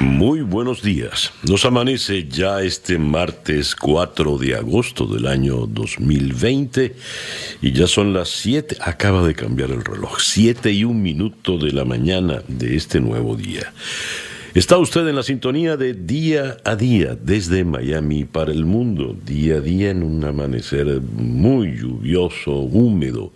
Muy 0.00 0.40
buenos 0.40 0.80
días. 0.80 1.30
Nos 1.46 1.66
amanece 1.66 2.26
ya 2.26 2.62
este 2.62 2.96
martes 2.96 3.76
4 3.76 4.38
de 4.38 4.54
agosto 4.54 5.04
del 5.04 5.26
año 5.26 5.66
2020 5.66 6.96
y 7.60 7.72
ya 7.72 7.86
son 7.86 8.14
las 8.14 8.30
7, 8.30 8.78
acaba 8.80 9.22
de 9.26 9.34
cambiar 9.34 9.70
el 9.70 9.84
reloj, 9.84 10.18
7 10.18 10.72
y 10.72 10.84
un 10.84 11.02
minuto 11.02 11.58
de 11.58 11.72
la 11.72 11.84
mañana 11.84 12.42
de 12.48 12.76
este 12.76 12.98
nuevo 12.98 13.36
día. 13.36 13.74
Está 14.54 14.78
usted 14.78 15.06
en 15.06 15.16
la 15.16 15.22
sintonía 15.22 15.76
de 15.76 15.92
día 15.92 16.56
a 16.64 16.76
día 16.76 17.14
desde 17.22 17.62
Miami 17.66 18.24
para 18.24 18.52
el 18.52 18.64
mundo, 18.64 19.14
día 19.26 19.56
a 19.56 19.60
día 19.60 19.90
en 19.90 20.02
un 20.02 20.24
amanecer 20.24 21.02
muy 21.02 21.76
lluvioso, 21.76 22.52
húmedo 22.52 23.34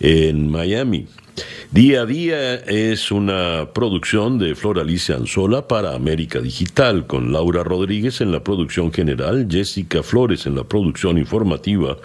en 0.00 0.48
Miami. 0.50 1.06
Día 1.70 2.02
a 2.02 2.06
día 2.06 2.54
es 2.56 3.12
una 3.12 3.68
producción 3.72 4.38
de 4.38 4.54
Flor 4.54 4.80
Alicia 4.80 5.14
Anzola 5.14 5.68
para 5.68 5.94
América 5.94 6.40
Digital, 6.40 7.06
con 7.06 7.32
Laura 7.32 7.62
Rodríguez 7.62 8.20
en 8.20 8.32
la 8.32 8.42
producción 8.42 8.92
general, 8.92 9.46
Jessica 9.48 10.02
Flores 10.02 10.46
en 10.46 10.56
la 10.56 10.64
producción 10.64 11.16
informativa, 11.16 11.96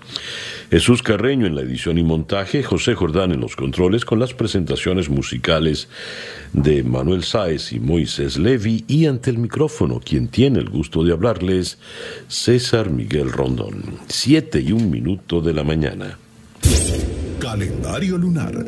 Jesús 0.70 1.02
Carreño 1.02 1.48
en 1.48 1.56
la 1.56 1.62
edición 1.62 1.98
y 1.98 2.04
montaje, 2.04 2.62
José 2.62 2.94
Jordán 2.94 3.32
en 3.32 3.40
los 3.40 3.56
controles, 3.56 4.06
con 4.06 4.20
las 4.20 4.34
presentaciones 4.34 5.10
musicales 5.10 5.88
de 6.54 6.84
Manuel 6.84 7.24
Sáez 7.24 7.74
y 7.74 7.80
Moisés 7.80 8.38
Levi, 8.38 8.86
y 8.88 9.08
ante 9.08 9.32
el 9.32 9.40
micrófono, 9.40 10.00
quien 10.00 10.28
tiene 10.28 10.60
el 10.60 10.70
gusto 10.70 11.04
de 11.04 11.12
hablarles, 11.12 11.80
César 12.28 12.90
Miguel 12.92 13.32
Rondón. 13.32 13.84
Siete 14.08 14.62
y 14.62 14.72
un 14.72 14.92
minuto 14.92 15.42
de 15.42 15.54
la 15.54 15.64
mañana. 15.64 16.18
Calendario 17.46 18.18
lunar. 18.18 18.66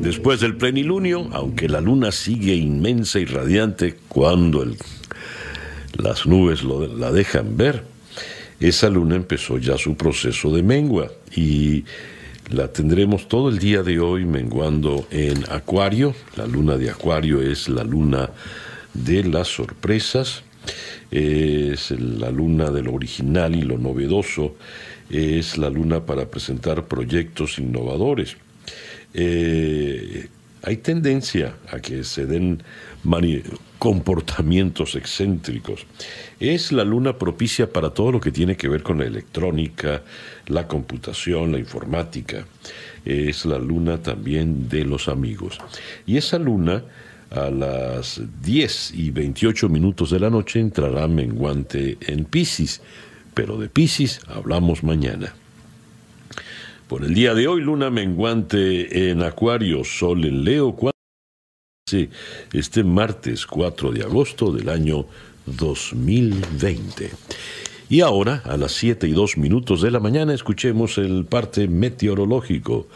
Después 0.00 0.40
del 0.40 0.56
plenilunio, 0.56 1.28
aunque 1.32 1.68
la 1.68 1.82
luna 1.82 2.10
sigue 2.12 2.54
inmensa 2.54 3.20
y 3.20 3.26
radiante 3.26 3.96
cuando 4.08 4.66
las 5.92 6.26
nubes 6.26 6.64
la 6.64 7.12
dejan 7.12 7.58
ver, 7.58 7.84
esa 8.58 8.88
luna 8.88 9.16
empezó 9.16 9.58
ya 9.58 9.76
su 9.76 9.98
proceso 9.98 10.50
de 10.50 10.62
mengua 10.62 11.12
y 11.36 11.84
la 12.50 12.72
tendremos 12.72 13.28
todo 13.28 13.50
el 13.50 13.58
día 13.58 13.82
de 13.82 14.00
hoy 14.00 14.24
menguando 14.24 15.06
en 15.10 15.44
Acuario. 15.50 16.14
La 16.38 16.46
luna 16.46 16.78
de 16.78 16.88
Acuario 16.88 17.42
es 17.42 17.68
la 17.68 17.84
luna 17.84 18.30
de 18.94 19.24
las 19.24 19.48
sorpresas, 19.48 20.42
es 21.10 21.90
la 21.90 22.30
luna 22.30 22.70
de 22.70 22.82
lo 22.82 22.94
original 22.94 23.54
y 23.54 23.60
lo 23.60 23.76
novedoso, 23.76 24.56
es 25.10 25.58
la 25.58 25.70
luna 25.70 26.04
para 26.04 26.26
presentar 26.26 26.86
proyectos 26.86 27.58
innovadores. 27.58 28.36
Eh, 29.14 30.28
hay 30.62 30.76
tendencia 30.78 31.54
a 31.70 31.80
que 31.80 32.04
se 32.04 32.26
den 32.26 32.62
comportamientos 33.78 34.96
excéntricos. 34.96 35.86
Es 36.40 36.72
la 36.72 36.84
luna 36.84 37.16
propicia 37.16 37.72
para 37.72 37.90
todo 37.90 38.12
lo 38.12 38.20
que 38.20 38.32
tiene 38.32 38.56
que 38.56 38.68
ver 38.68 38.82
con 38.82 38.98
la 38.98 39.04
electrónica, 39.04 40.02
la 40.46 40.66
computación, 40.66 41.52
la 41.52 41.58
informática. 41.58 42.44
Es 43.04 43.46
la 43.46 43.58
luna 43.58 44.02
también 44.02 44.68
de 44.68 44.84
los 44.84 45.08
amigos. 45.08 45.58
Y 46.06 46.16
esa 46.16 46.38
luna 46.38 46.82
a 47.30 47.50
las 47.50 48.20
10 48.42 48.92
y 48.94 49.10
28 49.10 49.68
minutos 49.68 50.10
de 50.10 50.20
la 50.20 50.30
noche 50.30 50.60
entrará 50.60 51.06
menguante 51.06 51.98
en 52.00 52.24
Pisces, 52.24 52.80
pero 53.38 53.56
de 53.56 53.68
Pisces 53.68 54.20
hablamos 54.26 54.82
mañana. 54.82 55.32
Por 56.88 57.04
el 57.04 57.14
día 57.14 57.34
de 57.34 57.46
hoy, 57.46 57.60
luna 57.60 57.88
menguante 57.88 59.10
en 59.10 59.22
Acuario, 59.22 59.84
Sol 59.84 60.24
en 60.24 60.42
Leo, 60.42 60.76
este 62.52 62.82
martes 62.82 63.46
4 63.46 63.92
de 63.92 64.02
agosto 64.02 64.50
del 64.50 64.68
año 64.68 65.06
2020. 65.46 67.12
Y 67.88 68.00
ahora, 68.00 68.42
a 68.44 68.56
las 68.56 68.72
7 68.72 69.06
y 69.06 69.12
2 69.12 69.38
minutos 69.38 69.82
de 69.82 69.92
la 69.92 70.00
mañana, 70.00 70.34
escuchemos 70.34 70.98
el 70.98 71.24
parte 71.24 71.68
meteorológico 71.68 72.88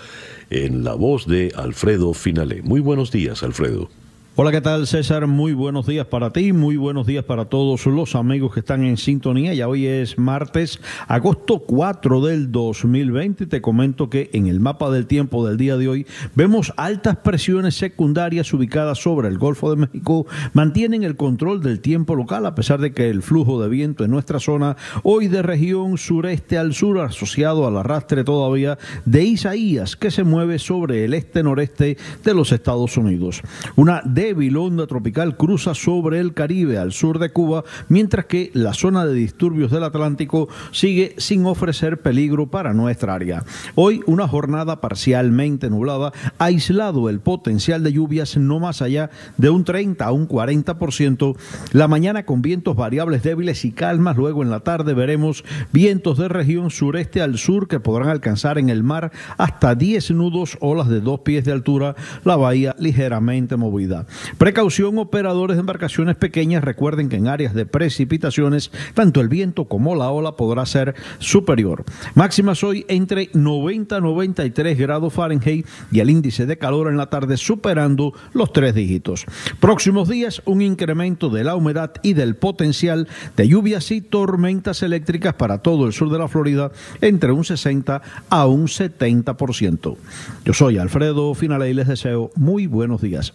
en 0.50 0.82
la 0.82 0.94
voz 0.94 1.28
de 1.28 1.52
Alfredo 1.54 2.14
Finale. 2.14 2.62
Muy 2.62 2.80
buenos 2.80 3.12
días, 3.12 3.44
Alfredo. 3.44 3.90
Hola, 4.34 4.50
¿qué 4.50 4.62
tal 4.62 4.86
César? 4.86 5.26
Muy 5.26 5.52
buenos 5.52 5.86
días 5.86 6.06
para 6.06 6.32
ti, 6.32 6.54
muy 6.54 6.78
buenos 6.78 7.06
días 7.06 7.22
para 7.22 7.44
todos 7.44 7.84
los 7.84 8.14
amigos 8.14 8.54
que 8.54 8.60
están 8.60 8.82
en 8.82 8.96
sintonía. 8.96 9.52
Ya 9.52 9.68
hoy 9.68 9.86
es 9.86 10.16
martes, 10.16 10.80
agosto 11.06 11.58
4 11.58 12.22
del 12.22 12.50
2020 12.50 13.44
y 13.44 13.46
te 13.46 13.60
comento 13.60 14.08
que 14.08 14.30
en 14.32 14.46
el 14.46 14.58
mapa 14.58 14.90
del 14.90 15.06
tiempo 15.06 15.46
del 15.46 15.58
día 15.58 15.76
de 15.76 15.86
hoy 15.86 16.06
vemos 16.34 16.72
altas 16.78 17.18
presiones 17.18 17.74
secundarias 17.74 18.54
ubicadas 18.54 19.02
sobre 19.02 19.28
el 19.28 19.36
Golfo 19.36 19.68
de 19.68 19.76
México, 19.82 20.26
mantienen 20.54 21.02
el 21.02 21.16
control 21.16 21.62
del 21.62 21.80
tiempo 21.80 22.16
local 22.16 22.46
a 22.46 22.54
pesar 22.54 22.80
de 22.80 22.94
que 22.94 23.10
el 23.10 23.20
flujo 23.20 23.62
de 23.62 23.68
viento 23.68 24.02
en 24.02 24.12
nuestra 24.12 24.40
zona 24.40 24.78
hoy 25.02 25.28
de 25.28 25.42
región 25.42 25.98
sureste 25.98 26.56
al 26.56 26.72
sur 26.72 27.00
asociado 27.00 27.66
al 27.66 27.76
arrastre 27.76 28.24
todavía 28.24 28.78
de 29.04 29.24
Isaías 29.24 29.94
que 29.94 30.10
se 30.10 30.24
mueve 30.24 30.58
sobre 30.58 31.04
el 31.04 31.12
este-noreste 31.12 31.98
de 32.24 32.32
los 32.34 32.50
Estados 32.50 32.96
Unidos. 32.96 33.42
Una 33.76 34.00
débil 34.22 34.56
onda 34.56 34.86
tropical 34.86 35.36
cruza 35.36 35.74
sobre 35.74 36.20
el 36.20 36.32
Caribe 36.32 36.78
al 36.78 36.92
sur 36.92 37.18
de 37.18 37.30
Cuba, 37.30 37.64
mientras 37.88 38.26
que 38.26 38.52
la 38.54 38.72
zona 38.72 39.04
de 39.04 39.14
disturbios 39.14 39.72
del 39.72 39.82
Atlántico 39.82 40.48
sigue 40.70 41.16
sin 41.18 41.44
ofrecer 41.44 42.02
peligro 42.02 42.46
para 42.46 42.72
nuestra 42.72 43.14
área. 43.14 43.42
Hoy 43.74 44.00
una 44.06 44.28
jornada 44.28 44.80
parcialmente 44.80 45.70
nublada, 45.70 46.12
aislado 46.38 47.08
el 47.08 47.18
potencial 47.18 47.82
de 47.82 47.94
lluvias 47.94 48.36
no 48.36 48.60
más 48.60 48.80
allá 48.80 49.10
de 49.38 49.50
un 49.50 49.64
30 49.64 50.04
a 50.04 50.12
un 50.12 50.28
40%. 50.28 51.36
La 51.72 51.88
mañana 51.88 52.24
con 52.24 52.42
vientos 52.42 52.76
variables 52.76 53.24
débiles 53.24 53.64
y 53.64 53.72
calmas, 53.72 54.16
luego 54.16 54.44
en 54.44 54.50
la 54.50 54.60
tarde 54.60 54.94
veremos 54.94 55.42
vientos 55.72 56.18
de 56.18 56.28
región 56.28 56.70
sureste 56.70 57.22
al 57.22 57.38
sur 57.38 57.66
que 57.66 57.80
podrán 57.80 58.08
alcanzar 58.08 58.58
en 58.58 58.68
el 58.68 58.84
mar 58.84 59.10
hasta 59.36 59.74
10 59.74 60.12
nudos, 60.12 60.58
olas 60.60 60.88
de 60.88 61.00
dos 61.00 61.20
pies 61.20 61.44
de 61.44 61.50
altura, 61.50 61.96
la 62.22 62.36
bahía 62.36 62.76
ligeramente 62.78 63.56
movida. 63.56 64.06
Precaución, 64.38 64.98
operadores 64.98 65.56
de 65.56 65.60
embarcaciones 65.60 66.16
pequeñas, 66.16 66.64
recuerden 66.64 67.08
que 67.08 67.16
en 67.16 67.28
áreas 67.28 67.54
de 67.54 67.66
precipitaciones, 67.66 68.70
tanto 68.94 69.20
el 69.20 69.28
viento 69.28 69.66
como 69.66 69.94
la 69.94 70.10
ola 70.10 70.32
podrá 70.32 70.66
ser 70.66 70.94
superior. 71.18 71.84
Máximas 72.14 72.62
hoy 72.64 72.84
entre 72.88 73.30
90 73.34 73.96
a 73.96 74.00
93 74.00 74.78
grados 74.78 75.12
Fahrenheit 75.12 75.66
y 75.90 76.00
el 76.00 76.10
índice 76.10 76.46
de 76.46 76.58
calor 76.58 76.88
en 76.88 76.96
la 76.96 77.10
tarde 77.10 77.36
superando 77.36 78.12
los 78.32 78.52
tres 78.52 78.74
dígitos. 78.74 79.26
Próximos 79.60 80.08
días, 80.08 80.42
un 80.44 80.62
incremento 80.62 81.30
de 81.30 81.44
la 81.44 81.56
humedad 81.56 81.92
y 82.02 82.14
del 82.14 82.36
potencial 82.36 83.08
de 83.36 83.48
lluvias 83.48 83.90
y 83.90 84.00
tormentas 84.00 84.82
eléctricas 84.82 85.34
para 85.34 85.58
todo 85.58 85.86
el 85.86 85.92
sur 85.92 86.10
de 86.10 86.18
la 86.18 86.28
Florida 86.28 86.70
entre 87.00 87.32
un 87.32 87.44
60 87.44 88.02
a 88.28 88.46
un 88.46 88.66
70%. 88.66 89.96
Yo 90.44 90.52
soy 90.52 90.78
Alfredo 90.78 91.34
Finale 91.34 91.70
y 91.70 91.74
les 91.74 91.88
deseo 91.88 92.30
muy 92.36 92.66
buenos 92.66 93.00
días. 93.00 93.34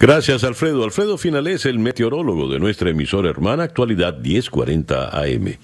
Gracias, 0.00 0.44
Alfredo. 0.44 0.84
Alfredo 0.84 1.18
Finales, 1.18 1.66
el 1.66 1.80
meteorólogo 1.80 2.48
de 2.48 2.60
nuestra 2.60 2.90
emisora 2.90 3.30
hermana, 3.30 3.64
actualidad 3.64 4.16
1040 4.18 5.08
AM. 5.08 5.56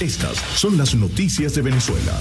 Estas 0.00 0.38
son 0.56 0.76
las 0.76 0.96
noticias 0.96 1.54
de 1.54 1.62
Venezuela. 1.62 2.18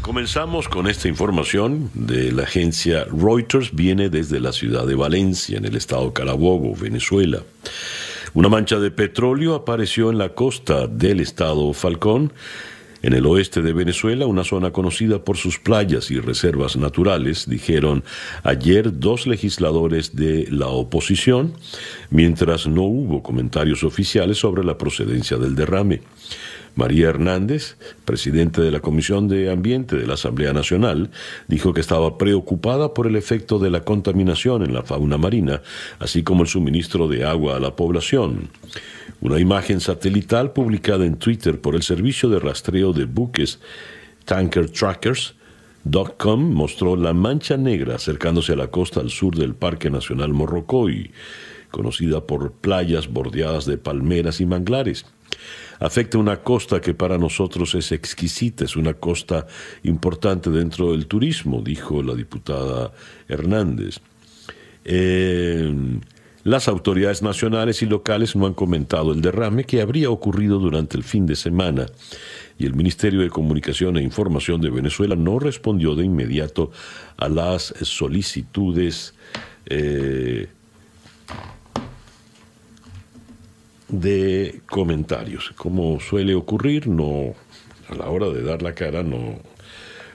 Comenzamos 0.00 0.68
con 0.68 0.86
esta 0.86 1.06
información 1.06 1.90
de 1.92 2.32
la 2.32 2.44
agencia 2.44 3.04
Reuters, 3.04 3.74
viene 3.74 4.08
desde 4.08 4.40
la 4.40 4.52
ciudad 4.52 4.86
de 4.86 4.94
Valencia, 4.94 5.58
en 5.58 5.66
el 5.66 5.76
estado 5.76 6.14
Carabobo, 6.14 6.74
Venezuela. 6.74 7.42
Una 8.32 8.48
mancha 8.48 8.78
de 8.78 8.90
petróleo 8.90 9.54
apareció 9.54 10.10
en 10.10 10.16
la 10.16 10.30
costa 10.30 10.86
del 10.86 11.20
estado 11.20 11.74
Falcón 11.74 12.32
en 13.02 13.12
el 13.12 13.26
oeste 13.26 13.62
de 13.62 13.72
Venezuela, 13.72 14.26
una 14.26 14.44
zona 14.44 14.72
conocida 14.72 15.24
por 15.24 15.36
sus 15.36 15.58
playas 15.58 16.10
y 16.10 16.18
reservas 16.18 16.76
naturales, 16.76 17.48
dijeron 17.48 18.04
ayer 18.42 18.98
dos 18.98 19.26
legisladores 19.26 20.16
de 20.16 20.46
la 20.50 20.68
oposición, 20.68 21.54
mientras 22.10 22.66
no 22.66 22.82
hubo 22.82 23.22
comentarios 23.22 23.84
oficiales 23.84 24.38
sobre 24.38 24.64
la 24.64 24.78
procedencia 24.78 25.36
del 25.36 25.54
derrame. 25.54 26.00
María 26.78 27.08
Hernández, 27.08 27.76
presidente 28.04 28.60
de 28.60 28.70
la 28.70 28.78
Comisión 28.78 29.26
de 29.26 29.50
Ambiente 29.50 29.96
de 29.96 30.06
la 30.06 30.14
Asamblea 30.14 30.52
Nacional, 30.52 31.10
dijo 31.48 31.74
que 31.74 31.80
estaba 31.80 32.16
preocupada 32.18 32.94
por 32.94 33.08
el 33.08 33.16
efecto 33.16 33.58
de 33.58 33.68
la 33.68 33.80
contaminación 33.80 34.62
en 34.62 34.72
la 34.72 34.84
fauna 34.84 35.18
marina, 35.18 35.60
así 35.98 36.22
como 36.22 36.42
el 36.42 36.48
suministro 36.48 37.08
de 37.08 37.24
agua 37.24 37.56
a 37.56 37.60
la 37.60 37.74
población. 37.74 38.50
Una 39.20 39.40
imagen 39.40 39.80
satelital 39.80 40.52
publicada 40.52 41.04
en 41.04 41.16
Twitter 41.16 41.60
por 41.60 41.74
el 41.74 41.82
servicio 41.82 42.28
de 42.28 42.38
rastreo 42.38 42.92
de 42.92 43.04
buques 43.04 43.58
Tanker 44.24 44.70
Trackers 44.70 45.34
Com 46.18 46.52
mostró 46.52 46.96
la 46.96 47.14
mancha 47.14 47.56
negra 47.56 47.94
acercándose 47.94 48.52
a 48.52 48.56
la 48.56 48.68
costa 48.68 49.00
al 49.00 49.10
sur 49.10 49.36
del 49.36 49.54
Parque 49.54 49.90
Nacional 49.90 50.34
Morrocoy, 50.34 51.10
conocida 51.70 52.26
por 52.26 52.52
playas 52.52 53.08
bordeadas 53.08 53.64
de 53.64 53.78
palmeras 53.78 54.40
y 54.40 54.46
manglares. 54.46 55.06
Afecta 55.80 56.18
una 56.18 56.42
costa 56.42 56.80
que 56.80 56.92
para 56.92 57.16
nosotros 57.16 57.74
es 57.74 57.92
exquisita, 57.92 58.64
es 58.64 58.76
una 58.76 58.94
costa 58.94 59.46
importante 59.84 60.50
dentro 60.50 60.92
del 60.92 61.06
turismo, 61.06 61.62
dijo 61.62 62.02
la 62.02 62.14
diputada 62.14 62.92
Hernández. 63.28 64.00
Eh, 64.84 65.72
las 66.48 66.66
autoridades 66.66 67.22
nacionales 67.22 67.82
y 67.82 67.86
locales 67.86 68.34
no 68.34 68.46
han 68.46 68.54
comentado 68.54 69.12
el 69.12 69.20
derrame 69.20 69.64
que 69.64 69.82
habría 69.82 70.08
ocurrido 70.08 70.58
durante 70.58 70.96
el 70.96 71.04
fin 71.04 71.26
de 71.26 71.36
semana 71.36 71.86
y 72.58 72.64
el 72.64 72.74
Ministerio 72.74 73.20
de 73.20 73.28
Comunicación 73.28 73.98
e 73.98 74.02
Información 74.02 74.62
de 74.62 74.70
Venezuela 74.70 75.14
no 75.14 75.38
respondió 75.38 75.94
de 75.94 76.06
inmediato 76.06 76.70
a 77.18 77.28
las 77.28 77.74
solicitudes 77.82 79.14
eh, 79.66 80.48
de 83.88 84.62
comentarios. 84.70 85.52
Como 85.54 86.00
suele 86.00 86.34
ocurrir, 86.34 86.88
no 86.88 87.34
a 87.90 87.94
la 87.94 88.08
hora 88.08 88.30
de 88.30 88.42
dar 88.42 88.62
la 88.62 88.74
cara 88.74 89.02
no, 89.02 89.38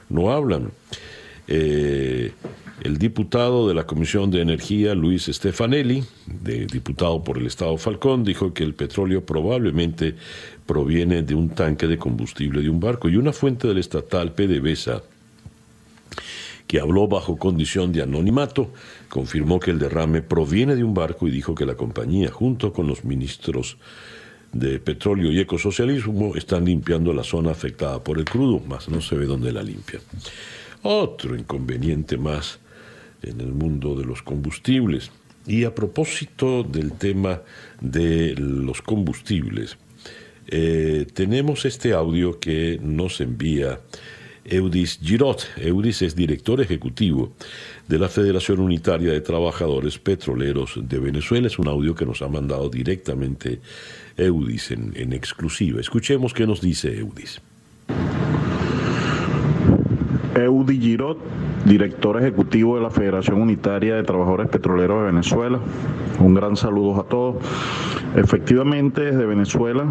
no 0.10 0.32
hablan. 0.32 0.72
Eh, 1.48 2.32
el 2.82 2.98
diputado 2.98 3.68
de 3.68 3.74
la 3.74 3.86
Comisión 3.86 4.30
de 4.30 4.42
Energía, 4.42 4.94
Luis 4.94 5.26
Stefanelli, 5.26 6.04
diputado 6.26 7.24
por 7.24 7.38
el 7.38 7.46
Estado 7.46 7.78
Falcón, 7.78 8.24
dijo 8.24 8.54
que 8.54 8.64
el 8.64 8.74
petróleo 8.74 9.26
probablemente 9.26 10.16
proviene 10.66 11.22
de 11.22 11.36
un 11.36 11.50
tanque 11.50 11.88
de 11.88 11.98
combustible 11.98 12.62
de 12.62 12.70
un 12.70 12.80
barco 12.80 13.08
y 13.08 13.16
una 13.16 13.32
fuente 13.32 13.68
del 13.68 13.78
estatal 13.78 14.34
PDVSA 14.34 15.04
que 16.68 16.80
habló 16.80 17.08
bajo 17.08 17.38
condición 17.38 17.92
de 17.92 18.02
anonimato, 18.02 18.72
confirmó 19.08 19.60
que 19.60 19.72
el 19.72 19.80
derrame 19.80 20.22
proviene 20.22 20.76
de 20.76 20.84
un 20.84 20.94
barco 20.94 21.28
y 21.28 21.32
dijo 21.32 21.54
que 21.54 21.66
la 21.66 21.76
compañía, 21.76 22.32
junto 22.32 22.74
con 22.74 22.88
los 22.88 23.06
ministros 23.06 23.78
de 24.52 24.80
petróleo 24.80 25.32
y 25.32 25.40
ecosocialismo, 25.40 26.36
están 26.36 26.66
limpiando 26.66 27.14
la 27.14 27.24
zona 27.24 27.52
afectada 27.52 28.04
por 28.04 28.18
el 28.18 28.26
crudo, 28.26 28.60
más 28.60 28.90
no 28.90 29.02
se 29.02 29.16
ve 29.16 29.26
dónde 29.26 29.52
la 29.52 29.64
limpia. 29.64 30.00
Otro 30.84 31.36
inconveniente 31.36 32.18
más 32.18 32.60
en 33.22 33.40
el 33.42 33.54
mundo 33.54 33.96
de 33.96 34.06
los 34.06 34.22
combustibles. 34.22 35.12
Y 35.48 35.64
a 35.64 35.74
propósito 35.74 36.64
del 36.64 36.94
tema 36.94 37.42
de 37.82 38.36
los 38.38 38.82
combustibles, 38.82 39.78
eh, 40.48 41.06
tenemos 41.14 41.66
este 41.66 41.94
audio 41.94 42.40
que 42.40 42.80
nos 42.82 43.20
envía 43.22 43.80
Eudis 44.46 45.00
Girot. 45.02 45.48
Eudis 45.58 46.02
es 46.02 46.16
director 46.16 46.60
ejecutivo 46.62 47.34
de 47.88 48.00
la 48.00 48.10
Federación 48.10 48.60
Unitaria 48.60 49.12
de 49.12 49.22
Trabajadores 49.22 49.98
Petroleros 50.00 50.80
de 50.82 51.00
Venezuela. 51.00 51.48
Es 51.48 51.60
un 51.60 51.68
audio 51.68 51.96
que 51.96 52.06
nos 52.06 52.22
ha 52.22 52.28
mandado 52.28 52.70
directamente 52.70 53.60
Eudis 54.18 54.72
en, 54.72 54.94
en 54.96 55.14
exclusiva. 55.14 55.80
Escuchemos 55.80 56.34
qué 56.34 56.46
nos 56.46 56.62
dice 56.62 56.98
Eudis. 56.98 57.42
Eudis 60.36 60.80
Girot 60.80 61.18
director 61.66 62.18
ejecutivo 62.18 62.76
de 62.76 62.84
la 62.84 62.90
Federación 62.90 63.42
Unitaria 63.42 63.96
de 63.96 64.04
Trabajadores 64.04 64.50
Petroleros 64.50 65.00
de 65.00 65.06
Venezuela. 65.12 65.60
Un 66.20 66.34
gran 66.34 66.56
saludo 66.56 67.00
a 67.00 67.04
todos. 67.06 67.36
Efectivamente, 68.16 69.02
desde 69.02 69.26
Venezuela 69.26 69.86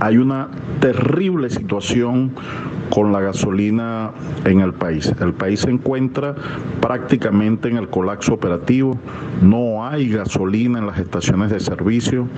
hay 0.00 0.18
una 0.18 0.48
terrible 0.80 1.50
situación 1.50 2.32
con 2.90 3.12
la 3.12 3.20
gasolina 3.20 4.12
en 4.44 4.60
el 4.60 4.72
país. 4.72 5.12
El 5.20 5.34
país 5.34 5.60
se 5.60 5.70
encuentra 5.70 6.34
prácticamente 6.80 7.68
en 7.68 7.76
el 7.76 7.88
colapso 7.88 8.32
operativo, 8.32 8.98
no 9.42 9.86
hay 9.86 10.08
gasolina 10.08 10.78
en 10.78 10.86
las 10.86 10.98
estaciones 10.98 11.50
de 11.50 11.60
servicio 11.60 12.28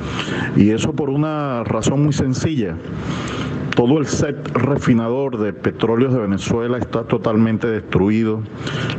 y 0.57 0.71
eso 0.71 0.93
por 0.93 1.11
una 1.11 1.63
razón 1.65 2.03
muy 2.03 2.13
sencilla 2.13 2.75
todo 3.81 3.97
el 3.97 4.07
set 4.09 4.37
refinador 4.53 5.39
de 5.39 5.55
petróleos 5.55 6.13
de 6.13 6.21
Venezuela 6.21 6.77
está 6.77 7.05
totalmente 7.05 7.67
destruido. 7.67 8.43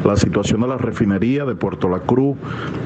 La 0.03 0.15
situación 0.15 0.61
de 0.61 0.69
la 0.69 0.79
refinería 0.79 1.45
de 1.45 1.53
Puerto 1.53 1.87
La 1.87 1.99
Cruz 1.99 2.35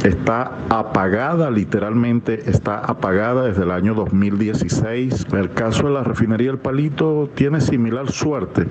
está 0.03 0.57
apagada, 0.67 1.49
literalmente 1.49 2.49
está 2.49 2.79
apagada 2.79 3.45
desde 3.45 3.63
el 3.63 3.71
año 3.71 3.93
2016. 3.93 5.27
El 5.31 5.51
caso 5.51 5.87
de 5.87 5.93
la 5.93 6.03
refinería 6.03 6.51
El 6.51 6.57
Palito 6.57 7.29
tiene 7.33 7.61
similar 7.61 8.11
suerte. 8.11 8.67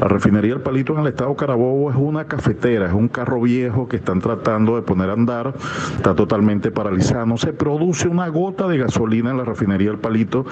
La 0.00 0.08
refinería 0.08 0.54
El 0.54 0.60
Palito 0.60 0.94
en 0.94 1.02
el 1.02 1.06
estado 1.06 1.36
Carabobo 1.36 1.92
es 1.92 1.96
una 1.96 2.24
cafetera, 2.24 2.86
es 2.86 2.92
un 2.92 3.06
carro 3.06 3.40
viejo 3.40 3.86
que 3.86 3.98
están 3.98 4.20
tratando 4.20 4.74
de 4.74 4.82
poner 4.82 5.10
a 5.10 5.12
andar, 5.12 5.54
está 5.94 6.16
totalmente 6.16 6.72
paralizada. 6.72 7.24
No 7.24 7.36
se 7.36 7.52
produce 7.52 8.08
una 8.08 8.26
gota 8.26 8.66
de 8.66 8.78
gasolina 8.78 9.30
en 9.30 9.36
la 9.36 9.44
refinería 9.44 9.92
El 9.92 9.98
Palito. 9.98 10.44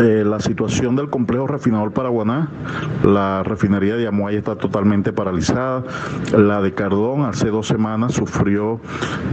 Eh, 0.00 0.24
la 0.26 0.40
situación 0.40 0.96
del 0.96 1.10
complejo 1.10 1.46
refinador 1.58 1.92
Paraguaná. 1.92 2.48
La 3.04 3.42
refinería 3.42 3.96
de 3.96 4.06
Amuay 4.06 4.36
está 4.36 4.56
totalmente 4.56 5.12
paralizada. 5.12 5.82
La 6.36 6.62
de 6.62 6.72
Cardón 6.72 7.22
hace 7.22 7.48
dos 7.48 7.66
semanas 7.66 8.14
sufrió 8.14 8.80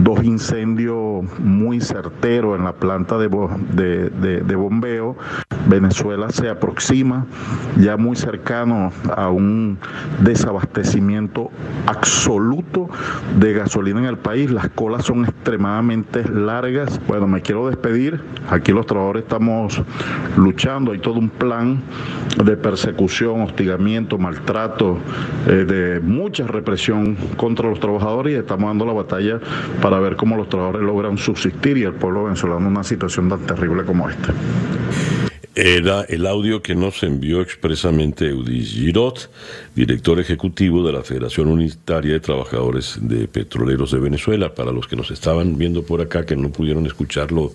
dos 0.00 0.22
incendios 0.24 1.24
muy 1.38 1.80
certeros 1.80 2.58
en 2.58 2.64
la 2.64 2.72
planta 2.72 3.16
de, 3.16 3.28
de 3.30 4.56
bombeo. 4.56 5.16
Venezuela 5.68 6.30
se 6.30 6.48
aproxima 6.48 7.26
ya 7.76 7.96
muy 7.96 8.16
cercano 8.16 8.92
a 9.16 9.30
un 9.30 9.78
desabastecimiento 10.20 11.50
absoluto 11.86 12.88
de 13.38 13.52
gasolina 13.52 14.00
en 14.00 14.06
el 14.06 14.18
país. 14.18 14.50
Las 14.50 14.68
colas 14.70 15.04
son 15.04 15.24
extremadamente 15.24 16.28
largas. 16.28 17.00
Bueno, 17.06 17.26
me 17.26 17.40
quiero 17.42 17.68
despedir. 17.68 18.20
Aquí 18.50 18.72
los 18.72 18.86
trabajadores 18.86 19.22
estamos 19.24 19.82
luchando. 20.36 20.92
Hay 20.92 20.98
todo 20.98 21.18
un 21.18 21.28
plan 21.28 21.82
de 22.44 22.56
persecución, 22.56 23.42
hostigamiento, 23.42 24.18
maltrato, 24.18 24.98
eh, 25.46 25.64
de 25.64 26.00
mucha 26.00 26.46
represión 26.46 27.16
contra 27.36 27.68
los 27.68 27.80
trabajadores 27.80 28.34
y 28.34 28.36
estamos 28.36 28.68
dando 28.68 28.84
la 28.84 28.92
batalla 28.92 29.40
para 29.80 29.98
ver 30.00 30.16
cómo 30.16 30.36
los 30.36 30.48
trabajadores 30.48 30.86
logran 30.86 31.18
subsistir 31.18 31.78
y 31.78 31.84
el 31.84 31.94
pueblo 31.94 32.24
venezolano 32.24 32.60
en 32.60 32.66
una 32.66 32.84
situación 32.84 33.28
tan 33.28 33.40
terrible 33.40 33.84
como 33.84 34.08
esta. 34.08 34.34
Era 35.58 36.02
el 36.02 36.26
audio 36.26 36.60
que 36.60 36.74
nos 36.74 37.02
envió 37.02 37.40
expresamente 37.40 38.28
Eudis 38.28 38.72
Girot, 38.72 39.30
director 39.74 40.20
ejecutivo 40.20 40.86
de 40.86 40.92
la 40.92 41.02
Federación 41.02 41.48
Unitaria 41.48 42.12
de 42.12 42.20
Trabajadores 42.20 42.98
de 43.00 43.26
Petroleros 43.26 43.90
de 43.90 43.98
Venezuela. 43.98 44.54
Para 44.54 44.70
los 44.70 44.86
que 44.86 44.96
nos 44.96 45.10
estaban 45.10 45.56
viendo 45.56 45.82
por 45.82 46.02
acá, 46.02 46.26
que 46.26 46.36
no 46.36 46.50
pudieron 46.50 46.84
escucharlo 46.84 47.54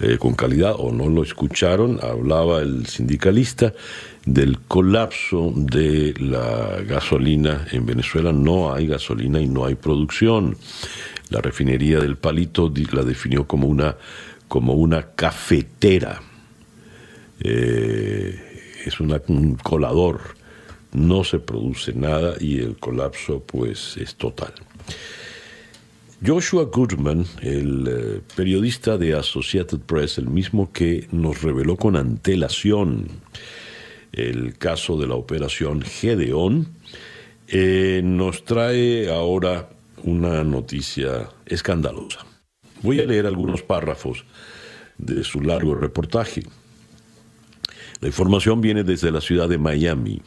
eh, 0.00 0.16
con 0.18 0.34
calidad 0.34 0.74
o 0.78 0.92
no 0.92 1.08
lo 1.08 1.24
escucharon, 1.24 1.98
hablaba 2.02 2.60
el 2.60 2.86
sindicalista 2.86 3.72
del 4.24 4.60
colapso 4.60 5.52
de 5.56 6.14
la 6.20 6.82
gasolina 6.86 7.66
en 7.72 7.84
Venezuela. 7.84 8.32
No 8.32 8.72
hay 8.72 8.86
gasolina 8.86 9.40
y 9.40 9.48
no 9.48 9.64
hay 9.64 9.74
producción. 9.74 10.56
La 11.30 11.40
refinería 11.40 11.98
del 11.98 12.16
Palito 12.16 12.72
la 12.92 13.02
definió 13.02 13.46
como 13.46 13.66
una, 13.66 13.96
como 14.46 14.74
una 14.74 15.14
cafetera. 15.14 16.20
Eh, 17.40 18.38
es 18.84 19.00
un 19.00 19.56
colador. 19.56 20.20
No 20.92 21.24
se 21.24 21.38
produce 21.38 21.92
nada 21.92 22.34
y 22.40 22.60
el 22.60 22.76
colapso 22.76 23.42
pues 23.44 23.96
es 23.96 24.14
total. 24.14 24.54
Joshua 26.24 26.64
Goodman, 26.64 27.26
el 27.42 27.86
eh, 27.86 28.20
periodista 28.34 28.98
de 28.98 29.14
Associated 29.14 29.78
Press, 29.78 30.18
el 30.18 30.26
mismo 30.28 30.72
que 30.72 31.06
nos 31.12 31.42
reveló 31.42 31.76
con 31.76 31.94
antelación 31.94 33.06
el 34.12 34.58
caso 34.58 34.98
de 34.98 35.06
la 35.06 35.14
operación 35.14 35.80
Gedeón, 35.80 36.66
eh, 37.46 38.00
nos 38.02 38.44
trae 38.44 39.08
ahora 39.08 39.68
una 40.02 40.42
noticia 40.42 41.28
escandalosa. 41.46 42.26
Voy 42.82 43.00
a 43.00 43.06
leer 43.06 43.26
algunos 43.26 43.62
párrafos 43.62 44.24
de 44.96 45.22
su 45.22 45.40
largo 45.40 45.76
reportaje. 45.76 46.42
La 48.00 48.08
información 48.08 48.60
viene 48.60 48.82
desde 48.82 49.12
la 49.12 49.20
ciudad 49.20 49.48
de 49.48 49.58
Miami. 49.58 50.20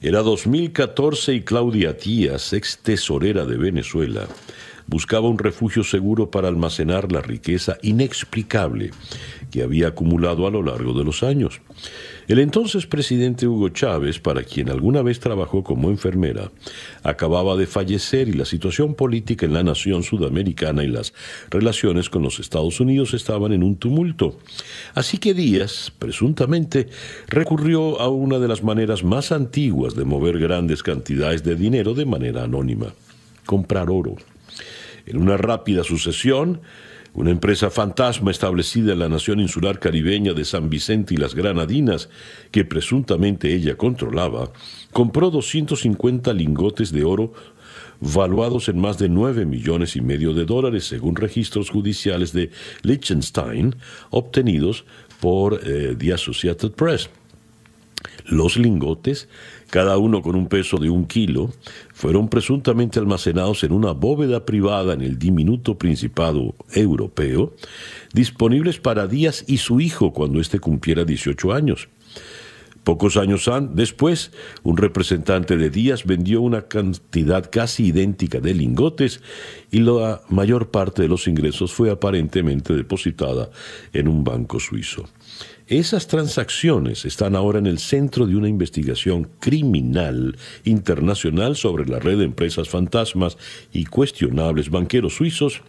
Era 0.00 0.22
2014 0.22 1.34
y 1.34 1.40
Claudia 1.42 1.96
Tías, 1.96 2.52
ex 2.52 2.78
tesorera 2.78 3.44
de 3.44 3.56
Venezuela, 3.56 4.28
buscaba 4.86 5.28
un 5.28 5.38
refugio 5.38 5.84
seguro 5.84 6.30
para 6.30 6.48
almacenar 6.48 7.10
la 7.10 7.20
riqueza 7.20 7.78
inexplicable 7.82 8.90
que 9.50 9.62
había 9.62 9.88
acumulado 9.88 10.46
a 10.46 10.50
lo 10.50 10.62
largo 10.62 10.92
de 10.92 11.04
los 11.04 11.22
años. 11.22 11.60
El 12.26 12.38
entonces 12.38 12.86
presidente 12.86 13.46
Hugo 13.46 13.68
Chávez, 13.68 14.18
para 14.18 14.42
quien 14.42 14.70
alguna 14.70 15.02
vez 15.02 15.20
trabajó 15.20 15.62
como 15.62 15.90
enfermera, 15.90 16.50
acababa 17.02 17.54
de 17.56 17.66
fallecer 17.66 18.28
y 18.28 18.32
la 18.32 18.46
situación 18.46 18.94
política 18.94 19.44
en 19.44 19.52
la 19.52 19.62
nación 19.62 20.02
sudamericana 20.02 20.84
y 20.84 20.88
las 20.88 21.12
relaciones 21.50 22.08
con 22.08 22.22
los 22.22 22.40
Estados 22.40 22.80
Unidos 22.80 23.12
estaban 23.14 23.52
en 23.52 23.62
un 23.62 23.76
tumulto. 23.76 24.38
Así 24.94 25.18
que 25.18 25.34
Díaz, 25.34 25.92
presuntamente, 25.98 26.88
recurrió 27.28 28.00
a 28.00 28.08
una 28.08 28.38
de 28.38 28.48
las 28.48 28.62
maneras 28.62 29.04
más 29.04 29.30
antiguas 29.30 29.94
de 29.94 30.04
mover 30.04 30.38
grandes 30.38 30.82
cantidades 30.82 31.44
de 31.44 31.56
dinero 31.56 31.94
de 31.94 32.06
manera 32.06 32.44
anónima, 32.44 32.94
comprar 33.44 33.90
oro. 33.90 34.16
En 35.06 35.18
una 35.18 35.36
rápida 35.36 35.84
sucesión, 35.84 36.60
una 37.14 37.30
empresa 37.30 37.70
fantasma 37.70 38.30
establecida 38.30 38.92
en 38.92 38.98
la 38.98 39.08
nación 39.08 39.38
insular 39.38 39.78
caribeña 39.78 40.32
de 40.32 40.44
San 40.44 40.68
Vicente 40.68 41.14
y 41.14 41.16
las 41.16 41.34
Granadinas, 41.34 42.08
que 42.50 42.64
presuntamente 42.64 43.54
ella 43.54 43.76
controlaba, 43.76 44.50
compró 44.92 45.30
250 45.30 46.32
lingotes 46.32 46.90
de 46.90 47.04
oro 47.04 47.32
valuados 48.00 48.68
en 48.68 48.78
más 48.80 48.98
de 48.98 49.08
9 49.08 49.46
millones 49.46 49.96
y 49.96 50.00
medio 50.00 50.34
de 50.34 50.44
dólares, 50.44 50.84
según 50.84 51.16
registros 51.16 51.70
judiciales 51.70 52.32
de 52.32 52.50
Liechtenstein 52.82 53.76
obtenidos 54.10 54.84
por 55.20 55.60
eh, 55.64 55.94
The 55.96 56.12
Associated 56.12 56.72
Press. 56.72 57.08
Los 58.26 58.56
lingotes, 58.56 59.28
cada 59.74 59.98
uno 59.98 60.22
con 60.22 60.36
un 60.36 60.46
peso 60.46 60.76
de 60.76 60.88
un 60.88 61.04
kilo, 61.04 61.50
fueron 61.92 62.28
presuntamente 62.28 63.00
almacenados 63.00 63.64
en 63.64 63.72
una 63.72 63.90
bóveda 63.90 64.46
privada 64.46 64.94
en 64.94 65.00
el 65.00 65.18
diminuto 65.18 65.76
Principado 65.78 66.54
europeo, 66.72 67.52
disponibles 68.12 68.78
para 68.78 69.08
Díaz 69.08 69.42
y 69.48 69.56
su 69.56 69.80
hijo 69.80 70.12
cuando 70.12 70.40
éste 70.40 70.60
cumpliera 70.60 71.04
18 71.04 71.52
años. 71.52 71.88
Pocos 72.84 73.16
años 73.16 73.50
después, 73.70 74.30
un 74.62 74.76
representante 74.76 75.56
de 75.56 75.70
Díaz 75.70 76.04
vendió 76.04 76.40
una 76.40 76.68
cantidad 76.68 77.50
casi 77.50 77.86
idéntica 77.86 78.38
de 78.38 78.54
lingotes 78.54 79.22
y 79.72 79.80
la 79.80 80.20
mayor 80.28 80.70
parte 80.70 81.02
de 81.02 81.08
los 81.08 81.26
ingresos 81.26 81.72
fue 81.72 81.90
aparentemente 81.90 82.74
depositada 82.74 83.50
en 83.92 84.06
un 84.06 84.22
banco 84.22 84.60
suizo. 84.60 85.08
Esas 85.66 86.08
transacciones 86.08 87.06
están 87.06 87.34
ahora 87.34 87.58
en 87.58 87.66
el 87.66 87.78
centro 87.78 88.26
de 88.26 88.36
una 88.36 88.48
investigación 88.48 89.30
criminal 89.40 90.36
internacional 90.64 91.56
sobre 91.56 91.86
la 91.86 91.98
red 91.98 92.18
de 92.18 92.24
empresas 92.24 92.68
fantasmas 92.68 93.38
y 93.72 93.86
cuestionables 93.86 94.68
banqueros 94.68 95.14
suizos 95.14 95.62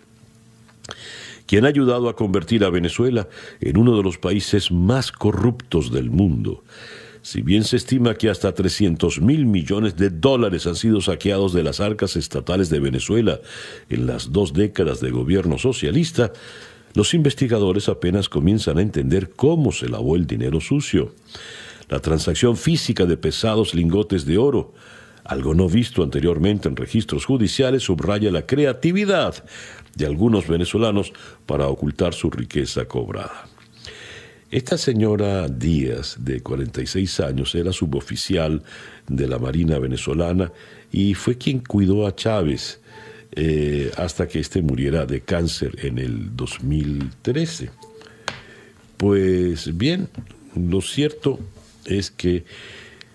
que 1.47 1.59
han 1.59 1.65
ayudado 1.65 2.09
a 2.09 2.15
convertir 2.15 2.65
a 2.65 2.69
Venezuela 2.69 3.29
en 3.61 3.77
uno 3.77 3.95
de 3.95 4.03
los 4.03 4.17
países 4.17 4.69
más 4.69 5.13
corruptos 5.13 5.91
del 5.91 6.09
mundo. 6.09 6.63
Si 7.21 7.41
bien 7.41 7.63
se 7.63 7.77
estima 7.77 8.15
que 8.15 8.29
hasta 8.29 8.53
300 8.53 9.21
mil 9.21 9.45
millones 9.45 9.95
de 9.95 10.09
dólares 10.09 10.67
han 10.67 10.75
sido 10.75 11.01
saqueados 11.01 11.53
de 11.53 11.63
las 11.63 11.79
arcas 11.79 12.17
estatales 12.17 12.69
de 12.69 12.79
Venezuela 12.79 13.39
en 13.89 14.05
las 14.05 14.31
dos 14.31 14.53
décadas 14.53 14.99
de 14.99 15.09
gobierno 15.09 15.57
socialista, 15.57 16.33
los 16.95 17.13
investigadores 17.13 17.89
apenas 17.89 18.29
comienzan 18.29 18.77
a 18.77 18.81
entender 18.81 19.31
cómo 19.35 19.71
se 19.71 19.89
lavó 19.89 20.15
el 20.15 20.25
dinero 20.25 20.61
sucio. 20.61 21.13
La 21.89 21.99
transacción 21.99 22.55
física 22.55 23.05
de 23.05 23.17
pesados 23.17 23.75
lingotes 23.75 24.25
de 24.25 24.37
oro, 24.37 24.73
algo 25.25 25.53
no 25.53 25.67
visto 25.67 26.03
anteriormente 26.03 26.69
en 26.69 26.75
registros 26.77 27.25
judiciales, 27.25 27.83
subraya 27.83 28.31
la 28.31 28.45
creatividad 28.45 29.43
de 29.93 30.05
algunos 30.05 30.47
venezolanos 30.47 31.11
para 31.45 31.67
ocultar 31.67 32.13
su 32.13 32.29
riqueza 32.29 32.85
cobrada. 32.85 33.49
Esta 34.49 34.77
señora 34.77 35.49
Díaz, 35.49 36.15
de 36.19 36.39
46 36.39 37.19
años, 37.19 37.55
era 37.55 37.73
suboficial 37.73 38.63
de 39.07 39.27
la 39.27 39.37
Marina 39.37 39.79
venezolana 39.79 40.53
y 40.93 41.13
fue 41.13 41.37
quien 41.37 41.59
cuidó 41.59 42.07
a 42.07 42.15
Chávez 42.15 42.79
eh, 43.35 43.91
hasta 43.97 44.27
que 44.27 44.39
éste 44.39 44.61
muriera 44.61 45.05
de 45.05 45.21
cáncer 45.21 45.77
en 45.83 45.97
el 45.97 46.35
2013. 46.35 47.69
Pues 48.97 49.77
bien, 49.77 50.07
lo 50.55 50.81
cierto 50.81 51.39
es 51.85 52.11
que 52.11 52.45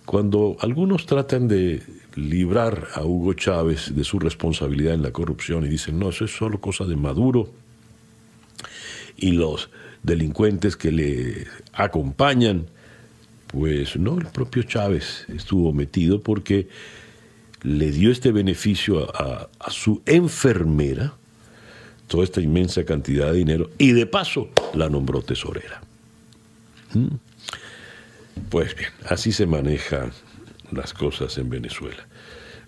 cuando 0.04 0.56
algunos 0.60 1.06
tratan 1.06 1.48
de 1.48 1.82
librar 2.16 2.88
a 2.94 3.04
Hugo 3.04 3.32
Chávez 3.34 3.94
de 3.94 4.04
su 4.04 4.18
responsabilidad 4.18 4.94
en 4.94 5.02
la 5.02 5.12
corrupción 5.12 5.64
y 5.64 5.68
dicen, 5.68 5.98
no, 5.98 6.10
eso 6.10 6.24
es 6.24 6.32
solo 6.32 6.60
cosa 6.60 6.84
de 6.84 6.96
Maduro 6.96 7.48
y 9.16 9.32
los 9.32 9.70
delincuentes 10.02 10.76
que 10.76 10.92
le 10.92 11.46
acompañan, 11.72 12.66
pues 13.46 13.96
no, 13.96 14.18
el 14.18 14.26
propio 14.26 14.62
Chávez 14.62 15.26
estuvo 15.28 15.72
metido 15.72 16.20
porque 16.22 16.68
le 17.62 17.90
dio 17.90 18.10
este 18.10 18.32
beneficio 18.32 19.10
a, 19.14 19.48
su 19.68 20.02
enfermera, 20.06 21.14
toda 22.08 22.24
esta 22.24 22.40
inmensa 22.40 22.84
cantidad 22.84 23.32
de 23.32 23.38
dinero, 23.38 23.70
y 23.78 23.92
de 23.92 24.06
paso 24.06 24.48
la 24.74 24.88
nombró 24.88 25.22
tesorera. 25.22 25.80
¿Mm? 26.94 27.16
Pues 28.48 28.74
bien, 28.74 28.90
así 29.08 29.32
se 29.32 29.46
manejan 29.46 30.12
las 30.72 30.92
cosas 30.92 31.36
en 31.38 31.50
Venezuela. 31.50 32.06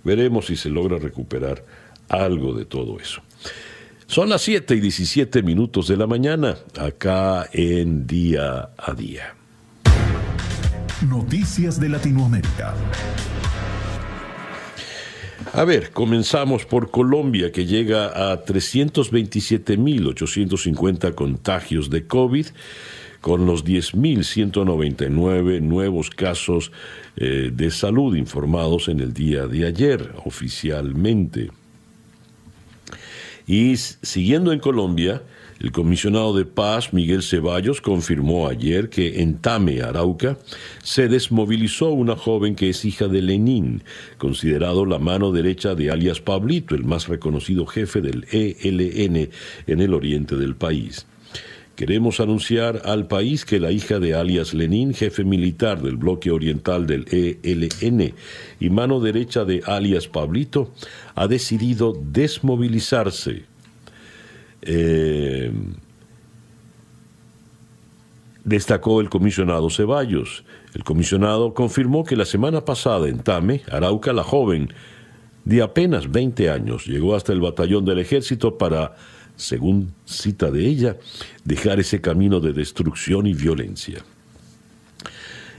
Veremos 0.04 0.46
si 0.46 0.56
se 0.56 0.68
logra 0.68 0.98
recuperar 0.98 1.64
algo 2.08 2.54
de 2.54 2.64
todo 2.64 2.98
eso. 2.98 3.22
Son 4.06 4.28
las 4.28 4.42
7 4.42 4.74
y 4.74 4.80
17 4.80 5.42
minutos 5.42 5.88
de 5.88 5.96
la 5.96 6.06
mañana, 6.06 6.56
acá 6.78 7.48
en 7.52 8.06
Día 8.06 8.70
a 8.76 8.92
Día. 8.92 9.34
Noticias 11.08 11.80
de 11.80 11.88
Latinoamérica. 11.88 12.74
A 15.54 15.64
ver, 15.64 15.90
comenzamos 15.90 16.64
por 16.64 16.90
Colombia, 16.90 17.52
que 17.52 17.66
llega 17.66 18.32
a 18.32 18.42
327.850 18.42 21.14
contagios 21.14 21.90
de 21.90 22.06
COVID, 22.06 22.46
con 23.20 23.44
los 23.44 23.66
10.199 23.66 25.60
nuevos 25.60 26.08
casos 26.08 26.72
eh, 27.18 27.50
de 27.52 27.70
salud 27.70 28.16
informados 28.16 28.88
en 28.88 29.00
el 29.00 29.12
día 29.12 29.46
de 29.46 29.66
ayer 29.66 30.14
oficialmente. 30.24 31.50
Y 33.46 33.76
siguiendo 33.76 34.52
en 34.52 34.58
Colombia, 34.58 35.20
el 35.62 35.70
comisionado 35.70 36.36
de 36.36 36.44
paz, 36.44 36.92
Miguel 36.92 37.22
Ceballos, 37.22 37.80
confirmó 37.80 38.48
ayer 38.48 38.88
que 38.88 39.22
en 39.22 39.38
Tame, 39.38 39.80
Arauca, 39.80 40.36
se 40.82 41.06
desmovilizó 41.06 41.90
una 41.90 42.16
joven 42.16 42.56
que 42.56 42.68
es 42.68 42.84
hija 42.84 43.06
de 43.06 43.22
Lenín, 43.22 43.84
considerado 44.18 44.84
la 44.84 44.98
mano 44.98 45.30
derecha 45.30 45.76
de 45.76 45.92
alias 45.92 46.20
Pablito, 46.20 46.74
el 46.74 46.82
más 46.82 47.06
reconocido 47.06 47.64
jefe 47.64 48.00
del 48.00 48.26
ELN 48.32 49.30
en 49.68 49.80
el 49.80 49.94
oriente 49.94 50.34
del 50.34 50.56
país. 50.56 51.06
Queremos 51.76 52.18
anunciar 52.18 52.82
al 52.84 53.06
país 53.06 53.44
que 53.44 53.60
la 53.60 53.70
hija 53.70 54.00
de 54.00 54.14
alias 54.14 54.54
Lenín, 54.54 54.94
jefe 54.94 55.22
militar 55.22 55.80
del 55.80 55.96
bloque 55.96 56.32
oriental 56.32 56.88
del 56.88 57.06
ELN 57.08 58.14
y 58.58 58.68
mano 58.68 58.98
derecha 58.98 59.44
de 59.44 59.62
alias 59.64 60.08
Pablito, 60.08 60.72
ha 61.14 61.28
decidido 61.28 61.96
desmovilizarse 62.10 63.51
eh, 64.62 65.52
destacó 68.44 69.00
el 69.00 69.08
comisionado 69.08 69.70
Ceballos. 69.70 70.44
El 70.74 70.84
comisionado 70.84 71.54
confirmó 71.54 72.04
que 72.04 72.16
la 72.16 72.24
semana 72.24 72.64
pasada 72.64 73.08
en 73.08 73.18
Tame, 73.18 73.62
Arauca, 73.70 74.12
la 74.12 74.24
joven 74.24 74.72
de 75.44 75.62
apenas 75.62 76.10
20 76.10 76.50
años 76.50 76.86
llegó 76.86 77.14
hasta 77.14 77.32
el 77.32 77.40
batallón 77.40 77.84
del 77.84 77.98
ejército 77.98 78.56
para, 78.58 78.96
según 79.36 79.92
cita 80.04 80.50
de 80.50 80.66
ella, 80.66 80.96
dejar 81.44 81.80
ese 81.80 82.00
camino 82.00 82.40
de 82.40 82.52
destrucción 82.52 83.26
y 83.26 83.34
violencia. 83.34 84.04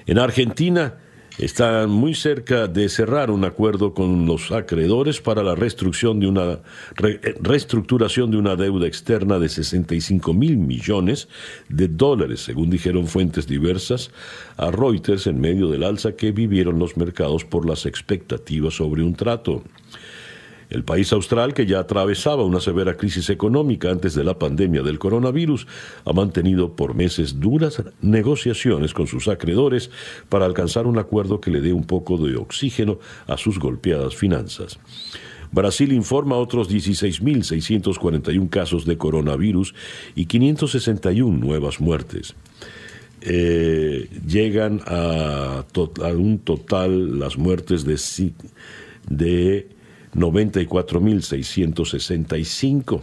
En 0.05 0.19
Argentina, 0.19 0.95
están 1.37 1.89
muy 1.89 2.13
cerca 2.13 2.67
de 2.67 2.89
cerrar 2.89 3.31
un 3.31 3.43
acuerdo 3.43 3.93
con 3.93 4.25
los 4.25 4.51
acreedores 4.51 5.19
para 5.19 5.41
la 5.43 5.55
reestructuración 5.55 6.19
de 6.19 6.27
una, 6.27 6.59
eh, 7.03 7.35
reestructuración 7.41 8.31
de 8.31 8.37
una 8.37 8.55
deuda 8.55 8.87
externa 8.87 9.39
de 9.39 9.49
65 9.49 10.33
mil 10.33 10.57
millones 10.57 11.27
de 11.69 11.87
dólares, 11.87 12.41
según 12.41 12.69
dijeron 12.69 13.07
fuentes 13.07 13.47
diversas 13.47 14.11
a 14.57 14.69
Reuters 14.71 15.27
en 15.27 15.41
medio 15.41 15.69
del 15.69 15.83
alza 15.83 16.15
que 16.15 16.31
vivieron 16.31 16.77
los 16.77 16.97
mercados 16.97 17.43
por 17.45 17.67
las 17.67 17.85
expectativas 17.85 18.75
sobre 18.75 19.03
un 19.03 19.15
trato. 19.15 19.63
El 20.69 20.83
país 20.83 21.11
austral, 21.13 21.53
que 21.53 21.65
ya 21.65 21.79
atravesaba 21.79 22.43
una 22.43 22.59
severa 22.59 22.95
crisis 22.95 23.29
económica 23.29 23.89
antes 23.91 24.15
de 24.15 24.23
la 24.23 24.37
pandemia 24.37 24.81
del 24.81 24.99
coronavirus, 24.99 25.67
ha 26.05 26.13
mantenido 26.13 26.75
por 26.75 26.95
meses 26.95 27.39
duras 27.39 27.81
negociaciones 28.01 28.93
con 28.93 29.07
sus 29.07 29.27
acreedores 29.27 29.91
para 30.29 30.45
alcanzar 30.45 30.87
un 30.87 30.97
acuerdo 30.97 31.41
que 31.41 31.51
le 31.51 31.61
dé 31.61 31.73
un 31.73 31.85
poco 31.85 32.17
de 32.17 32.35
oxígeno 32.35 32.99
a 33.27 33.37
sus 33.37 33.59
golpeadas 33.59 34.15
finanzas. 34.15 34.79
Brasil 35.51 35.93
informa 35.93 36.35
otros 36.35 36.69
16.641 36.69 38.49
casos 38.49 38.85
de 38.85 38.97
coronavirus 38.97 39.75
y 40.15 40.25
561 40.25 41.37
nuevas 41.37 41.79
muertes. 41.79 42.33
Eh, 43.21 44.09
llegan 44.27 44.81
a, 44.85 45.63
un 46.17 46.39
total 46.39 47.19
las 47.19 47.37
muertes 47.37 47.85
de, 47.85 47.97
de 49.07 49.67
94.665 50.15 53.01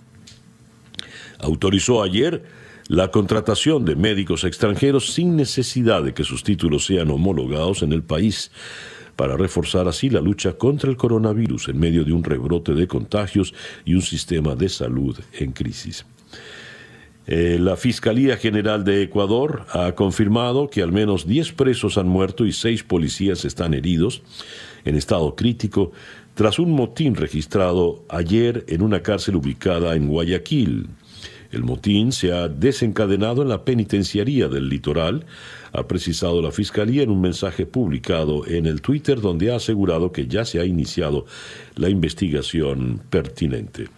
autorizó 1.38 2.02
ayer 2.02 2.44
la 2.88 3.10
contratación 3.10 3.84
de 3.84 3.96
médicos 3.96 4.44
extranjeros 4.44 5.12
sin 5.12 5.36
necesidad 5.36 6.02
de 6.02 6.14
que 6.14 6.24
sus 6.24 6.44
títulos 6.44 6.86
sean 6.86 7.10
homologados 7.10 7.82
en 7.82 7.92
el 7.92 8.02
país 8.02 8.50
para 9.16 9.36
reforzar 9.36 9.88
así 9.88 10.10
la 10.10 10.20
lucha 10.20 10.52
contra 10.52 10.90
el 10.90 10.96
coronavirus 10.96 11.68
en 11.68 11.78
medio 11.78 12.04
de 12.04 12.12
un 12.12 12.22
rebrote 12.22 12.74
de 12.74 12.86
contagios 12.86 13.54
y 13.84 13.94
un 13.94 14.02
sistema 14.02 14.54
de 14.54 14.68
salud 14.68 15.18
en 15.32 15.52
crisis. 15.52 16.04
Eh, 17.26 17.58
la 17.60 17.76
Fiscalía 17.76 18.36
General 18.36 18.84
de 18.84 19.02
Ecuador 19.02 19.66
ha 19.72 19.92
confirmado 19.96 20.70
que 20.70 20.80
al 20.80 20.92
menos 20.92 21.26
10 21.26 21.52
presos 21.52 21.98
han 21.98 22.06
muerto 22.06 22.46
y 22.46 22.52
6 22.52 22.84
policías 22.84 23.44
están 23.44 23.74
heridos 23.74 24.22
en 24.84 24.94
estado 24.94 25.34
crítico 25.34 25.90
tras 26.34 26.60
un 26.60 26.70
motín 26.70 27.16
registrado 27.16 28.04
ayer 28.08 28.64
en 28.68 28.82
una 28.82 29.02
cárcel 29.02 29.36
ubicada 29.36 29.96
en 29.96 30.06
Guayaquil. 30.06 30.86
El 31.56 31.64
motín 31.64 32.12
se 32.12 32.34
ha 32.34 32.48
desencadenado 32.48 33.40
en 33.40 33.48
la 33.48 33.64
penitenciaría 33.64 34.46
del 34.48 34.68
litoral, 34.68 35.24
ha 35.72 35.86
precisado 35.86 36.42
la 36.42 36.50
Fiscalía 36.50 37.02
en 37.02 37.08
un 37.08 37.22
mensaje 37.22 37.64
publicado 37.64 38.46
en 38.46 38.66
el 38.66 38.82
Twitter 38.82 39.22
donde 39.22 39.50
ha 39.50 39.56
asegurado 39.56 40.12
que 40.12 40.26
ya 40.26 40.44
se 40.44 40.60
ha 40.60 40.66
iniciado 40.66 41.24
la 41.74 41.88
investigación 41.88 43.00
pertinente. 43.08 43.88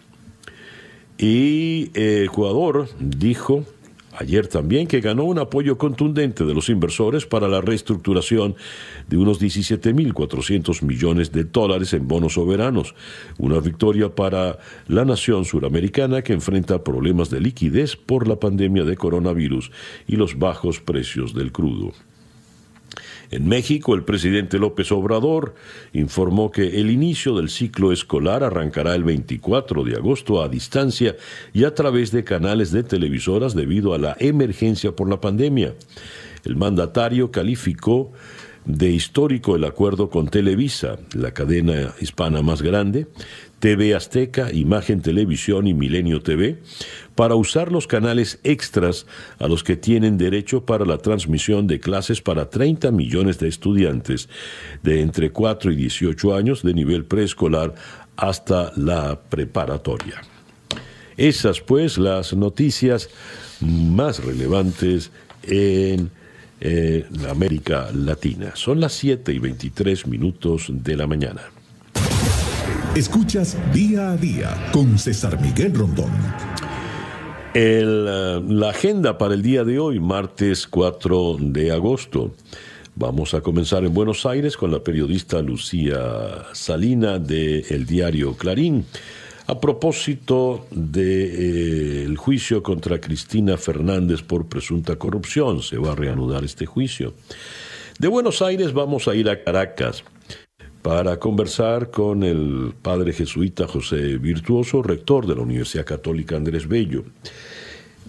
Y 1.19 1.91
Ecuador 1.95 2.89
dijo 3.01 3.65
Ayer 4.21 4.49
también 4.49 4.89
que 4.89 5.01
ganó 5.01 5.23
un 5.23 5.39
apoyo 5.39 5.79
contundente 5.79 6.45
de 6.45 6.53
los 6.53 6.69
inversores 6.69 7.25
para 7.25 7.47
la 7.47 7.61
reestructuración 7.61 8.57
de 9.07 9.17
unos 9.17 9.41
17.400 9.41 10.83
millones 10.83 11.31
de 11.31 11.45
dólares 11.45 11.93
en 11.93 12.09
bonos 12.09 12.33
soberanos, 12.33 12.97
una 13.39 13.61
victoria 13.61 14.13
para 14.13 14.59
la 14.89 15.05
nación 15.05 15.45
suramericana 15.45 16.23
que 16.23 16.33
enfrenta 16.33 16.83
problemas 16.83 17.31
de 17.31 17.41
liquidez 17.41 17.95
por 17.95 18.27
la 18.27 18.41
pandemia 18.41 18.83
de 18.83 18.97
coronavirus 18.97 19.71
y 20.09 20.17
los 20.17 20.37
bajos 20.37 20.81
precios 20.81 21.33
del 21.33 21.53
crudo. 21.53 21.93
En 23.31 23.47
México, 23.47 23.95
el 23.95 24.05
presidente 24.05 24.59
López 24.59 24.91
Obrador 24.91 25.55
informó 25.93 26.51
que 26.51 26.81
el 26.81 26.91
inicio 26.91 27.37
del 27.37 27.51
ciclo 27.51 27.93
escolar 27.93 28.43
arrancará 28.43 28.95
el 28.95 29.05
24 29.05 29.85
de 29.85 29.97
agosto 29.97 30.43
a 30.43 30.49
distancia 30.49 31.15
y 31.53 31.65
a 31.65 31.75
través 31.75 32.11
de 32.11 32.25
canales 32.25 32.73
de 32.73 32.85
televisoras 32.85 33.55
debido 33.55 33.93
a 33.93 33.99
la 33.99 34.17
emergencia 34.19 34.93
por 34.93 35.11
la 35.11 35.21
pandemia. 35.21 35.75
El 36.45 36.57
mandatario 36.57 37.31
calificó 37.31 38.13
de 38.65 38.91
histórico 38.91 39.57
el 39.57 39.65
acuerdo 39.65 40.11
con 40.11 40.29
Televisa, 40.29 40.99
la 41.15 41.33
cadena 41.33 41.95
hispana 42.01 42.43
más 42.43 42.61
grande, 42.63 43.07
TV 43.59 43.95
Azteca, 43.95 44.53
Imagen 44.53 45.03
Televisión 45.03 45.67
y 45.67 45.75
Milenio 45.75 46.21
TV, 46.21 46.59
para 47.15 47.35
usar 47.35 47.73
los 47.73 47.87
canales 47.87 48.39
extras 48.45 49.07
a 49.39 49.49
los 49.49 49.65
que 49.65 49.77
tienen 49.77 50.19
derecho 50.19 50.65
para 50.65 50.85
la 50.85 50.99
transmisión 50.99 51.67
de 51.67 51.81
clases 51.81 52.21
para 52.21 52.51
30 52.51 52.91
millones 52.93 53.39
de 53.39 53.49
estudiantes 53.49 54.29
de 54.83 55.01
entre 55.01 55.31
4 55.31 55.73
y 55.73 55.77
18 55.77 56.35
años 56.35 56.63
de 56.63 56.75
nivel 56.75 57.05
preescolar 57.05 57.75
hasta 58.17 58.73
la 58.77 59.21
preparatoria. 59.21 60.23
Esas 61.17 61.61
pues 61.61 61.99
las 61.99 62.33
noticias 62.33 63.11
más 63.61 64.25
relevantes 64.25 65.11
en 65.43 66.11
eh, 66.61 67.07
América 67.29 67.91
Latina. 67.93 68.53
Son 68.55 68.81
las 68.81 68.93
7 68.95 69.33
y 69.33 69.39
23 69.39 70.07
minutos 70.07 70.67
de 70.71 70.97
la 70.97 71.07
mañana. 71.07 71.43
Escuchas 72.99 73.57
día 73.73 74.11
a 74.11 74.17
día 74.17 74.71
con 74.73 74.99
César 74.99 75.41
Miguel 75.41 75.73
Rondón. 75.73 76.11
Eh, 77.55 77.85
la 77.85 78.71
agenda 78.71 79.17
para 79.17 79.35
el 79.35 79.43
día 79.43 79.63
de 79.63 79.79
hoy, 79.79 80.01
martes 80.01 80.67
4 80.67 81.37
de 81.39 81.71
agosto. 81.71 82.35
Vamos 82.97 83.35
a 83.35 83.41
comenzar 83.41 83.85
en 83.85 83.95
Buenos 83.95 84.27
Aires 84.27 84.57
con 84.57 84.73
la 84.73 84.83
periodista 84.83 85.41
Lucía 85.43 86.47
Salina 86.55 87.21
de 87.21 87.61
el 87.71 87.87
diario 87.87 88.37
Clarín. 88.37 88.85
A 89.47 89.61
propósito 89.61 90.67
del 90.73 92.15
eh, 92.15 92.17
juicio 92.17 92.65
contra 92.65 93.01
Cristina 93.01 93.57
Fernández 93.57 94.23
por 94.23 94.49
presunta 94.49 94.97
corrupción, 94.97 95.63
se 95.63 95.79
va 95.79 95.93
a 95.93 95.95
reanudar 95.95 96.43
este 96.43 96.67
juicio. 96.67 97.15
De 98.01 98.09
Buenos 98.09 98.43
Aires 98.43 98.73
vamos 98.73 99.07
a 99.07 99.15
ir 99.15 99.31
a 99.31 99.45
Caracas 99.45 100.03
para 100.83 101.19
conversar 101.19 101.91
con 101.91 102.23
el 102.23 102.73
padre 102.81 103.13
jesuita 103.13 103.67
José 103.67 104.19
Virtuoso, 104.19 104.83
rector 104.83 105.27
de 105.27 105.35
la 105.35 105.43
Universidad 105.43 105.85
Católica 105.85 106.37
Andrés 106.37 106.69
Bello. 106.69 107.05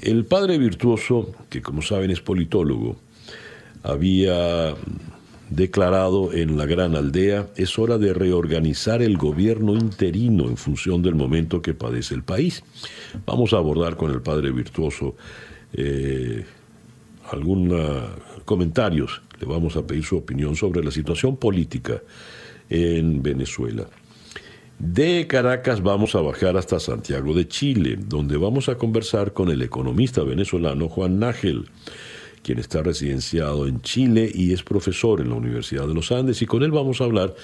El 0.01 0.25
padre 0.25 0.57
Virtuoso, 0.57 1.33
que 1.49 1.61
como 1.61 1.81
saben 1.81 2.11
es 2.11 2.21
politólogo, 2.21 2.95
había 3.83 4.75
declarado 5.49 6.31
en 6.31 6.57
la 6.57 6.65
gran 6.65 6.95
aldea, 6.95 7.47
es 7.55 7.79
hora 7.79 7.97
de 7.97 8.13
reorganizar 8.13 9.01
el 9.01 9.17
gobierno 9.17 9.73
interino 9.73 10.47
en 10.47 10.57
función 10.57 11.01
del 11.01 11.15
momento 11.15 11.61
que 11.61 11.73
padece 11.73 12.13
el 12.13 12.23
país. 12.23 12.63
Vamos 13.25 13.53
a 13.53 13.57
abordar 13.57 13.97
con 13.97 14.11
el 14.11 14.21
padre 14.21 14.51
Virtuoso 14.51 15.15
eh, 15.73 16.45
algunos 17.31 18.09
comentarios, 18.45 19.21
le 19.39 19.47
vamos 19.47 19.75
a 19.75 19.85
pedir 19.85 20.03
su 20.03 20.17
opinión 20.17 20.55
sobre 20.55 20.83
la 20.83 20.91
situación 20.91 21.37
política 21.37 22.01
en 22.69 23.21
Venezuela. 23.21 23.87
De 24.79 25.27
Caracas 25.27 25.83
vamos 25.83 26.15
a 26.15 26.21
bajar 26.21 26.55
hasta 26.55 26.79
Santiago 26.79 27.33
de 27.33 27.47
Chile, 27.47 27.97
donde 27.99 28.37
vamos 28.37 28.69
a 28.69 28.75
conversar 28.75 29.33
con 29.33 29.49
el 29.49 29.61
economista 29.61 30.23
venezolano 30.23 30.87
Juan 30.87 31.19
Nágel, 31.19 31.65
quien 32.43 32.59
está 32.59 32.81
residenciado 32.81 33.67
en 33.67 33.81
Chile 33.81 34.31
y 34.33 34.53
es 34.53 34.63
profesor 34.63 35.19
en 35.19 35.29
la 35.29 35.35
Universidad 35.35 35.85
de 35.85 35.93
los 35.93 36.13
Andes. 36.13 36.41
Y 36.41 36.45
con 36.45 36.63
él 36.63 36.71
vamos 36.71 37.01
a 37.01 37.03
hablar 37.03 37.35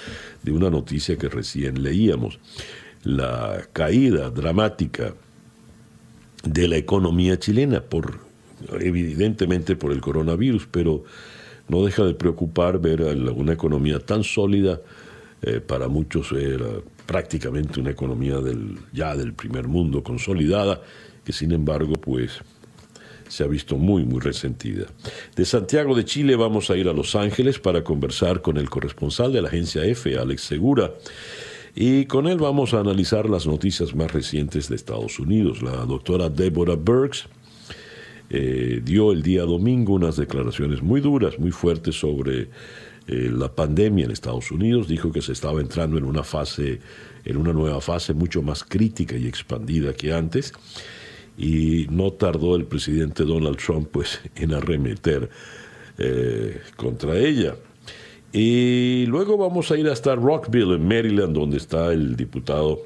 de 0.43 0.51
una 0.53 0.69
noticia 0.69 1.17
que 1.17 1.27
recién 1.27 1.83
leíamos. 1.83 2.39
La 3.03 3.67
caída 3.73 4.29
dramática 4.29 5.13
de 6.45 6.67
la 6.69 6.77
economía 6.77 7.37
chilena, 7.37 7.81
por, 7.81 8.19
evidentemente 8.79 9.75
por 9.75 9.91
el 9.91 9.99
coronavirus, 9.99 10.67
pero 10.71 11.03
no 11.67 11.83
deja 11.83 12.05
de 12.05 12.13
preocupar 12.13 12.79
ver 12.79 13.01
una 13.01 13.53
economía 13.53 13.99
tan 13.99 14.23
sólida, 14.23 14.79
eh, 15.45 15.61
para 15.61 15.87
muchos 15.87 16.31
era 16.31 16.65
prácticamente 17.05 17.79
una 17.79 17.91
economía 17.91 18.39
del, 18.39 18.79
ya 18.91 19.15
del 19.15 19.33
primer 19.33 19.67
mundo 19.67 20.01
consolidada, 20.01 20.81
que 21.23 21.31
sin 21.33 21.51
embargo 21.51 21.93
pues 21.93 22.41
se 23.27 23.43
ha 23.43 23.47
visto 23.47 23.77
muy, 23.77 24.05
muy 24.05 24.19
resentida. 24.19 24.87
De 25.35 25.45
Santiago 25.45 25.95
de 25.95 26.03
Chile 26.03 26.35
vamos 26.35 26.71
a 26.71 26.77
ir 26.77 26.87
a 26.87 26.93
Los 26.93 27.15
Ángeles 27.15 27.59
para 27.59 27.83
conversar 27.83 28.41
con 28.41 28.57
el 28.57 28.71
corresponsal 28.71 29.33
de 29.33 29.43
la 29.43 29.49
agencia 29.49 29.85
EFE, 29.85 30.17
Alex 30.17 30.41
Segura, 30.41 30.93
y 31.75 32.05
con 32.05 32.25
él 32.25 32.39
vamos 32.39 32.73
a 32.73 32.79
analizar 32.79 33.29
las 33.29 33.45
noticias 33.45 33.93
más 33.93 34.11
recientes 34.11 34.67
de 34.67 34.75
Estados 34.75 35.19
Unidos. 35.19 35.61
La 35.61 35.85
doctora 35.85 36.29
Deborah 36.29 36.75
Burks 36.75 37.27
eh, 38.31 38.81
dio 38.83 39.11
el 39.11 39.21
día 39.21 39.43
domingo 39.43 39.93
unas 39.93 40.15
declaraciones 40.15 40.81
muy 40.81 41.01
duras, 41.01 41.37
muy 41.37 41.51
fuertes 41.51 41.99
sobre 41.99 42.49
eh, 43.07 43.29
la 43.31 43.53
pandemia 43.53 44.05
en 44.05 44.11
Estados 44.11 44.51
Unidos. 44.51 44.87
Dijo 44.87 45.11
que 45.11 45.21
se 45.21 45.33
estaba 45.33 45.61
entrando 45.61 45.97
en 45.97 46.03
una 46.03 46.23
fase, 46.23 46.79
en 47.23 47.37
una 47.37 47.53
nueva 47.53 47.81
fase 47.81 48.13
mucho 48.13 48.41
más 48.41 48.63
crítica 48.63 49.15
y 49.15 49.27
expandida 49.27 49.93
que 49.93 50.13
antes. 50.13 50.53
Y 51.37 51.87
no 51.89 52.11
tardó 52.13 52.55
el 52.55 52.65
presidente 52.65 53.23
Donald 53.23 53.57
Trump 53.57 53.89
pues, 53.91 54.19
en 54.35 54.53
arremeter 54.53 55.29
eh, 55.97 56.61
contra 56.75 57.17
ella. 57.17 57.55
Y 58.33 59.05
luego 59.05 59.37
vamos 59.37 59.71
a 59.71 59.77
ir 59.77 59.87
hasta 59.87 60.13
Rockville, 60.15 60.75
en 60.75 60.87
Maryland, 60.87 61.33
donde 61.33 61.57
está 61.57 61.93
el 61.93 62.17
diputado 62.17 62.81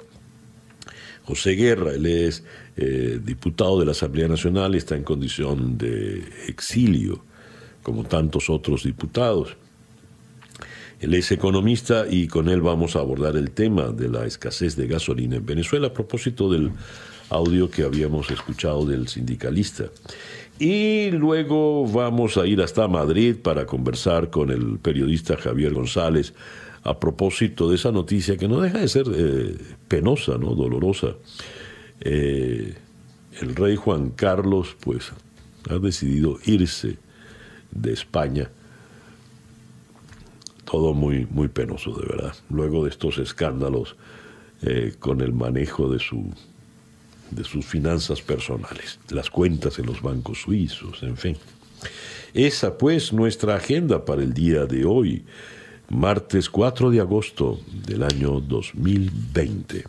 José 1.23 1.51
Guerra. 1.51 1.93
Él 1.93 2.05
es 2.05 2.43
eh, 2.77 3.19
diputado 3.23 3.79
de 3.79 3.86
la 3.86 3.91
Asamblea 3.93 4.27
Nacional 4.27 4.75
y 4.75 4.77
está 4.77 4.95
en 4.95 5.03
condición 5.03 5.77
de 5.77 6.23
exilio, 6.47 7.23
como 7.82 8.03
tantos 8.03 8.49
otros 8.49 8.84
diputados. 8.84 9.55
Él 10.99 11.13
es 11.13 11.31
economista 11.31 12.05
y 12.09 12.27
con 12.27 12.49
él 12.49 12.62
vamos 12.62 12.95
a 12.95 12.99
abordar 12.99 13.38
el 13.38 13.51
tema 13.51 13.89
de 13.89 14.09
la 14.09 14.25
escasez 14.25 14.75
de 14.75 14.88
gasolina 14.88 15.38
en 15.38 15.45
Venezuela 15.45 15.88
a 15.88 15.93
propósito 15.93 16.51
del 16.51 16.71
audio 17.29 17.69
que 17.69 17.83
habíamos 17.83 18.29
escuchado 18.31 18.85
del 18.85 19.07
sindicalista. 19.07 19.85
Y 20.59 21.12
luego 21.12 21.88
vamos 21.88 22.38
a 22.38 22.45
ir 22.45 22.62
hasta 22.62 22.88
Madrid 22.89 23.38
para 23.41 23.65
conversar 23.65 24.29
con 24.29 24.51
el 24.51 24.77
periodista 24.79 25.38
Javier 25.38 25.73
González 25.73 26.33
a 26.83 26.99
propósito 26.99 27.69
de 27.69 27.75
esa 27.75 27.91
noticia 27.91 28.35
que 28.35 28.47
no 28.47 28.59
deja 28.59 28.79
de 28.79 28.88
ser 28.89 29.05
eh, 29.13 29.55
penosa, 29.88 30.38
¿no? 30.38 30.55
dolorosa. 30.55 31.15
Eh, 32.01 32.73
el 33.39 33.55
rey 33.55 33.77
Juan 33.77 34.09
Carlos, 34.09 34.75
pues, 34.81 35.12
ha 35.69 35.77
decidido 35.77 36.39
irse 36.45 36.97
de 37.71 37.93
España. 37.93 38.49
Todo 40.69 40.93
muy, 40.93 41.25
muy 41.32 41.47
penoso, 41.47 41.93
de 41.93 42.05
verdad. 42.05 42.36
Luego 42.49 42.84
de 42.84 42.91
estos 42.91 43.17
escándalos 43.17 43.95
eh, 44.62 44.93
con 44.99 45.21
el 45.21 45.34
manejo 45.34 45.89
de 45.89 45.99
su 45.99 46.32
de 47.32 47.43
sus 47.43 47.65
finanzas 47.65 48.21
personales, 48.21 48.99
las 49.10 49.29
cuentas 49.29 49.77
en 49.79 49.86
los 49.86 50.01
bancos 50.01 50.41
suizos, 50.41 51.03
en 51.03 51.15
fin. 51.15 51.38
Esa 52.34 52.77
pues 52.77 53.13
nuestra 53.13 53.55
agenda 53.55 54.03
para 54.05 54.23
el 54.23 54.34
día 54.34 54.65
de 54.65 54.86
hoy, 54.86 55.23
martes 55.89 56.49
4 56.49 56.91
de 56.91 56.99
agosto 56.99 57.60
del 57.86 58.03
año 58.03 58.39
2020. 58.41 59.86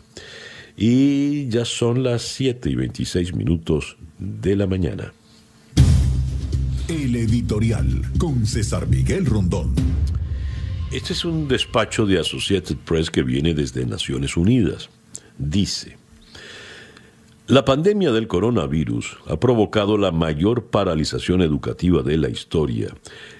Y 0.77 1.47
ya 1.49 1.65
son 1.65 2.03
las 2.03 2.23
7 2.23 2.69
y 2.69 2.75
26 2.75 3.35
minutos 3.35 3.97
de 4.17 4.55
la 4.55 4.67
mañana. 4.67 5.13
El 6.87 7.15
editorial 7.15 8.03
con 8.17 8.45
César 8.45 8.87
Miguel 8.87 9.25
Rondón. 9.25 9.73
Este 10.91 11.13
es 11.13 11.23
un 11.23 11.47
despacho 11.47 12.05
de 12.05 12.19
Associated 12.19 12.75
Press 12.75 13.09
que 13.09 13.23
viene 13.23 13.53
desde 13.53 13.85
Naciones 13.85 14.35
Unidas. 14.35 14.89
Dice, 15.37 15.97
la 17.47 17.63
pandemia 17.63 18.11
del 18.11 18.27
coronavirus 18.27 19.17
ha 19.27 19.39
provocado 19.39 19.97
la 19.97 20.11
mayor 20.11 20.65
paralización 20.65 21.41
educativa 21.41 22.03
de 22.03 22.17
la 22.17 22.27
historia 22.27 22.93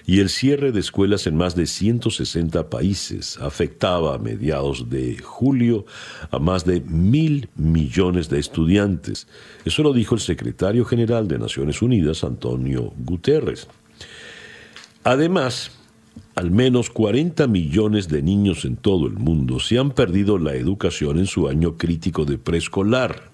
y 0.06 0.20
el 0.20 0.30
cierre 0.30 0.72
de 0.72 0.80
escuelas 0.80 1.26
en 1.26 1.36
más 1.36 1.54
de 1.54 1.66
160 1.66 2.70
países 2.70 3.36
afectaba 3.36 4.14
a 4.14 4.18
mediados 4.18 4.88
de 4.88 5.18
julio 5.18 5.84
a 6.30 6.38
más 6.38 6.64
de 6.64 6.80
mil 6.80 7.50
millones 7.54 8.30
de 8.30 8.38
estudiantes. 8.38 9.28
Eso 9.66 9.82
lo 9.82 9.92
dijo 9.92 10.14
el 10.14 10.22
secretario 10.22 10.86
general 10.86 11.28
de 11.28 11.38
Naciones 11.38 11.82
Unidas, 11.82 12.24
Antonio 12.24 12.94
Guterres. 12.96 13.68
Además, 15.04 15.81
al 16.34 16.50
menos 16.50 16.90
40 16.90 17.46
millones 17.46 18.08
de 18.08 18.22
niños 18.22 18.64
en 18.64 18.76
todo 18.76 19.06
el 19.06 19.14
mundo 19.14 19.60
se 19.60 19.78
han 19.78 19.90
perdido 19.90 20.38
la 20.38 20.54
educación 20.54 21.18
en 21.18 21.26
su 21.26 21.48
año 21.48 21.76
crítico 21.76 22.24
de 22.24 22.38
preescolar. 22.38 23.30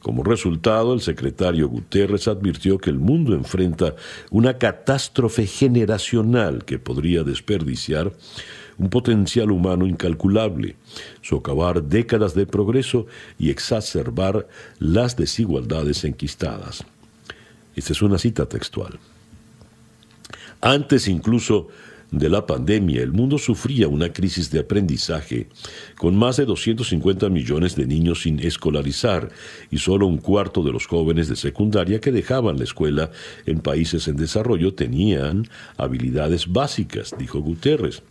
Como 0.00 0.22
resultado, 0.22 0.92
el 0.92 1.00
secretario 1.00 1.66
Guterres 1.66 2.28
advirtió 2.28 2.76
que 2.76 2.90
el 2.90 2.98
mundo 2.98 3.34
enfrenta 3.34 3.94
una 4.30 4.58
catástrofe 4.58 5.46
generacional 5.46 6.66
que 6.66 6.78
podría 6.78 7.22
desperdiciar 7.22 8.12
un 8.76 8.90
potencial 8.90 9.50
humano 9.50 9.86
incalculable, 9.86 10.76
socavar 11.22 11.84
décadas 11.84 12.34
de 12.34 12.44
progreso 12.44 13.06
y 13.38 13.48
exacerbar 13.48 14.46
las 14.78 15.16
desigualdades 15.16 16.04
enquistadas. 16.04 16.84
Esta 17.74 17.92
es 17.92 18.02
una 18.02 18.18
cita 18.18 18.46
textual. 18.46 18.98
Antes 20.60 21.08
incluso 21.08 21.68
de 22.10 22.28
la 22.28 22.46
pandemia, 22.46 23.02
el 23.02 23.12
mundo 23.12 23.38
sufría 23.38 23.88
una 23.88 24.12
crisis 24.12 24.50
de 24.50 24.60
aprendizaje, 24.60 25.48
con 25.96 26.16
más 26.16 26.36
de 26.36 26.44
250 26.44 27.28
millones 27.28 27.76
de 27.76 27.86
niños 27.86 28.22
sin 28.22 28.40
escolarizar 28.40 29.30
y 29.70 29.78
solo 29.78 30.06
un 30.06 30.18
cuarto 30.18 30.62
de 30.62 30.72
los 30.72 30.86
jóvenes 30.86 31.28
de 31.28 31.36
secundaria 31.36 32.00
que 32.00 32.12
dejaban 32.12 32.58
la 32.58 32.64
escuela 32.64 33.10
en 33.46 33.60
países 33.60 34.08
en 34.08 34.16
desarrollo 34.16 34.74
tenían 34.74 35.48
habilidades 35.76 36.52
básicas, 36.52 37.14
dijo 37.18 37.40
Guterres. 37.40 38.02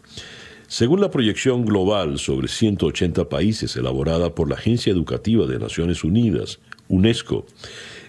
Según 0.67 1.01
la 1.01 1.11
proyección 1.11 1.65
global 1.65 2.17
sobre 2.17 2.47
180 2.47 3.29
países 3.29 3.75
elaborada 3.75 4.33
por 4.33 4.49
la 4.49 4.55
Agencia 4.55 4.91
Educativa 4.91 5.45
de 5.45 5.59
Naciones 5.59 6.03
Unidas, 6.03 6.59
UNESCO, 6.87 7.45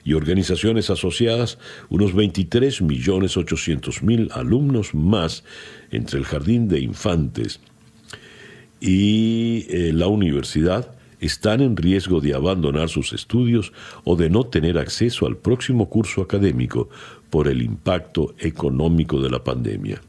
y 0.04 0.12
organizaciones 0.12 0.90
asociadas, 0.90 1.58
unos 1.88 2.14
23 2.14 2.82
millones 2.82 3.36
800 3.36 4.02
mil 4.02 4.28
alumnos 4.32 4.94
más 4.94 5.44
entre 5.90 6.18
el 6.18 6.24
jardín 6.24 6.68
de 6.68 6.80
infantes 6.80 7.60
y 8.80 9.66
eh, 9.70 9.92
la 9.94 10.08
universidad 10.08 10.94
están 11.18 11.62
en 11.62 11.74
riesgo 11.74 12.20
de 12.20 12.34
abandonar 12.34 12.90
sus 12.90 13.14
estudios 13.14 13.72
o 14.04 14.14
de 14.14 14.28
no 14.28 14.44
tener 14.44 14.76
acceso 14.76 15.26
al 15.26 15.38
próximo 15.38 15.88
curso 15.88 16.20
académico 16.20 16.90
por 17.30 17.48
el 17.48 17.62
impacto 17.62 18.34
económico 18.38 19.22
de 19.22 19.30
la 19.30 19.42
pandemia. 19.42 20.02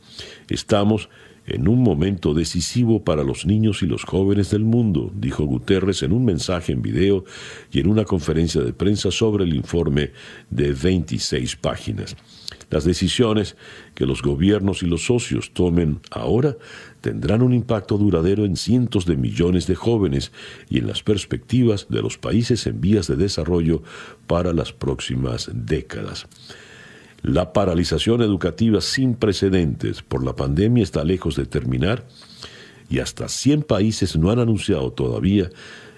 Estamos 0.49 1.07
en 1.47 1.67
un 1.67 1.83
momento 1.83 2.33
decisivo 2.33 3.03
para 3.03 3.23
los 3.23 3.45
niños 3.45 3.83
y 3.83 3.85
los 3.85 4.03
jóvenes 4.03 4.49
del 4.49 4.63
mundo, 4.63 5.11
dijo 5.15 5.45
Guterres 5.45 6.01
en 6.03 6.11
un 6.11 6.25
mensaje 6.25 6.71
en 6.71 6.81
video 6.81 7.23
y 7.71 7.79
en 7.79 7.87
una 7.87 8.03
conferencia 8.03 8.61
de 8.61 8.73
prensa 8.73 9.11
sobre 9.11 9.43
el 9.43 9.53
informe 9.53 10.11
de 10.49 10.73
26 10.73 11.55
páginas. 11.57 12.15
Las 12.69 12.83
decisiones 12.83 13.55
que 13.93 14.05
los 14.05 14.21
gobiernos 14.21 14.81
y 14.81 14.87
los 14.87 15.05
socios 15.05 15.51
tomen 15.53 15.99
ahora 16.09 16.57
tendrán 17.01 17.43
un 17.43 17.53
impacto 17.53 17.97
duradero 17.97 18.43
en 18.45 18.55
cientos 18.55 19.05
de 19.05 19.15
millones 19.15 19.67
de 19.67 19.75
jóvenes 19.75 20.31
y 20.69 20.79
en 20.79 20.87
las 20.87 21.03
perspectivas 21.03 21.87
de 21.89 22.01
los 22.01 22.17
países 22.17 22.65
en 22.65 22.81
vías 22.81 23.07
de 23.07 23.15
desarrollo 23.15 23.83
para 24.25 24.51
las 24.51 24.73
próximas 24.73 25.49
décadas. 25.53 26.27
La 27.25 27.53
paralización 27.53 28.21
educativa 28.21 28.81
sin 28.81 29.15
precedentes 29.15 30.03
por 30.03 30.23
la 30.23 30.35
pandemia 30.35 30.83
está 30.83 31.03
lejos 31.03 31.35
de 31.35 31.47
terminar 31.47 32.05
y 32.87 32.99
hasta 32.99 33.27
100 33.27 33.63
países 33.63 34.15
no 34.15 34.29
han 34.29 34.37
anunciado 34.37 34.91
todavía 34.93 35.49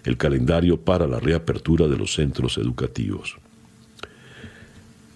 el 0.05 0.15
calendario 0.15 0.79
para 0.79 1.05
la 1.05 1.19
reapertura 1.19 1.89
de 1.89 1.97
los 1.97 2.13
centros 2.13 2.57
educativos. 2.57 3.35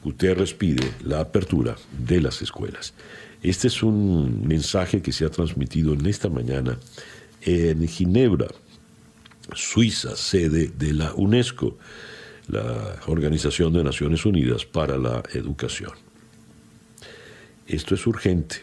Guterres 0.03 0.53
pide 0.53 0.91
la 1.01 1.21
apertura 1.21 1.77
de 2.05 2.19
las 2.19 2.41
escuelas. 2.41 2.93
Este 3.41 3.69
es 3.69 3.81
un 3.81 4.45
mensaje 4.45 5.01
que 5.01 5.13
se 5.13 5.23
ha 5.23 5.29
transmitido 5.29 5.93
en 5.93 6.05
esta 6.07 6.27
mañana 6.27 6.77
en 7.41 7.87
Ginebra, 7.87 8.47
Suiza, 9.55 10.17
sede 10.17 10.73
de 10.77 10.93
la 10.93 11.13
UNESCO 11.13 11.77
la 12.47 12.99
Organización 13.07 13.73
de 13.73 13.83
Naciones 13.83 14.25
Unidas 14.25 14.65
para 14.65 14.97
la 14.97 15.23
Educación. 15.33 15.91
esto 17.67 17.95
es 17.95 18.05
urgente. 18.05 18.57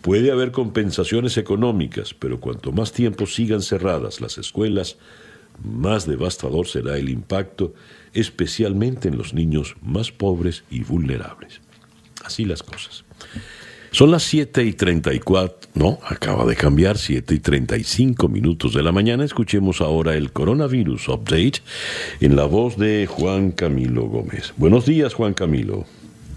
Puede 0.00 0.30
haber 0.32 0.50
compensaciones 0.50 1.36
económicas, 1.36 2.14
pero 2.14 2.40
cuanto 2.40 2.72
más 2.72 2.92
tiempo 2.92 3.26
sigan 3.26 3.60
cerradas 3.60 4.22
las 4.22 4.38
escuelas, 4.38 4.96
más 5.62 6.06
devastador 6.06 6.66
será 6.66 6.96
el 6.96 7.10
impacto, 7.10 7.74
especialmente 8.14 9.08
en 9.08 9.18
los 9.18 9.34
niños 9.34 9.76
más 9.82 10.10
pobres 10.10 10.64
y 10.70 10.80
vulnerables. 10.84 11.60
Así 12.24 12.46
las 12.46 12.62
cosas. 12.62 13.04
Son 13.92 14.12
las 14.12 14.22
7 14.22 14.62
y 14.64 14.72
34, 14.72 15.70
no, 15.74 15.98
acaba 16.06 16.46
de 16.46 16.54
cambiar, 16.54 16.96
7 16.96 17.34
y 17.34 17.38
35 17.40 18.28
minutos 18.28 18.72
de 18.72 18.84
la 18.84 18.92
mañana. 18.92 19.24
Escuchemos 19.24 19.80
ahora 19.80 20.14
el 20.14 20.30
coronavirus 20.30 21.08
update 21.08 21.60
en 22.20 22.36
la 22.36 22.44
voz 22.44 22.76
de 22.76 23.08
Juan 23.08 23.50
Camilo 23.50 24.04
Gómez. 24.04 24.54
Buenos 24.56 24.86
días, 24.86 25.14
Juan 25.14 25.34
Camilo. 25.34 25.86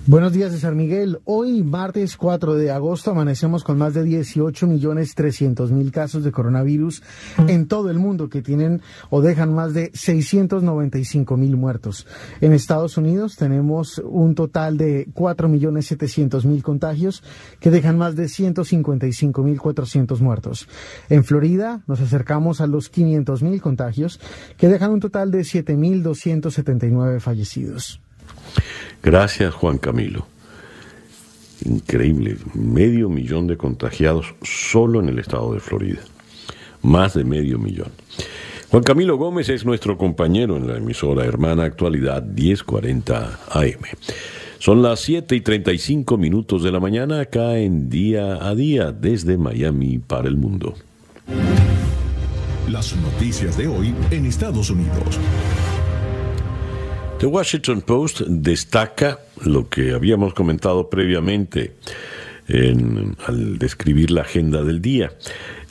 Buenos 0.06 0.34
días, 0.34 0.52
César 0.52 0.76
Miguel. 0.76 1.20
Hoy, 1.24 1.64
martes 1.64 2.18
4 2.18 2.56
de 2.56 2.72
agosto, 2.72 3.12
amanecemos 3.12 3.64
con 3.64 3.78
más 3.78 3.94
de 3.94 4.04
18 4.04 4.68
millones 4.68 5.16
300 5.16 5.72
mil 5.72 5.94
casos 5.94 6.26
de 6.26 6.32
coronavirus 6.34 7.02
en 7.48 7.70
todo 7.70 7.90
el 7.90 8.00
mundo 8.00 8.28
que 8.28 8.42
tienen 8.42 8.82
o 9.10 9.22
dejan 9.22 9.54
más 9.54 9.74
de 9.74 9.92
695 9.94 11.38
mil 11.38 11.56
muertos. 11.56 12.06
En 12.42 12.52
Estados 12.52 12.98
Unidos 12.98 13.38
tenemos 13.38 13.98
un 14.00 14.36
total 14.36 14.76
de 14.76 15.08
4 15.14 15.48
millones 15.48 15.86
700 15.86 16.46
mil 16.48 16.62
contagios 16.64 17.24
que 17.62 17.72
dejan 17.72 17.98
más 17.98 18.18
de 18.18 18.28
155 18.28 19.42
mil 19.42 19.58
400 19.58 20.20
muertos. 20.20 20.68
En 21.08 21.24
Florida 21.24 21.82
nos 21.88 22.02
acercamos 22.02 22.60
a 22.60 22.68
los 22.68 22.90
500 22.90 23.42
mil 23.42 23.62
contagios 23.62 24.20
que 24.58 24.68
dejan 24.68 24.92
un 24.92 25.00
total 25.00 25.32
de 25.32 25.46
7 25.46 25.78
mil 25.78 26.04
279 26.04 27.22
fallecidos. 27.22 28.02
Gracias, 29.04 29.54
Juan 29.54 29.78
Camilo. 29.78 30.26
Increíble, 31.66 32.38
medio 32.54 33.10
millón 33.10 33.48
de 33.48 33.58
contagiados 33.58 34.34
solo 34.44 35.02
en 35.02 35.10
el 35.10 35.20
estado 35.20 35.54
de 35.54 35.60
Florida. 35.60 36.00
Más 36.82 37.14
de 37.14 37.26
medio 37.26 37.60
millón. 37.60 37.92
Juan 38.72 38.84
Camilo 38.84 39.18
Gómez 39.18 39.50
es 39.50 39.66
nuestro 39.66 39.98
compañero 39.98 40.58
en 40.58 40.68
la 40.68 40.78
emisora 40.78 41.26
hermana 41.26 41.64
actualidad 41.66 42.24
1040 42.24 43.40
AM. 43.52 43.84
Son 44.58 44.82
las 44.82 45.02
7 45.02 45.36
y 45.36 45.42
35 45.42 46.18
minutos 46.18 46.64
de 46.64 46.72
la 46.72 46.80
mañana 46.80 47.20
acá 47.20 47.58
en 47.60 47.90
Día 47.90 48.48
a 48.48 48.56
Día 48.56 48.94
desde 48.94 49.38
Miami 49.38 50.00
para 50.00 50.30
el 50.30 50.38
mundo. 50.38 50.76
Las 52.70 52.96
noticias 52.96 53.58
de 53.58 53.68
hoy 53.68 53.94
en 54.12 54.26
Estados 54.26 54.70
Unidos. 54.70 55.20
The 57.24 57.28
Washington 57.28 57.80
Post 57.80 58.20
destaca 58.28 59.18
lo 59.46 59.70
que 59.70 59.94
habíamos 59.94 60.34
comentado 60.34 60.90
previamente 60.90 61.72
al 63.26 63.58
describir 63.58 64.12
la 64.12 64.24
agenda 64.24 64.62
del 64.62 64.82
día. 64.82 65.14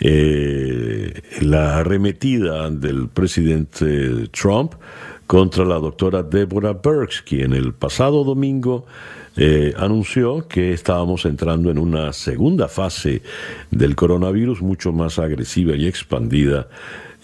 Eh, 0.00 1.12
la 1.42 1.76
arremetida 1.76 2.70
del 2.70 3.10
presidente 3.10 4.28
Trump 4.28 4.76
contra 5.26 5.66
la 5.66 5.74
doctora 5.74 6.22
Deborah 6.22 6.72
Burks, 6.72 7.20
quien 7.20 7.52
el 7.52 7.74
pasado 7.74 8.24
domingo 8.24 8.86
eh, 9.36 9.74
anunció 9.76 10.48
que 10.48 10.72
estábamos 10.72 11.26
entrando 11.26 11.70
en 11.70 11.76
una 11.76 12.14
segunda 12.14 12.66
fase 12.66 13.20
del 13.70 13.94
coronavirus 13.94 14.62
mucho 14.62 14.90
más 14.90 15.18
agresiva 15.18 15.76
y 15.76 15.86
expandida 15.86 16.68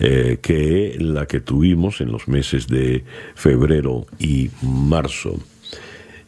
eh, 0.00 0.38
que 0.40 0.96
la 1.00 1.26
que 1.26 1.40
tuvimos 1.40 2.00
en 2.00 2.12
los 2.12 2.28
meses 2.28 2.68
de 2.68 3.02
febrero 3.34 4.06
y 4.20 4.48
marzo. 4.62 5.40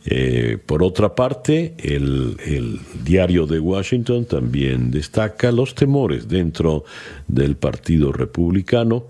Eh, 0.07 0.59
por 0.67 0.83
otra 0.83 1.15
parte, 1.15 1.75
el, 1.79 2.81
diario 3.05 3.47
de 3.47 3.61
Washington 3.61 4.25
también 4.25 4.91
destaca 4.91 5.53
los 5.53 5.77
temores 5.77 6.27
dentro 6.27 6.85
del 7.29 7.55
Partido 7.55 8.11
Republicano 8.11 9.07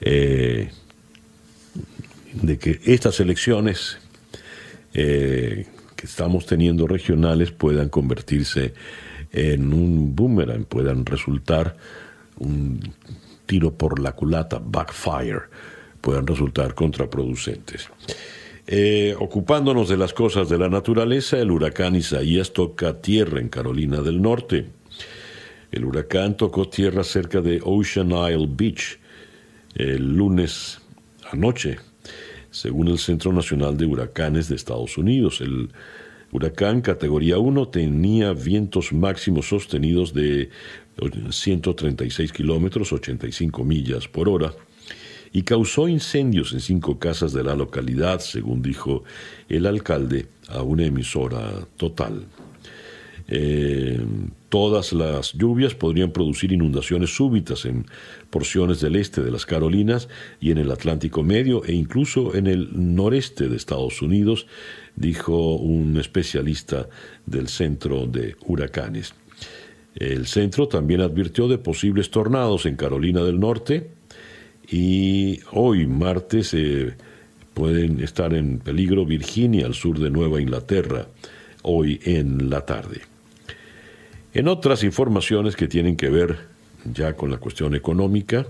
eh, 0.00 0.70
de 2.32 2.58
que 2.58 2.80
estas 2.86 3.20
elecciones 3.20 3.98
que 4.94 5.66
estamos 6.02 6.46
teniendo 6.46 6.86
regionales 6.86 7.50
puedan 7.50 7.90
convertirse 7.90 8.72
en 9.30 9.74
un 9.74 10.16
boomerang, 10.16 10.64
puedan 10.64 11.04
resultar 11.04 11.76
un 12.38 12.80
tiro 13.50 13.74
por 13.74 13.98
la 13.98 14.12
culata, 14.12 14.60
backfire, 14.64 15.40
puedan 16.00 16.24
resultar 16.24 16.72
contraproducentes. 16.72 17.90
Eh, 18.64 19.12
ocupándonos 19.18 19.88
de 19.88 19.96
las 19.96 20.14
cosas 20.14 20.48
de 20.48 20.56
la 20.56 20.68
naturaleza, 20.68 21.36
el 21.36 21.50
huracán 21.50 21.96
Isaías 21.96 22.52
toca 22.52 23.00
tierra 23.00 23.40
en 23.40 23.48
Carolina 23.48 24.02
del 24.02 24.22
Norte. 24.22 24.66
El 25.72 25.84
huracán 25.84 26.36
tocó 26.36 26.68
tierra 26.68 27.02
cerca 27.02 27.40
de 27.40 27.60
Ocean 27.64 28.12
Isle 28.12 28.46
Beach 28.48 29.00
el 29.74 30.14
lunes 30.14 30.80
anoche, 31.32 31.78
según 32.52 32.86
el 32.86 32.98
Centro 32.98 33.32
Nacional 33.32 33.76
de 33.76 33.86
Huracanes 33.86 34.48
de 34.48 34.54
Estados 34.54 34.96
Unidos. 34.96 35.40
El 35.40 35.70
huracán 36.32 36.80
categoría 36.80 37.38
1 37.38 37.68
tenía 37.68 38.32
vientos 38.32 38.92
máximos 38.92 39.48
sostenidos 39.48 40.14
de 40.14 40.50
136 41.30 42.32
kilómetros, 42.32 42.92
85 42.92 43.64
millas 43.64 44.08
por 44.08 44.28
hora, 44.28 44.52
y 45.32 45.42
causó 45.42 45.88
incendios 45.88 46.52
en 46.52 46.60
cinco 46.60 46.98
casas 46.98 47.32
de 47.32 47.44
la 47.44 47.54
localidad, 47.54 48.20
según 48.20 48.62
dijo 48.62 49.04
el 49.48 49.66
alcalde 49.66 50.26
a 50.48 50.62
una 50.62 50.86
emisora 50.86 51.66
total. 51.76 52.26
Eh, 53.28 54.00
todas 54.50 54.92
las 54.92 55.32
lluvias 55.32 55.74
podrían 55.74 56.10
producir 56.10 56.52
inundaciones 56.52 57.14
súbitas 57.14 57.64
en 57.64 57.86
porciones 58.28 58.80
del 58.80 58.96
este 58.96 59.22
de 59.22 59.30
las 59.30 59.46
Carolinas 59.46 60.08
y 60.40 60.50
en 60.50 60.58
el 60.58 60.70
Atlántico 60.72 61.22
Medio 61.22 61.64
e 61.64 61.72
incluso 61.72 62.34
en 62.34 62.46
el 62.48 62.68
noreste 62.74 63.48
de 63.48 63.56
Estados 63.56 64.02
Unidos, 64.02 64.46
dijo 64.96 65.54
un 65.54 65.96
especialista 65.98 66.88
del 67.24 67.48
Centro 67.48 68.06
de 68.06 68.36
Huracanes. 68.44 69.14
El 69.94 70.26
centro 70.26 70.68
también 70.68 71.00
advirtió 71.00 71.48
de 71.48 71.58
posibles 71.58 72.10
tornados 72.10 72.66
en 72.66 72.76
Carolina 72.76 73.22
del 73.22 73.38
Norte 73.38 73.90
y 74.68 75.40
hoy, 75.52 75.86
martes, 75.86 76.54
eh, 76.54 76.94
pueden 77.54 78.00
estar 78.00 78.34
en 78.34 78.58
peligro 78.58 79.06
Virginia, 79.06 79.66
al 79.66 79.74
sur 79.74 79.98
de 79.98 80.10
Nueva 80.10 80.40
Inglaterra, 80.40 81.06
hoy 81.62 82.00
en 82.04 82.50
la 82.50 82.64
tarde. 82.66 83.02
En 84.32 84.48
otras 84.48 84.84
informaciones 84.84 85.56
que 85.56 85.68
tienen 85.68 85.96
que 85.96 86.08
ver 86.08 86.38
ya 86.84 87.14
con 87.14 87.30
la 87.30 87.38
cuestión 87.38 87.74
económica, 87.74 88.46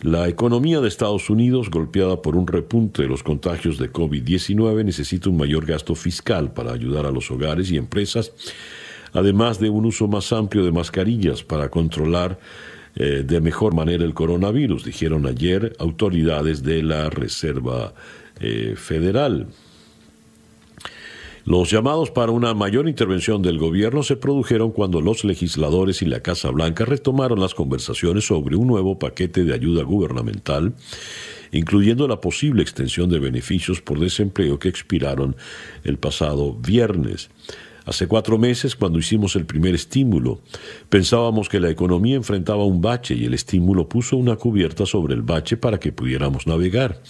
la 0.00 0.28
economía 0.28 0.80
de 0.80 0.88
Estados 0.88 1.30
Unidos, 1.30 1.70
golpeada 1.70 2.22
por 2.22 2.36
un 2.36 2.46
repunte 2.46 3.02
de 3.02 3.08
los 3.08 3.22
contagios 3.22 3.78
de 3.78 3.92
COVID-19, 3.92 4.84
necesita 4.84 5.28
un 5.28 5.36
mayor 5.36 5.66
gasto 5.66 5.94
fiscal 5.94 6.52
para 6.52 6.72
ayudar 6.72 7.06
a 7.06 7.10
los 7.10 7.30
hogares 7.30 7.70
y 7.70 7.76
empresas 7.76 8.32
además 9.12 9.58
de 9.58 9.70
un 9.70 9.84
uso 9.84 10.08
más 10.08 10.32
amplio 10.32 10.64
de 10.64 10.72
mascarillas 10.72 11.42
para 11.42 11.68
controlar 11.68 12.38
eh, 12.94 13.22
de 13.26 13.40
mejor 13.40 13.74
manera 13.74 14.04
el 14.04 14.14
coronavirus, 14.14 14.84
dijeron 14.84 15.26
ayer 15.26 15.74
autoridades 15.78 16.62
de 16.62 16.82
la 16.82 17.10
Reserva 17.10 17.94
eh, 18.40 18.74
Federal. 18.76 19.48
Los 21.44 21.70
llamados 21.70 22.12
para 22.12 22.30
una 22.30 22.54
mayor 22.54 22.88
intervención 22.88 23.42
del 23.42 23.58
gobierno 23.58 24.04
se 24.04 24.16
produjeron 24.16 24.70
cuando 24.70 25.00
los 25.00 25.24
legisladores 25.24 26.00
y 26.00 26.06
la 26.06 26.20
Casa 26.20 26.50
Blanca 26.50 26.84
retomaron 26.84 27.40
las 27.40 27.54
conversaciones 27.54 28.26
sobre 28.26 28.54
un 28.54 28.68
nuevo 28.68 28.98
paquete 28.98 29.44
de 29.44 29.52
ayuda 29.52 29.82
gubernamental, 29.82 30.74
incluyendo 31.50 32.06
la 32.06 32.20
posible 32.20 32.62
extensión 32.62 33.10
de 33.10 33.18
beneficios 33.18 33.80
por 33.80 33.98
desempleo 33.98 34.60
que 34.60 34.68
expiraron 34.68 35.34
el 35.82 35.98
pasado 35.98 36.54
viernes. 36.54 37.28
Hace 37.84 38.06
cuatro 38.06 38.38
meses, 38.38 38.76
cuando 38.76 38.98
hicimos 38.98 39.34
el 39.34 39.44
primer 39.44 39.74
estímulo, 39.74 40.40
pensábamos 40.88 41.48
que 41.48 41.58
la 41.58 41.70
economía 41.70 42.16
enfrentaba 42.16 42.64
un 42.64 42.80
bache 42.80 43.14
y 43.14 43.24
el 43.24 43.34
estímulo 43.34 43.88
puso 43.88 44.16
una 44.16 44.36
cubierta 44.36 44.86
sobre 44.86 45.14
el 45.14 45.22
bache 45.22 45.56
para 45.56 45.80
que 45.80 45.92
pudiéramos 45.92 46.46
navegar. 46.46 47.02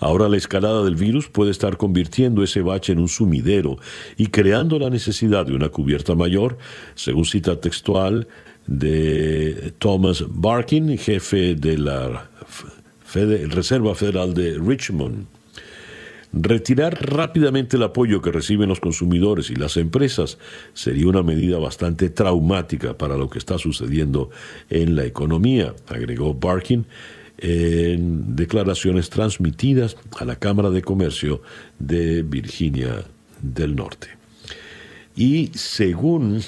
Ahora 0.00 0.28
la 0.28 0.36
escalada 0.36 0.82
del 0.82 0.96
virus 0.96 1.28
puede 1.28 1.52
estar 1.52 1.76
convirtiendo 1.76 2.42
ese 2.42 2.62
bache 2.62 2.92
en 2.92 2.98
un 2.98 3.08
sumidero 3.08 3.78
y 4.16 4.26
creando 4.26 4.78
la 4.78 4.90
necesidad 4.90 5.46
de 5.46 5.54
una 5.54 5.68
cubierta 5.68 6.14
mayor, 6.14 6.58
según 6.94 7.24
cita 7.24 7.60
textual 7.60 8.26
de 8.66 9.72
Thomas 9.78 10.24
Barkin, 10.28 10.98
jefe 10.98 11.54
de 11.54 11.78
la 11.78 12.28
Reserva 13.14 13.94
Federal 13.94 14.34
de 14.34 14.58
Richmond. 14.58 15.37
Retirar 16.32 16.98
rápidamente 17.00 17.78
el 17.78 17.82
apoyo 17.82 18.20
que 18.20 18.30
reciben 18.30 18.68
los 18.68 18.80
consumidores 18.80 19.50
y 19.50 19.54
las 19.54 19.78
empresas 19.78 20.36
sería 20.74 21.08
una 21.08 21.22
medida 21.22 21.58
bastante 21.58 22.10
traumática 22.10 22.98
para 22.98 23.16
lo 23.16 23.30
que 23.30 23.38
está 23.38 23.56
sucediendo 23.56 24.30
en 24.68 24.94
la 24.94 25.06
economía, 25.06 25.74
agregó 25.88 26.34
Barkin 26.34 26.84
en 27.38 28.36
declaraciones 28.36 29.08
transmitidas 29.10 29.96
a 30.18 30.24
la 30.24 30.36
Cámara 30.36 30.70
de 30.70 30.82
Comercio 30.82 31.40
de 31.78 32.22
Virginia 32.22 33.04
del 33.40 33.74
Norte. 33.76 34.08
Y 35.16 35.50
según 35.54 36.42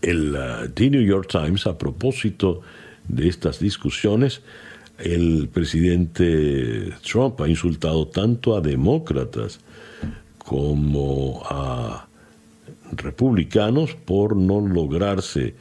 el 0.00 0.34
uh, 0.34 0.68
The 0.72 0.90
New 0.90 1.02
York 1.02 1.28
Times, 1.28 1.66
a 1.66 1.76
propósito 1.76 2.62
de 3.08 3.28
estas 3.28 3.58
discusiones, 3.58 4.42
el 5.02 5.48
presidente 5.52 6.92
Trump 7.02 7.40
ha 7.40 7.48
insultado 7.48 8.06
tanto 8.06 8.56
a 8.56 8.60
demócratas 8.60 9.60
como 10.38 11.42
a 11.48 12.06
republicanos 12.92 13.94
por 13.94 14.36
no 14.36 14.60
lograrse 14.60 15.54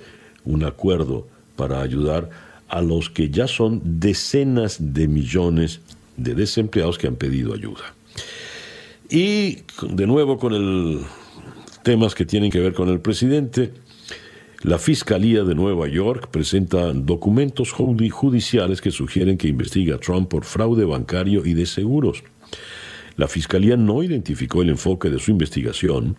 un 0.46 0.64
acuerdo 0.64 1.28
para 1.56 1.82
ayudar 1.82 2.30
a 2.68 2.82
los 2.82 3.10
que 3.10 3.30
ya 3.30 3.48
son 3.48 3.82
decenas 4.00 4.78
de 4.80 5.08
millones 5.08 5.82
de 6.18 6.36
desempleados 6.36 6.98
que 6.98 7.08
han 7.08 7.16
pedido 7.16 7.54
ayuda. 7.54 7.94
Y 9.10 9.58
de 9.82 10.08
nuevo 10.08 10.38
con 10.38 10.54
el 10.54 11.00
temas 11.84 12.16
que 12.16 12.26
tienen 12.26 12.52
que 12.52 12.60
ver 12.60 12.74
con 12.74 12.90
el 12.90 13.00
presidente, 13.00 13.74
la 14.64 14.78
Fiscalía 14.78 15.44
de 15.44 15.56
Nueva 15.56 15.88
York 15.88 16.28
presenta 16.30 16.94
documentos 16.94 17.72
judiciales 17.72 18.80
que 18.80 18.92
sugieren 18.92 19.38
que 19.38 19.48
investiga 19.48 19.96
a 19.96 20.00
Trump 20.00 20.30
por 20.30 20.46
fraude 20.46 20.86
bancario 20.86 21.44
y 21.46 21.56
de 21.56 21.66
seguros. 21.66 22.24
La 23.18 23.28
Fiscalía 23.28 23.76
no 23.76 24.04
identificó 24.04 24.62
el 24.62 24.70
enfoque 24.70 25.10
de 25.10 25.18
su 25.18 25.32
investigación, 25.32 26.16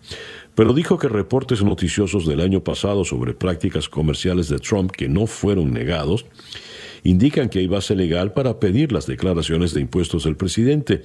pero 0.55 0.73
dijo 0.73 0.97
que 0.97 1.07
reportes 1.07 1.63
noticiosos 1.63 2.27
del 2.27 2.41
año 2.41 2.65
pasado 2.65 3.05
sobre 3.05 3.33
prácticas 3.33 3.87
comerciales 3.87 4.49
de 4.49 4.59
Trump 4.59 4.91
que 4.91 5.07
no 5.07 5.25
fueron 5.25 5.71
negados 5.71 6.25
indican 7.03 7.49
que 7.49 7.59
hay 7.59 7.67
base 7.67 7.95
legal 7.95 8.33
para 8.33 8.59
pedir 8.59 8.91
las 8.91 9.05
declaraciones 9.05 9.73
de 9.73 9.81
impuestos 9.81 10.23
del 10.23 10.35
presidente, 10.35 11.03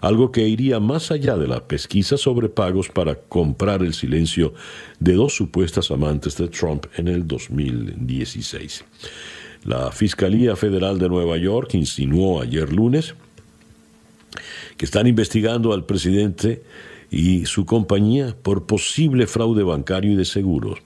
algo 0.00 0.32
que 0.32 0.46
iría 0.48 0.80
más 0.80 1.10
allá 1.10 1.36
de 1.36 1.48
la 1.48 1.66
pesquisa 1.66 2.16
sobre 2.16 2.48
pagos 2.48 2.88
para 2.88 3.14
comprar 3.14 3.82
el 3.82 3.94
silencio 3.94 4.54
de 4.98 5.14
dos 5.14 5.34
supuestas 5.34 5.90
amantes 5.90 6.36
de 6.36 6.48
Trump 6.48 6.86
en 6.96 7.08
el 7.08 7.26
2016. 7.26 8.84
La 9.64 9.90
Fiscalía 9.90 10.54
Federal 10.56 10.98
de 10.98 11.08
Nueva 11.08 11.36
York 11.38 11.74
insinuó 11.74 12.40
ayer 12.40 12.72
lunes 12.72 13.14
que 14.76 14.84
están 14.84 15.06
investigando 15.06 15.72
al 15.72 15.86
presidente 15.86 16.62
y 17.10 17.46
su 17.46 17.64
compañía 17.66 18.36
por 18.42 18.66
posible 18.66 19.26
fraude 19.26 19.62
bancario 19.62 20.12
y 20.12 20.16
de 20.16 20.24
seguros. 20.24 20.78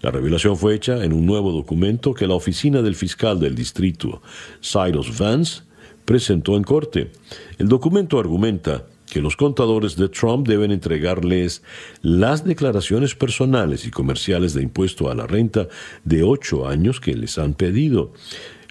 La 0.00 0.10
revelación 0.10 0.56
fue 0.56 0.74
hecha 0.74 1.04
en 1.04 1.12
un 1.12 1.26
nuevo 1.26 1.52
documento 1.52 2.14
que 2.14 2.26
la 2.26 2.34
oficina 2.34 2.82
del 2.82 2.94
fiscal 2.94 3.40
del 3.40 3.54
distrito, 3.54 4.22
Cyrus 4.60 5.18
Vance, 5.18 5.62
presentó 6.04 6.56
en 6.56 6.64
corte. 6.64 7.10
El 7.58 7.68
documento 7.68 8.18
argumenta 8.18 8.86
que 9.12 9.20
los 9.20 9.36
contadores 9.36 9.96
de 9.96 10.08
Trump 10.08 10.48
deben 10.48 10.70
entregarles 10.70 11.62
las 12.00 12.44
declaraciones 12.46 13.14
personales 13.14 13.86
y 13.86 13.90
comerciales 13.90 14.54
de 14.54 14.62
impuesto 14.62 15.10
a 15.10 15.14
la 15.14 15.26
renta 15.26 15.68
de 16.02 16.22
ocho 16.22 16.66
años 16.66 16.98
que 16.98 17.14
les 17.14 17.36
han 17.36 17.52
pedido. 17.52 18.14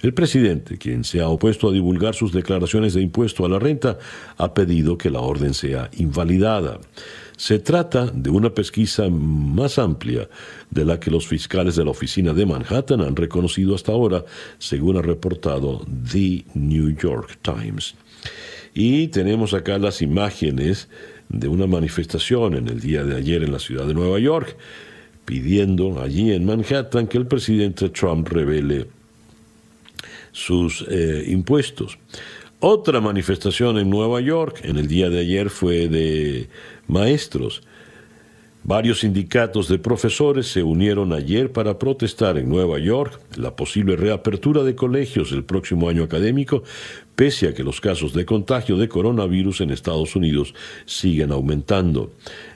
El 0.02 0.14
presidente, 0.14 0.78
quien 0.78 1.04
se 1.04 1.20
ha 1.20 1.28
opuesto 1.28 1.68
a 1.68 1.72
divulgar 1.72 2.16
sus 2.16 2.32
declaraciones 2.32 2.94
de 2.94 3.02
impuesto 3.02 3.46
a 3.46 3.48
la 3.48 3.60
renta, 3.60 3.98
ha 4.36 4.52
pedido 4.52 4.98
que 4.98 5.10
la 5.10 5.20
orden 5.20 5.54
sea 5.54 5.90
invalidada. 5.96 6.80
Se 7.36 7.60
trata 7.60 8.06
de 8.06 8.28
una 8.28 8.50
pesquisa 8.50 9.08
más 9.08 9.78
amplia 9.78 10.28
de 10.70 10.84
la 10.84 10.98
que 10.98 11.12
los 11.12 11.28
fiscales 11.28 11.76
de 11.76 11.84
la 11.84 11.92
oficina 11.92 12.32
de 12.32 12.44
Manhattan 12.44 13.00
han 13.00 13.14
reconocido 13.14 13.76
hasta 13.76 13.92
ahora, 13.92 14.24
según 14.58 14.96
ha 14.96 15.02
reportado 15.02 15.86
The 16.10 16.46
New 16.54 16.96
York 16.96 17.38
Times. 17.40 17.94
Y 18.74 19.06
tenemos 19.06 19.54
acá 19.54 19.78
las 19.78 20.02
imágenes 20.02 20.88
de 21.28 21.46
una 21.46 21.68
manifestación 21.68 22.54
en 22.54 22.68
el 22.68 22.80
día 22.80 23.04
de 23.04 23.16
ayer 23.16 23.44
en 23.44 23.52
la 23.52 23.60
ciudad 23.60 23.86
de 23.86 23.94
Nueva 23.94 24.18
York, 24.18 24.56
pidiendo 25.24 26.02
allí 26.02 26.32
en 26.32 26.44
Manhattan 26.44 27.06
que 27.06 27.18
el 27.18 27.26
presidente 27.26 27.88
Trump 27.90 28.26
revele 28.26 28.88
sus 30.32 30.84
eh, 30.88 31.24
impuestos. 31.28 31.98
Otra 32.58 33.00
manifestación 33.00 33.78
en 33.78 33.90
Nueva 33.90 34.20
York 34.20 34.60
en 34.64 34.76
el 34.76 34.88
día 34.88 35.10
de 35.10 35.20
ayer 35.20 35.50
fue 35.50 35.88
de 35.88 36.48
maestros. 36.86 37.62
Varios 38.64 39.00
sindicatos 39.00 39.66
de 39.66 39.80
profesores 39.80 40.46
se 40.46 40.62
unieron 40.62 41.12
ayer 41.12 41.50
para 41.50 41.80
protestar 41.80 42.38
en 42.38 42.48
Nueva 42.48 42.78
York 42.78 43.20
la 43.36 43.56
posible 43.56 43.96
reapertura 43.96 44.62
de 44.62 44.76
colegios 44.76 45.32
el 45.32 45.42
próximo 45.42 45.88
año 45.88 46.04
académico, 46.04 46.62
pese 47.16 47.48
a 47.48 47.54
que 47.54 47.64
los 47.64 47.80
casos 47.80 48.12
de 48.12 48.24
contagio 48.24 48.76
de 48.76 48.88
coronavirus 48.88 49.62
en 49.62 49.72
Estados 49.72 50.14
Unidos 50.14 50.54
siguen 50.86 51.32
aumentando. 51.32 52.12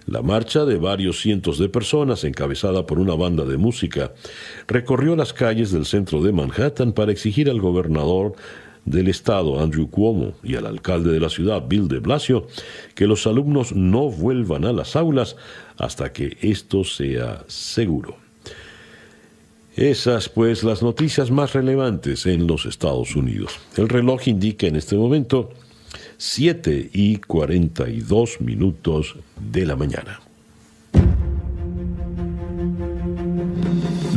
La 0.07 0.23
marcha 0.23 0.65
de 0.65 0.77
varios 0.77 1.21
cientos 1.21 1.59
de 1.59 1.69
personas, 1.69 2.23
encabezada 2.23 2.87
por 2.87 3.01
una 3.01 3.15
banda 3.15 3.45
de 3.45 3.57
música, 3.57 4.13
recorrió 4.69 5.17
las 5.17 5.33
calles 5.33 5.73
del 5.73 5.85
centro 5.85 6.23
de 6.23 6.31
Manhattan 6.31 6.93
para 6.93 7.11
exigir 7.11 7.51
al 7.51 7.61
gobernador 7.61 8.35
del 8.85 9.09
estado, 9.09 9.61
Andrew 9.61 9.91
Cuomo, 9.91 10.35
y 10.45 10.55
al 10.55 10.67
alcalde 10.67 11.11
de 11.11 11.19
la 11.19 11.29
ciudad, 11.29 11.65
Bill 11.67 11.89
de 11.89 11.99
Blasio, 11.99 12.47
que 12.95 13.09
los 13.09 13.27
alumnos 13.27 13.75
no 13.75 14.09
vuelvan 14.09 14.65
a 14.65 14.73
las 14.73 14.95
aulas 14.95 15.37
hasta 15.77 16.13
que 16.13 16.37
esto 16.41 16.85
sea 16.85 17.43
seguro. 17.49 18.17
Esas, 19.75 20.29
pues, 20.29 20.63
las 20.63 20.83
noticias 20.83 21.33
más 21.33 21.53
relevantes 21.53 22.27
en 22.27 22.47
los 22.47 22.65
Estados 22.65 23.17
Unidos. 23.17 23.59
El 23.77 23.89
reloj 23.89 24.29
indica 24.29 24.69
en 24.69 24.77
este 24.77 24.95
momento 24.95 25.51
7 26.19 26.91
y 26.93 27.17
42 27.19 28.41
minutos 28.41 29.17
de 29.39 29.67
la 29.67 29.77
mañana. 29.77 30.21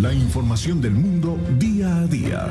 La 0.01 0.13
información 0.13 0.81
del 0.81 0.93
mundo 0.93 1.37
día 1.57 1.97
a 1.97 2.07
día. 2.07 2.47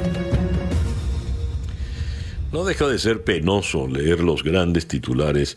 No 2.53 2.65
deja 2.65 2.89
de 2.89 2.99
ser 2.99 3.25
penoso 3.25 3.87
leer 3.89 4.21
los 4.21 4.43
grandes 4.43 4.87
titulares 4.87 5.57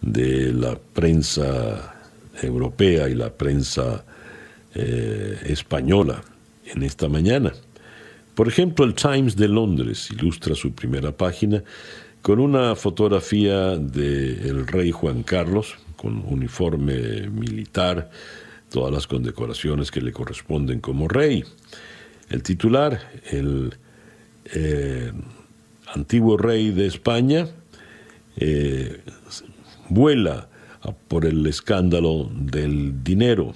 de 0.00 0.52
la 0.52 0.76
prensa 0.76 1.94
europea 2.42 3.08
y 3.08 3.14
la 3.14 3.30
prensa 3.30 4.04
eh, 4.74 5.38
española 5.46 6.22
en 6.66 6.82
esta 6.82 7.08
mañana. 7.08 7.52
Por 8.34 8.48
ejemplo, 8.48 8.84
el 8.84 8.94
Times 8.94 9.36
de 9.36 9.48
Londres 9.48 10.10
ilustra 10.10 10.54
su 10.54 10.72
primera 10.72 11.12
página 11.12 11.62
con 12.26 12.40
una 12.40 12.74
fotografía 12.74 13.76
del 13.76 14.66
rey 14.66 14.90
Juan 14.90 15.22
Carlos, 15.22 15.76
con 15.96 16.24
uniforme 16.26 17.28
militar, 17.28 18.10
todas 18.68 18.92
las 18.92 19.06
condecoraciones 19.06 19.92
que 19.92 20.00
le 20.00 20.10
corresponden 20.10 20.80
como 20.80 21.06
rey. 21.06 21.44
El 22.28 22.42
titular, 22.42 22.98
el 23.30 23.76
eh, 24.52 25.12
antiguo 25.94 26.36
rey 26.36 26.72
de 26.72 26.86
España, 26.86 27.46
eh, 28.38 29.02
vuela 29.88 30.48
por 31.06 31.26
el 31.26 31.46
escándalo 31.46 32.28
del 32.34 33.04
dinero. 33.04 33.54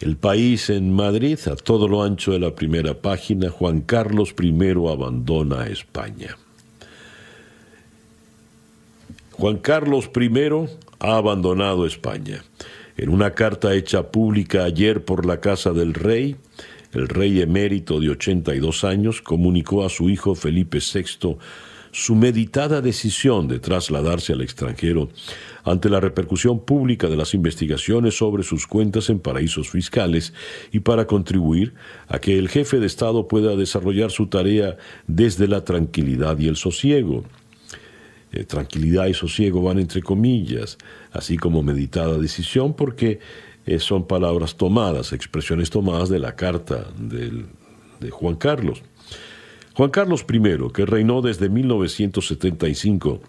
El 0.00 0.16
país 0.16 0.70
en 0.70 0.92
Madrid, 0.92 1.38
a 1.46 1.54
todo 1.54 1.86
lo 1.86 2.02
ancho 2.02 2.32
de 2.32 2.40
la 2.40 2.56
primera 2.56 2.94
página, 3.00 3.48
Juan 3.48 3.82
Carlos 3.82 4.34
I 4.42 4.70
abandona 4.90 5.68
España. 5.68 6.36
Juan 9.42 9.56
Carlos 9.56 10.08
I 10.14 10.30
ha 11.00 11.16
abandonado 11.16 11.84
España. 11.84 12.44
En 12.96 13.08
una 13.08 13.32
carta 13.32 13.74
hecha 13.74 14.12
pública 14.12 14.62
ayer 14.62 15.04
por 15.04 15.26
la 15.26 15.40
Casa 15.40 15.72
del 15.72 15.94
Rey, 15.94 16.36
el 16.92 17.08
rey 17.08 17.40
emérito 17.40 17.98
de 17.98 18.10
82 18.10 18.84
años 18.84 19.20
comunicó 19.20 19.84
a 19.84 19.88
su 19.88 20.10
hijo 20.10 20.36
Felipe 20.36 20.78
VI 20.78 21.38
su 21.90 22.14
meditada 22.14 22.80
decisión 22.80 23.48
de 23.48 23.58
trasladarse 23.58 24.32
al 24.32 24.42
extranjero 24.42 25.08
ante 25.64 25.90
la 25.90 25.98
repercusión 25.98 26.60
pública 26.60 27.08
de 27.08 27.16
las 27.16 27.34
investigaciones 27.34 28.16
sobre 28.16 28.44
sus 28.44 28.68
cuentas 28.68 29.10
en 29.10 29.18
paraísos 29.18 29.68
fiscales 29.68 30.34
y 30.70 30.78
para 30.78 31.08
contribuir 31.08 31.74
a 32.06 32.20
que 32.20 32.38
el 32.38 32.48
jefe 32.48 32.78
de 32.78 32.86
Estado 32.86 33.26
pueda 33.26 33.56
desarrollar 33.56 34.12
su 34.12 34.28
tarea 34.28 34.76
desde 35.08 35.48
la 35.48 35.64
tranquilidad 35.64 36.38
y 36.38 36.46
el 36.46 36.54
sosiego. 36.54 37.24
Eh, 38.32 38.44
tranquilidad 38.44 39.06
y 39.06 39.14
sosiego 39.14 39.62
van 39.62 39.78
entre 39.78 40.02
comillas, 40.02 40.78
así 41.12 41.36
como 41.36 41.62
meditada 41.62 42.18
decisión, 42.18 42.74
porque 42.74 43.20
eh, 43.66 43.78
son 43.78 44.06
palabras 44.06 44.56
tomadas, 44.56 45.12
expresiones 45.12 45.70
tomadas 45.70 46.08
de 46.08 46.18
la 46.18 46.34
carta 46.34 46.86
de 46.98 48.10
Juan 48.10 48.36
Carlos. 48.36 48.82
Juan 49.74 49.90
Carlos 49.90 50.24
I, 50.30 50.72
que 50.72 50.84
reinó 50.84 51.22
desde 51.22 51.48
1975 51.48 53.20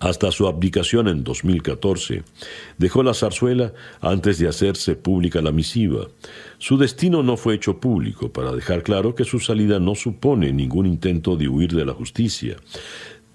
hasta 0.00 0.32
su 0.32 0.48
abdicación 0.48 1.06
en 1.06 1.22
2014, 1.22 2.24
dejó 2.76 3.04
la 3.04 3.14
zarzuela 3.14 3.72
antes 4.00 4.38
de 4.40 4.48
hacerse 4.48 4.96
pública 4.96 5.40
la 5.40 5.52
misiva. 5.52 6.08
Su 6.58 6.76
destino 6.76 7.22
no 7.22 7.36
fue 7.36 7.54
hecho 7.54 7.78
público 7.78 8.32
para 8.32 8.50
dejar 8.50 8.82
claro 8.82 9.14
que 9.14 9.24
su 9.24 9.38
salida 9.38 9.78
no 9.78 9.94
supone 9.94 10.52
ningún 10.52 10.86
intento 10.86 11.36
de 11.36 11.46
huir 11.46 11.72
de 11.72 11.84
la 11.84 11.92
justicia. 11.92 12.56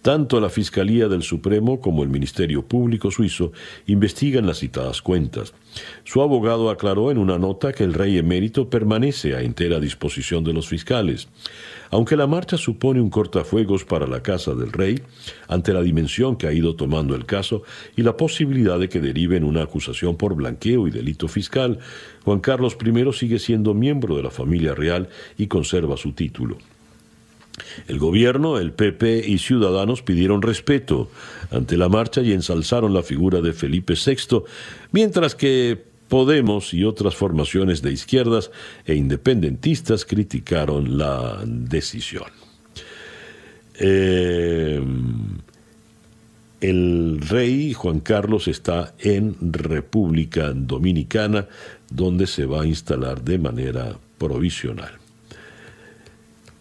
Tanto 0.02 0.40
la 0.40 0.50
Fiscalía 0.50 1.08
del 1.08 1.22
Supremo 1.22 1.82
como 1.82 2.04
el 2.04 2.10
Ministerio 2.10 2.64
Público 2.66 3.12
suizo 3.12 3.52
investigan 3.88 4.46
las 4.46 4.60
citadas 4.60 5.02
cuentas. 5.02 5.54
Su 6.06 6.22
abogado 6.22 6.70
aclaró 6.70 7.12
en 7.12 7.18
una 7.18 7.38
nota 7.38 7.74
que 7.74 7.84
el 7.84 7.94
rey 7.94 8.18
emérito 8.18 8.70
permanece 8.70 9.36
a 9.36 9.42
entera 9.42 9.80
disposición 9.80 10.44
de 10.44 10.54
los 10.54 10.68
fiscales. 10.68 11.28
Aunque 11.90 12.16
la 12.16 12.28
marcha 12.28 12.58
supone 12.58 13.02
un 13.02 13.10
cortafuegos 13.10 13.84
para 13.84 14.08
la 14.08 14.22
Casa 14.22 14.54
del 14.54 14.72
Rey, 14.72 15.02
ante 15.48 15.74
la 15.74 15.82
dimensión 15.82 16.36
que 16.36 16.48
ha 16.48 16.54
ido 16.54 16.76
tomando 16.76 17.16
el 17.16 17.26
caso 17.26 17.64
y 17.96 18.04
la 18.04 18.18
posibilidad 18.18 18.80
de 18.80 18.90
que 18.90 19.02
derive 19.02 19.38
en 19.38 19.44
una 19.44 19.64
acusación 19.64 20.16
por 20.16 20.36
blanqueo 20.36 20.88
y 20.88 20.92
delito 20.92 21.28
fiscal, 21.28 21.80
Juan 22.24 22.40
Carlos 22.40 22.78
I 22.84 23.14
sigue 23.14 23.40
siendo 23.40 23.74
miembro 23.74 24.16
de 24.16 24.24
la 24.24 24.32
familia 24.32 24.74
real 24.74 25.10
y 25.38 25.48
conserva 25.48 25.98
su 25.98 26.14
título. 26.14 26.58
El 27.88 28.00
gobierno, 28.00 28.60
el 28.60 28.72
PP 28.72 29.24
y 29.28 29.40
ciudadanos 29.40 30.02
pidieron 30.02 30.42
respeto 30.42 31.10
ante 31.52 31.78
la 31.78 31.90
marcha 31.90 32.22
y 32.22 32.34
ensalzaron 32.34 32.94
la 32.94 33.04
figura 33.04 33.42
de 33.42 33.54
Felipe 33.54 33.94
VI, 33.96 34.44
mientras 34.92 35.36
que 35.36 35.88
Podemos 36.08 36.74
y 36.74 36.86
otras 36.86 37.16
formaciones 37.16 37.82
de 37.82 37.92
izquierdas 37.92 38.50
e 38.86 38.96
independentistas 38.96 40.06
criticaron 40.06 40.98
la 40.98 41.44
decisión. 41.46 42.32
Eh, 43.78 44.82
el 46.62 47.20
rey 47.22 47.74
Juan 47.74 48.00
Carlos 48.00 48.48
está 48.48 48.96
en 49.00 49.36
República 49.52 50.54
Dominicana, 50.54 51.48
donde 51.90 52.26
se 52.26 52.46
va 52.46 52.62
a 52.62 52.66
instalar 52.66 53.22
de 53.22 53.38
manera 53.38 53.98
provisional. 54.18 54.92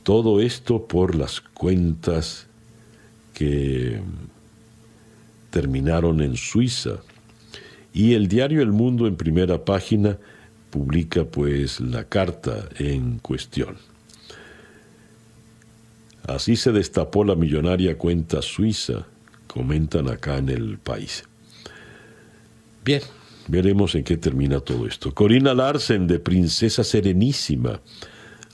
Todo 0.06 0.40
esto 0.40 0.86
por 0.86 1.16
las 1.16 1.40
cuentas 1.40 2.46
que 3.34 4.00
terminaron 5.50 6.20
en 6.20 6.36
Suiza. 6.36 6.98
Y 7.92 8.14
el 8.14 8.28
diario 8.28 8.62
El 8.62 8.70
Mundo 8.70 9.08
en 9.08 9.16
primera 9.16 9.64
página 9.64 10.16
publica 10.70 11.24
pues 11.24 11.80
la 11.80 12.04
carta 12.04 12.68
en 12.78 13.18
cuestión. 13.18 13.78
Así 16.22 16.54
se 16.54 16.70
destapó 16.70 17.24
la 17.24 17.34
millonaria 17.34 17.98
cuenta 17.98 18.42
suiza, 18.42 19.08
comentan 19.48 20.08
acá 20.08 20.38
en 20.38 20.50
el 20.50 20.78
país. 20.78 21.24
Bien, 22.84 23.02
veremos 23.48 23.96
en 23.96 24.04
qué 24.04 24.16
termina 24.16 24.60
todo 24.60 24.86
esto. 24.86 25.12
Corina 25.12 25.52
Larsen 25.52 26.06
de 26.06 26.20
Princesa 26.20 26.84
Serenísima 26.84 27.80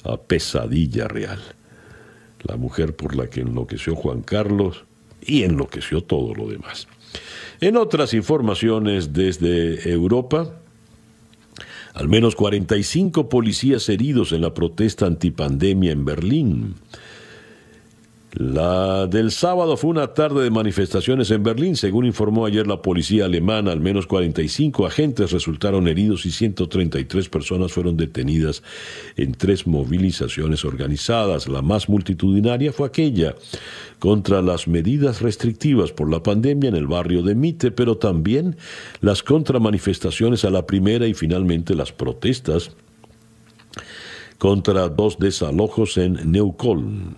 a 0.04 0.16
Pesadilla 0.16 1.08
Real, 1.08 1.40
la 2.42 2.56
mujer 2.56 2.96
por 2.96 3.14
la 3.14 3.28
que 3.28 3.40
enloqueció 3.40 3.94
Juan 3.94 4.22
Carlos 4.22 4.84
y 5.24 5.44
enloqueció 5.44 6.02
todo 6.02 6.34
lo 6.34 6.48
demás. 6.48 6.88
En 7.60 7.76
otras 7.76 8.14
informaciones 8.14 9.12
desde 9.12 9.90
Europa, 9.90 10.58
al 11.94 12.08
menos 12.08 12.34
45 12.34 13.28
policías 13.28 13.88
heridos 13.88 14.32
en 14.32 14.40
la 14.40 14.54
protesta 14.54 15.06
antipandemia 15.06 15.92
en 15.92 16.04
Berlín. 16.04 16.74
La 18.34 19.06
del 19.08 19.30
sábado 19.30 19.76
fue 19.76 19.90
una 19.90 20.14
tarde 20.14 20.42
de 20.42 20.50
manifestaciones 20.50 21.30
en 21.30 21.42
Berlín. 21.42 21.76
Según 21.76 22.06
informó 22.06 22.46
ayer 22.46 22.66
la 22.66 22.80
policía 22.80 23.26
alemana, 23.26 23.72
al 23.72 23.80
menos 23.80 24.06
45 24.06 24.86
agentes 24.86 25.32
resultaron 25.32 25.86
heridos 25.86 26.24
y 26.24 26.30
133 26.30 27.28
personas 27.28 27.72
fueron 27.72 27.98
detenidas 27.98 28.62
en 29.16 29.32
tres 29.32 29.66
movilizaciones 29.66 30.64
organizadas. 30.64 31.46
La 31.46 31.60
más 31.60 31.90
multitudinaria 31.90 32.72
fue 32.72 32.86
aquella 32.86 33.34
contra 33.98 34.40
las 34.40 34.66
medidas 34.66 35.20
restrictivas 35.20 35.92
por 35.92 36.10
la 36.10 36.22
pandemia 36.22 36.70
en 36.70 36.76
el 36.76 36.86
barrio 36.86 37.22
de 37.22 37.34
Mitte, 37.34 37.70
pero 37.70 37.98
también 37.98 38.56
las 39.02 39.22
contramanifestaciones 39.22 40.46
a 40.46 40.50
la 40.50 40.64
primera 40.64 41.06
y 41.06 41.12
finalmente 41.12 41.74
las 41.74 41.92
protestas 41.92 42.70
contra 44.38 44.88
dos 44.88 45.18
desalojos 45.18 45.98
en 45.98 46.32
Neukölln. 46.32 47.14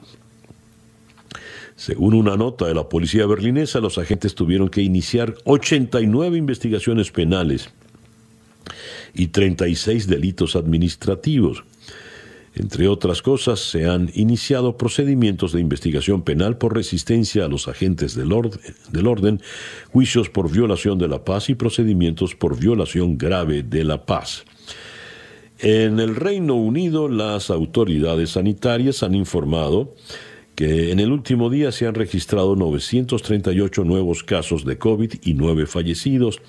Según 1.85 2.15
una 2.15 2.35
nota 2.35 2.65
de 2.65 2.73
la 2.73 2.89
policía 2.89 3.27
berlinesa, 3.27 3.79
los 3.79 3.99
agentes 3.99 4.35
tuvieron 4.35 4.71
que 4.71 4.81
iniciar 4.81 5.35
89 5.45 6.39
investigaciones 6.39 7.11
penales 7.11 7.69
y 9.13 9.27
36 9.27 10.07
delitos 10.07 10.57
administrativos. 10.57 11.63
Entre 12.55 12.89
otras 12.89 13.21
cosas, 13.21 13.61
se 13.61 13.85
han 13.85 14.11
iniciado 14.15 14.79
procedimientos 14.79 15.53
de 15.53 15.61
investigación 15.61 16.23
penal 16.23 16.57
por 16.57 16.75
resistencia 16.75 17.45
a 17.45 17.49
los 17.49 17.69
agentes 17.69 18.15
del, 18.15 18.33
orden, 18.33 19.43
juicios 19.93 20.31
por 20.31 20.51
violación 20.51 20.97
de 20.97 21.09
la 21.09 21.23
paz 21.23 21.51
y 21.51 21.55
procedimientos 21.55 22.35
por 22.35 22.59
violación 22.59 23.19
grave 23.19 23.63
de 23.63 23.85
la 23.85 24.07
paz. 24.07 24.47
En 25.59 26.01
el 26.01 26.17
Reino 26.17 26.55
Unido, 26.55 27.09
las 27.11 27.51
autoridades 27.51 28.31
sanitarias 28.31 29.03
han 29.03 29.15
informado 29.15 29.93
que 30.55 30.93
en 30.93 31.01
el 31.01 31.11
último 31.13 31.51
día 31.51 31.73
se 31.73 31.87
han 31.87 31.95
registrado 31.95 32.57
938 32.57 33.85
nuevos 33.85 34.23
casos 34.23 34.65
de 34.65 34.79
COVID 34.79 35.15
y 35.23 35.35
9 35.35 35.67
fallecidos, 35.67 36.41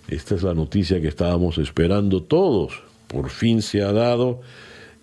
Esta 0.07 0.35
es 0.35 0.43
la 0.43 0.53
noticia 0.53 1.01
que 1.01 1.07
estábamos 1.07 1.57
esperando 1.57 2.21
todos. 2.21 2.83
Por 3.07 3.29
fin 3.29 3.61
se 3.61 3.81
ha 3.81 3.91
dado. 3.91 4.41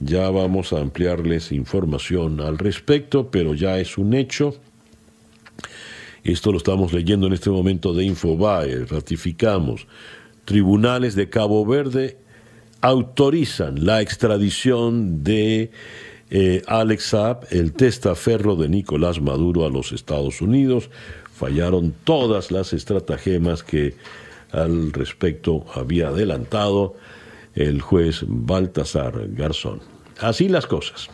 Ya 0.05 0.30
vamos 0.30 0.72
a 0.72 0.80
ampliarles 0.80 1.53
información 1.53 2.40
al 2.40 2.59
respecto, 2.59 3.30
pero 3.30 3.55
ya 3.55 3.78
es 3.78 3.98
un 3.98 4.14
hecho. 4.14 4.57
Esto 6.24 6.50
lo 6.50 6.59
estamos 6.59 6.92
leyendo 6.92 7.28
en 7.28 7.34
este 7.34 7.50
momento 7.50 7.94
de 7.94 8.05
Infobae. 8.05 8.84
Ratificamos. 8.86 9.86
Tribunales 10.44 11.14
de 11.14 11.28
Cabo 11.28 11.64
Verde 11.64 12.18
autorizan 12.80 13.84
la 13.86 14.00
extradición 14.00 15.22
de 15.22 15.70
eh, 16.30 16.62
Alex 16.66 17.05
Saab, 17.05 17.46
el 17.50 17.72
testaferro 17.72 18.57
de 18.57 18.68
Nicolás 18.68 19.20
Maduro, 19.20 19.64
a 19.64 19.70
los 19.70 19.92
Estados 19.92 20.40
Unidos. 20.40 20.90
Fallaron 21.32 21.94
todas 22.03 22.50
las 22.50 22.72
estratagemas 22.72 23.62
que 23.62 23.94
al 24.50 24.92
respecto 24.92 25.64
había 25.74 26.09
adelantado 26.09 26.96
el 27.55 27.80
juez 27.80 28.24
Baltasar 28.26 29.28
Garzón. 29.28 29.91
Así 30.22 30.48
las 30.48 30.66
cosas. 30.66 31.10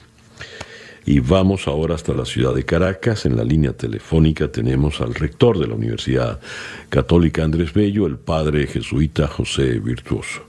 Y 1.07 1.21
vamos 1.21 1.67
ahora 1.67 1.95
hasta 1.95 2.13
la 2.13 2.27
ciudad 2.27 2.55
de 2.55 2.65
Caracas. 2.65 3.25
En 3.25 3.37
la 3.37 3.43
línea 3.43 3.73
telefónica 3.73 4.53
tenemos 4.53 5.01
al 5.01 5.15
rector 5.15 5.59
de 5.59 5.67
la 5.67 5.75
Universidad 5.75 6.39
Católica 6.91 7.43
Andrés 7.43 7.73
Bello, 7.73 8.07
el 8.07 8.19
padre 8.19 8.67
jesuita 8.67 9.27
José 9.27 9.79
Virtuoso. 9.81 10.43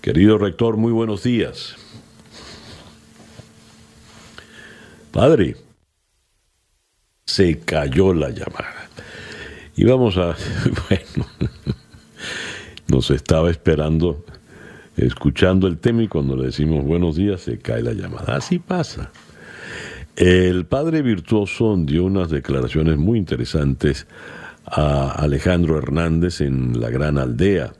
Querido 0.00 0.38
rector, 0.38 0.76
muy 0.76 0.92
buenos 0.92 1.24
días. 1.24 1.74
Padre, 5.10 5.56
se 7.26 7.58
cayó 7.58 8.14
la 8.14 8.30
llamada. 8.30 8.88
Y 9.74 9.84
vamos 9.84 10.16
a, 10.16 10.36
bueno, 10.88 11.28
nos 12.86 13.10
estaba 13.10 13.50
esperando, 13.50 14.24
escuchando 14.98 15.66
el 15.66 15.78
tema 15.78 16.02
y 16.02 16.08
cuando 16.08 16.36
le 16.36 16.46
decimos 16.46 16.84
buenos 16.84 17.16
días 17.16 17.40
se 17.40 17.58
cae 17.58 17.82
la 17.82 17.92
llamada. 17.92 18.36
Así 18.36 18.58
pasa. 18.58 19.10
El 20.16 20.66
padre 20.66 21.02
virtuoso 21.02 21.76
dio 21.78 22.04
unas 22.04 22.30
declaraciones 22.30 22.96
muy 22.98 23.18
interesantes 23.18 24.06
a 24.64 25.12
Alejandro 25.12 25.78
Hernández 25.78 26.40
en 26.40 26.80
la 26.80 26.90
gran 26.90 27.18
aldea. 27.18 27.72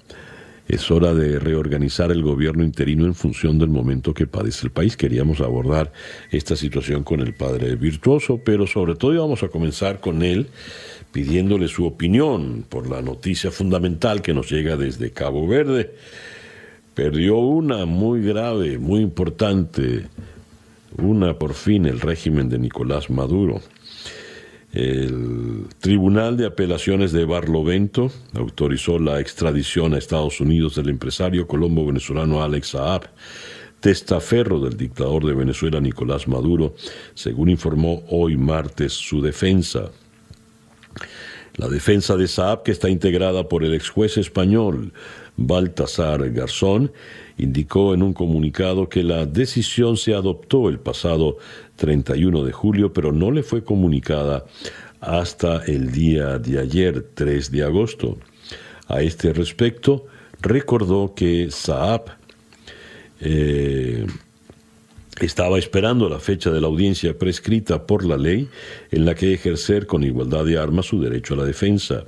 Es 0.68 0.90
hora 0.90 1.14
de 1.14 1.38
reorganizar 1.38 2.12
el 2.12 2.22
gobierno 2.22 2.62
interino 2.62 3.06
en 3.06 3.14
función 3.14 3.58
del 3.58 3.70
momento 3.70 4.12
que 4.12 4.26
padece 4.26 4.66
el 4.66 4.70
país. 4.70 4.96
Queríamos 4.96 5.40
abordar 5.40 5.92
esta 6.30 6.56
situación 6.56 7.04
con 7.04 7.20
el 7.20 7.34
padre 7.34 7.74
virtuoso, 7.74 8.40
pero 8.44 8.66
sobre 8.66 8.94
todo 8.94 9.14
íbamos 9.14 9.42
a 9.42 9.48
comenzar 9.48 9.98
con 9.98 10.22
él 10.22 10.48
pidiéndole 11.10 11.68
su 11.68 11.86
opinión 11.86 12.64
por 12.68 12.88
la 12.88 13.00
noticia 13.00 13.50
fundamental 13.50 14.20
que 14.20 14.34
nos 14.34 14.50
llega 14.50 14.76
desde 14.76 15.10
Cabo 15.10 15.46
Verde. 15.48 15.94
Perdió 16.98 17.36
una 17.36 17.86
muy 17.86 18.22
grave, 18.22 18.76
muy 18.76 19.02
importante, 19.02 20.08
una 20.96 21.38
por 21.38 21.54
fin 21.54 21.86
el 21.86 22.00
régimen 22.00 22.48
de 22.48 22.58
Nicolás 22.58 23.08
Maduro. 23.08 23.60
El 24.72 25.66
Tribunal 25.78 26.36
de 26.36 26.46
Apelaciones 26.46 27.12
de 27.12 27.24
Barlovento 27.24 28.10
autorizó 28.34 28.98
la 28.98 29.20
extradición 29.20 29.94
a 29.94 29.98
Estados 29.98 30.40
Unidos 30.40 30.74
del 30.74 30.88
empresario 30.88 31.46
colombo-venezolano 31.46 32.42
Alex 32.42 32.70
Saab, 32.70 33.02
testaferro 33.78 34.58
del 34.58 34.76
dictador 34.76 35.24
de 35.24 35.34
Venezuela 35.34 35.80
Nicolás 35.80 36.26
Maduro, 36.26 36.74
según 37.14 37.48
informó 37.48 38.02
hoy 38.08 38.36
martes 38.36 38.92
su 38.92 39.22
defensa. 39.22 39.92
La 41.54 41.68
defensa 41.68 42.16
de 42.16 42.26
Saab, 42.26 42.64
que 42.64 42.72
está 42.72 42.88
integrada 42.88 43.48
por 43.48 43.62
el 43.62 43.72
ex 43.74 43.88
juez 43.88 44.16
español 44.16 44.92
Baltasar 45.38 46.30
Garzón, 46.32 46.92
indicó 47.38 47.94
en 47.94 48.02
un 48.02 48.12
comunicado 48.12 48.88
que 48.88 49.04
la 49.04 49.24
decisión 49.24 49.96
se 49.96 50.12
adoptó 50.12 50.68
el 50.68 50.80
pasado 50.80 51.38
31 51.76 52.44
de 52.44 52.52
julio, 52.52 52.92
pero 52.92 53.12
no 53.12 53.30
le 53.30 53.44
fue 53.44 53.62
comunicada 53.62 54.44
hasta 55.00 55.64
el 55.64 55.92
día 55.92 56.38
de 56.38 56.58
ayer, 56.58 57.06
3 57.14 57.52
de 57.52 57.62
agosto. 57.62 58.18
A 58.88 59.00
este 59.00 59.32
respecto, 59.32 60.06
recordó 60.42 61.14
que 61.14 61.48
Saab 61.52 62.16
eh, 63.20 64.06
estaba 65.20 65.58
esperando 65.58 66.08
la 66.08 66.18
fecha 66.18 66.50
de 66.50 66.60
la 66.60 66.66
audiencia 66.66 67.16
prescrita 67.16 67.86
por 67.86 68.04
la 68.04 68.16
ley 68.16 68.48
en 68.90 69.04
la 69.04 69.14
que 69.14 69.34
ejercer 69.34 69.86
con 69.86 70.02
igualdad 70.02 70.44
de 70.44 70.58
armas 70.58 70.86
su 70.86 71.00
derecho 71.00 71.34
a 71.34 71.38
la 71.38 71.44
defensa 71.44 72.04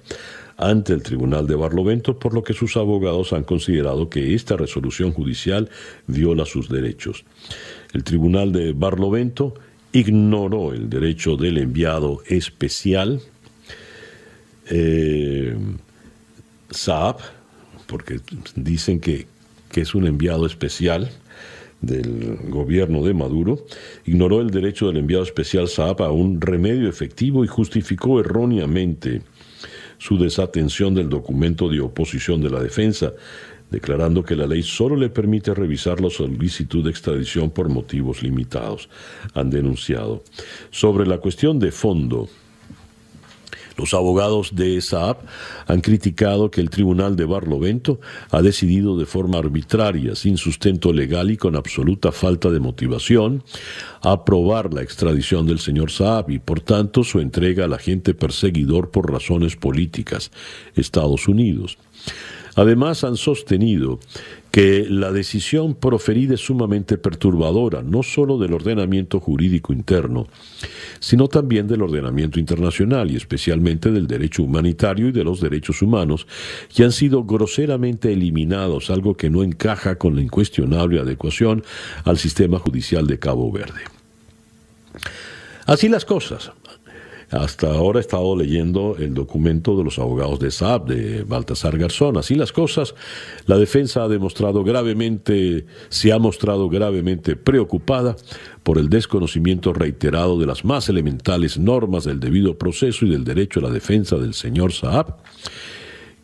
ante 0.61 0.93
el 0.93 1.03
Tribunal 1.03 1.47
de 1.47 1.57
Barlovento, 1.57 2.19
por 2.19 2.35
lo 2.35 2.43
que 2.43 2.53
sus 2.53 2.77
abogados 2.77 3.33
han 3.33 3.45
considerado 3.45 4.11
que 4.11 4.35
esta 4.35 4.57
resolución 4.57 5.13
judicial 5.13 5.71
viola 6.07 6.45
sus 6.45 6.69
derechos. 6.69 7.25
El 7.95 8.05
Tribunal 8.05 8.53
de 8.53 8.73
Barlovento 8.73 9.55
ignoró 9.93 10.73
el 10.75 10.91
derecho 10.91 11.37
del 11.37 11.59
enviado 11.59 12.23
especial 12.27 13.21
eh, 14.69 15.57
Saab, 16.71 17.17
porque 17.87 18.21
dicen 18.55 19.01
que, 19.01 19.27
que 19.73 19.81
es 19.81 19.95
un 19.95 20.07
enviado 20.07 20.47
especial, 20.47 21.11
del 21.81 22.37
gobierno 22.49 23.03
de 23.03 23.15
Maduro, 23.15 23.65
ignoró 24.05 24.41
el 24.41 24.51
derecho 24.51 24.89
del 24.89 24.99
enviado 24.99 25.25
especial 25.25 25.67
Saab 25.67 26.03
a 26.03 26.13
un 26.13 26.41
remedio 26.41 26.89
efectivo 26.89 27.43
y 27.43 27.49
justificó 27.49 28.21
erróneamente 28.21 29.23
su 30.01 30.17
desatención 30.17 30.95
del 30.95 31.11
documento 31.11 31.69
de 31.69 31.81
oposición 31.81 32.41
de 32.41 32.49
la 32.49 32.61
defensa, 32.61 33.13
declarando 33.71 34.25
que 34.25 34.35
la 34.35 34.47
ley 34.47 34.63
solo 34.63 34.97
le 34.97 35.11
permite 35.11 35.55
revisar 35.55 36.01
la 36.01 36.09
solicitud 36.09 36.83
de 36.83 36.91
extradición 36.91 37.51
por 37.51 37.69
motivos 37.69 38.23
limitados, 38.23 38.89
han 39.35 39.51
denunciado. 39.51 40.25
Sobre 40.71 41.07
la 41.07 41.19
cuestión 41.19 41.59
de 41.59 41.71
fondo, 41.71 42.29
los 43.81 43.95
abogados 43.95 44.55
de 44.55 44.79
Saab 44.83 45.17
han 45.67 45.81
criticado 45.81 46.51
que 46.51 46.61
el 46.61 46.69
Tribunal 46.69 47.17
de 47.17 47.25
Barlovento 47.25 47.99
ha 48.31 48.43
decidido 48.43 48.99
de 48.99 49.07
forma 49.07 49.39
arbitraria, 49.39 50.15
sin 50.15 50.37
sustento 50.37 50.93
legal 50.93 51.31
y 51.31 51.39
con 51.39 51.57
absoluta 51.57 52.13
falta 52.13 52.51
de 52.51 52.61
motivación, 52.61 53.43
aprobar 54.03 54.75
la 54.75 54.83
extradición 54.83 55.47
del 55.47 55.61
señor 55.61 55.91
Saab 55.91 56.31
y, 56.31 56.39
por 56.39 56.61
tanto, 56.61 57.05
su 57.05 57.21
entrega 57.21 57.65
al 57.65 57.73
agente 57.73 58.13
perseguidor 58.13 58.91
por 58.91 59.11
razones 59.11 59.57
políticas, 59.57 60.31
Estados 60.77 61.27
Unidos. 61.27 61.79
Además, 62.57 63.03
han 63.05 63.17
sostenido 63.17 63.99
que 64.51 64.87
la 64.89 65.13
decisión 65.13 65.75
proferida 65.75 66.35
es 66.35 66.41
sumamente 66.41 66.99
perturbadora, 66.99 67.83
no 67.83 68.03
solo 68.03 68.39
del 68.39 68.53
ordenamiento 68.53 69.21
jurídico 69.21 69.73
interno, 69.73 70.27
sino 70.99 71.29
también 71.29 71.69
del 71.69 71.83
ordenamiento 71.83 72.41
internacional 72.41 73.11
y 73.11 73.17
especialmente 73.17 73.91
del 73.93 74.07
derecho 74.07 74.43
humanitario 74.43 75.09
y 75.09 75.13
de 75.13 75.25
los 75.25 75.41
derechos 75.41 75.83
humanos, 75.83 76.27
que 76.75 76.83
han 76.83 76.93
sido 76.93 77.25
groseramente 77.25 78.13
eliminados, 78.13 78.91
algo 78.91 79.17
que 79.17 79.31
no 79.31 79.43
encaja 79.43 79.97
con 79.97 80.17
la 80.17 80.23
incuestionable 80.23 81.01
adecuación 81.01 81.63
al 82.05 82.19
sistema 82.19 82.59
judicial 82.59 83.07
de 83.07 83.19
Cabo 83.19 83.51
Verde. 83.53 83.81
Así 85.67 85.89
las 85.89 86.05
cosas. 86.05 86.51
Hasta 87.31 87.69
ahora 87.69 88.01
he 88.01 88.03
estado 88.03 88.35
leyendo 88.35 88.97
el 88.99 89.15
documento 89.15 89.77
de 89.77 89.85
los 89.85 89.99
abogados 89.99 90.41
de 90.41 90.51
Saab, 90.51 90.87
de 90.87 91.23
Baltasar 91.23 91.79
Garzón. 91.79 92.17
Así 92.17 92.35
las 92.35 92.53
cosas, 92.53 92.95
la 93.47 93.57
defensa 93.57 94.03
ha 94.03 94.09
demostrado 94.09 94.65
gravemente, 94.65 95.65
se 95.89 96.13
ha 96.13 96.19
mostrado 96.19 96.69
gravemente 96.69 97.37
preocupada 97.37 98.17
por 98.65 98.79
el 98.79 98.89
desconocimiento 98.89 99.73
reiterado 99.73 100.39
de 100.39 100.47
las 100.47 100.65
más 100.65 100.89
elementales 100.89 101.57
normas 101.57 102.05
del 102.05 102.19
debido 102.19 102.59
proceso 102.59 103.07
y 103.07 103.11
del 103.11 103.25
derecho 103.25 103.61
a 103.61 103.65
la 103.65 103.71
defensa 103.71 104.17
del 104.17 104.35
señor 104.35 104.73
Saab 104.73 105.17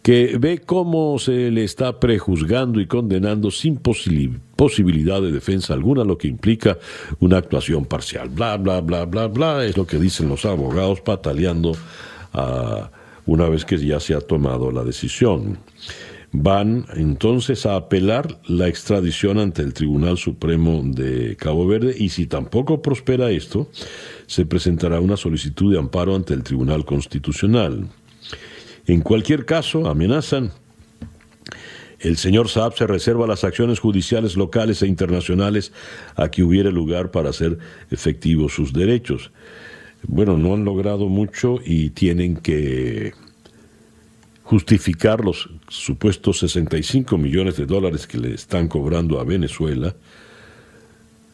que 0.07 0.39
ve 0.39 0.61
cómo 0.65 1.19
se 1.19 1.51
le 1.51 1.65
está 1.65 1.99
prejuzgando 1.99 2.81
y 2.81 2.87
condenando 2.87 3.51
sin 3.51 3.79
posibilidad 3.79 5.21
de 5.21 5.33
defensa 5.33 5.75
alguna, 5.75 6.05
lo 6.05 6.17
que 6.17 6.29
implica 6.29 6.79
una 7.19 7.39
actuación 7.39 7.87
parcial. 7.87 8.29
Bla, 8.29 8.57
bla, 8.57 8.81
bla, 8.83 9.05
bla, 9.05 9.27
bla, 9.27 9.65
es 9.65 9.77
lo 9.77 9.85
que 9.85 9.99
dicen 9.99 10.29
los 10.29 10.45
abogados 10.45 11.01
pataleando 11.01 11.73
a, 12.33 12.89
una 13.27 13.49
vez 13.49 13.65
que 13.65 13.79
ya 13.79 13.99
se 13.99 14.15
ha 14.15 14.21
tomado 14.21 14.71
la 14.71 14.85
decisión. 14.85 15.59
Van 16.31 16.87
entonces 16.95 17.67
a 17.67 17.75
apelar 17.75 18.39
la 18.47 18.69
extradición 18.69 19.41
ante 19.41 19.63
el 19.63 19.75
Tribunal 19.75 20.19
Supremo 20.19 20.83
de 20.85 21.35
Cabo 21.35 21.67
Verde 21.67 21.97
y 21.99 22.11
si 22.11 22.27
tampoco 22.27 22.81
prospera 22.81 23.33
esto, 23.33 23.71
se 24.29 24.47
presentará 24.47 25.01
una 25.01 25.17
solicitud 25.17 25.73
de 25.73 25.81
amparo 25.81 26.15
ante 26.15 26.33
el 26.33 26.45
Tribunal 26.45 26.85
Constitucional. 26.85 27.89
En 28.87 29.01
cualquier 29.01 29.45
caso, 29.45 29.89
amenazan. 29.89 30.53
El 31.99 32.18
señor 32.18 32.49
Saab 32.49 32.76
se 32.76 32.87
reserva 32.87 33.26
las 33.26 33.43
acciones 33.43 33.80
judiciales 33.80 34.37
locales 34.37 34.82
e 34.82 34.87
internacionales 34.87 35.72
a 36.14 36.30
que 36.30 36.43
hubiera 36.43 36.70
lugar 36.70 37.11
para 37.11 37.30
hacer 37.30 37.59
efectivos 37.91 38.55
sus 38.55 38.72
derechos. 38.72 39.32
Bueno, 40.07 40.37
no 40.37 40.55
han 40.55 40.64
logrado 40.64 41.09
mucho 41.09 41.59
y 41.64 41.91
tienen 41.91 42.37
que 42.37 43.12
justificar 44.43 45.24
los 45.24 45.51
supuestos 45.68 46.39
65 46.39 47.18
millones 47.18 47.57
de 47.57 47.66
dólares 47.66 48.07
que 48.07 48.18
le 48.18 48.34
están 48.34 48.68
cobrando 48.68 49.18
a 49.18 49.24
Venezuela 49.24 49.97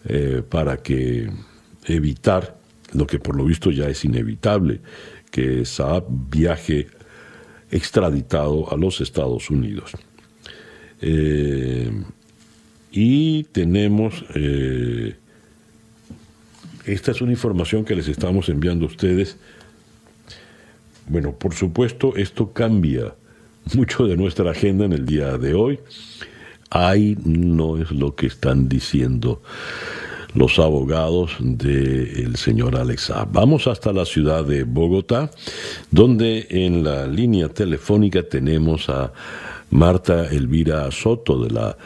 eh, 0.08 0.42
para 0.48 0.78
que 0.78 1.28
evitar 1.84 2.56
lo 2.94 3.06
que 3.06 3.18
por 3.18 3.36
lo 3.36 3.44
visto 3.44 3.70
ya 3.70 3.88
es 3.88 4.04
inevitable, 4.04 4.80
que 5.30 5.64
Saab 5.66 6.04
viaje 6.08 6.88
extraditado 7.72 8.72
a 8.72 8.76
los 8.76 9.00
Estados 9.00 9.50
Unidos. 9.50 9.92
Eh, 11.00 11.90
y 12.92 13.44
tenemos, 13.44 14.24
eh, 14.34 15.16
esta 16.84 17.10
es 17.10 17.20
una 17.20 17.32
información 17.32 17.84
que 17.84 17.96
les 17.96 18.06
estamos 18.06 18.48
enviando 18.48 18.84
a 18.84 18.88
ustedes. 18.88 19.38
Bueno, 21.08 21.32
por 21.32 21.54
supuesto, 21.54 22.14
esto 22.16 22.52
cambia 22.52 23.14
mucho 23.74 24.06
de 24.06 24.16
nuestra 24.16 24.50
agenda 24.50 24.84
en 24.84 24.92
el 24.92 25.06
día 25.06 25.38
de 25.38 25.54
hoy. 25.54 25.80
Ahí 26.70 27.16
no 27.24 27.78
es 27.78 27.90
lo 27.90 28.14
que 28.14 28.26
están 28.26 28.68
diciendo 28.68 29.42
los 30.34 30.58
abogados 30.58 31.36
del 31.40 32.36
señor 32.36 32.76
Alexa. 32.76 33.26
Vamos 33.30 33.66
hasta 33.66 33.92
la 33.92 34.04
ciudad 34.04 34.44
de 34.44 34.64
Bogotá, 34.64 35.30
donde 35.90 36.46
en 36.50 36.84
la 36.84 37.06
línea 37.06 37.48
telefónica 37.48 38.22
tenemos 38.22 38.88
a 38.88 39.12
Marta 39.70 40.26
Elvira 40.28 40.90
Soto 40.90 41.42
de 41.42 41.50
la 41.50 41.76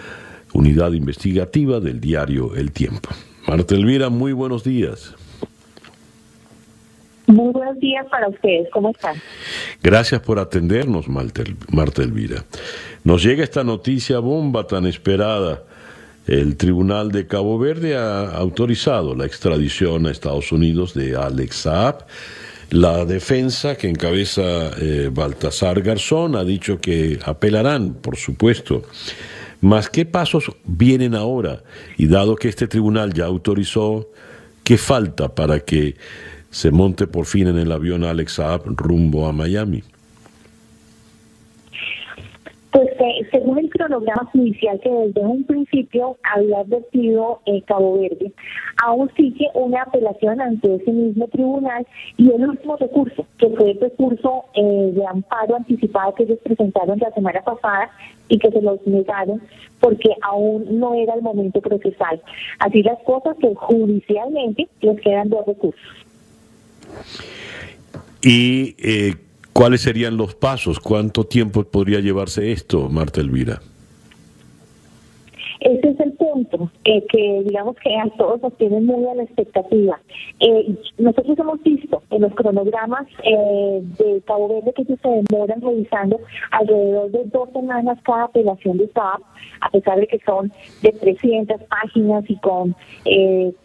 unidad 0.52 0.92
investigativa 0.92 1.80
del 1.80 2.00
diario 2.00 2.54
El 2.54 2.72
Tiempo. 2.72 3.10
Marta 3.46 3.74
Elvira, 3.74 4.08
muy 4.08 4.32
buenos 4.32 4.64
días. 4.64 5.14
Muy 7.26 7.52
buenos 7.52 7.78
días 7.80 8.06
para 8.08 8.28
ustedes, 8.28 8.68
¿cómo 8.72 8.90
están? 8.90 9.16
Gracias 9.82 10.20
por 10.20 10.38
atendernos, 10.38 11.08
Marta 11.08 12.02
Elvira. 12.02 12.44
Nos 13.02 13.22
llega 13.24 13.42
esta 13.42 13.64
noticia 13.64 14.20
bomba 14.20 14.64
tan 14.66 14.86
esperada. 14.86 15.62
El 16.26 16.56
Tribunal 16.56 17.12
de 17.12 17.28
Cabo 17.28 17.56
Verde 17.56 17.96
ha 17.96 18.30
autorizado 18.30 19.14
la 19.14 19.26
extradición 19.26 20.06
a 20.06 20.10
Estados 20.10 20.50
Unidos 20.50 20.92
de 20.92 21.14
Alex 21.14 21.56
Saab. 21.56 22.04
La 22.70 23.04
defensa 23.04 23.76
que 23.76 23.88
encabeza 23.88 24.72
eh, 24.80 25.08
Baltasar 25.12 25.82
Garzón 25.82 26.34
ha 26.34 26.42
dicho 26.42 26.80
que 26.80 27.20
apelarán, 27.24 27.94
por 27.94 28.16
supuesto. 28.16 28.82
Mas, 29.60 29.88
¿qué 29.88 30.04
pasos 30.04 30.50
vienen 30.64 31.14
ahora? 31.14 31.62
Y 31.96 32.08
dado 32.08 32.34
que 32.34 32.48
este 32.48 32.66
tribunal 32.66 33.14
ya 33.14 33.26
autorizó, 33.26 34.10
¿qué 34.64 34.78
falta 34.78 35.32
para 35.32 35.60
que 35.60 35.94
se 36.50 36.72
monte 36.72 37.06
por 37.06 37.26
fin 37.26 37.46
en 37.46 37.58
el 37.58 37.70
avión 37.70 38.02
Alex 38.02 38.32
Saab 38.32 38.62
rumbo 38.66 39.28
a 39.28 39.32
Miami? 39.32 39.84
Pues 42.76 42.90
eh, 42.98 43.26
según 43.30 43.58
el 43.58 43.70
cronograma 43.70 44.28
judicial 44.32 44.78
que 44.82 44.90
desde 44.90 45.22
un 45.22 45.44
principio 45.44 46.18
había 46.22 46.58
advertido 46.58 47.40
eh, 47.46 47.62
Cabo 47.62 47.98
Verde, 47.98 48.30
aún 48.84 49.10
sigue 49.16 49.48
una 49.54 49.80
apelación 49.80 50.42
ante 50.42 50.74
ese 50.74 50.92
mismo 50.92 51.26
tribunal 51.28 51.86
y 52.18 52.30
el 52.30 52.46
último 52.46 52.76
recurso, 52.76 53.26
que 53.38 53.48
fue 53.48 53.70
el 53.70 53.80
recurso 53.80 54.44
eh, 54.52 54.90
de 54.92 55.06
amparo 55.06 55.56
anticipado 55.56 56.14
que 56.16 56.24
ellos 56.24 56.38
presentaron 56.42 56.98
la 56.98 57.10
semana 57.12 57.40
pasada 57.40 57.90
y 58.28 58.38
que 58.38 58.50
se 58.50 58.60
los 58.60 58.86
negaron 58.86 59.40
porque 59.80 60.10
aún 60.20 60.78
no 60.78 60.92
era 60.92 61.14
el 61.14 61.22
momento 61.22 61.62
procesal. 61.62 62.20
Así 62.58 62.82
las 62.82 62.98
cosas 63.04 63.38
que 63.40 63.54
judicialmente 63.54 64.68
les 64.82 65.00
quedan 65.00 65.30
dos 65.30 65.46
recursos. 65.46 65.80
¿Y 68.20 68.76
eh, 68.80 69.14
cuáles 69.56 69.80
serían 69.80 70.18
los 70.18 70.34
pasos? 70.34 70.78
¿Cuánto 70.80 71.24
tiempo 71.24 71.64
podría 71.64 72.00
llevarse 72.00 72.52
esto, 72.52 72.90
Marta 72.90 73.22
Elvira? 73.22 73.62
Ese 75.66 75.88
es 75.88 75.98
el 75.98 76.12
punto, 76.12 76.70
eh, 76.84 77.04
que 77.08 77.42
digamos 77.44 77.74
que 77.82 77.92
a 77.96 78.08
todos 78.16 78.40
nos 78.40 78.56
tienen 78.56 78.86
muy 78.86 79.04
a 79.08 79.16
la 79.16 79.24
expectativa. 79.24 79.98
Eh, 80.38 80.76
nosotros 80.96 81.36
hemos 81.36 81.60
visto 81.64 82.04
en 82.10 82.22
los 82.22 82.32
cronogramas 82.36 83.08
eh, 83.24 83.82
de 83.98 84.22
Cabo 84.28 84.46
Verde 84.46 84.72
que 84.74 84.84
se 84.84 85.08
demoran 85.08 85.60
revisando 85.60 86.20
alrededor 86.52 87.10
de 87.10 87.24
dos 87.24 87.50
semanas 87.52 87.98
cada 88.04 88.24
apelación 88.26 88.78
de 88.78 88.86
SAP, 88.92 89.20
a 89.60 89.70
pesar 89.70 89.98
de 89.98 90.06
que 90.06 90.20
son 90.20 90.52
de 90.82 90.92
300 90.92 91.60
páginas 91.64 92.24
y 92.28 92.36
con 92.36 92.76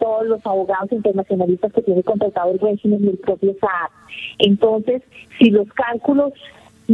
todos 0.00 0.26
los 0.26 0.44
abogados 0.44 0.90
internacionalistas 0.90 1.72
que 1.72 1.82
tiene 1.82 2.02
contratado 2.02 2.50
el 2.50 2.58
régimen 2.58 3.04
y 3.04 3.10
el 3.10 3.18
propio 3.18 3.54
SAP. 3.60 3.92
Entonces, 4.40 5.02
si 5.38 5.50
los 5.50 5.68
cálculos 5.68 6.32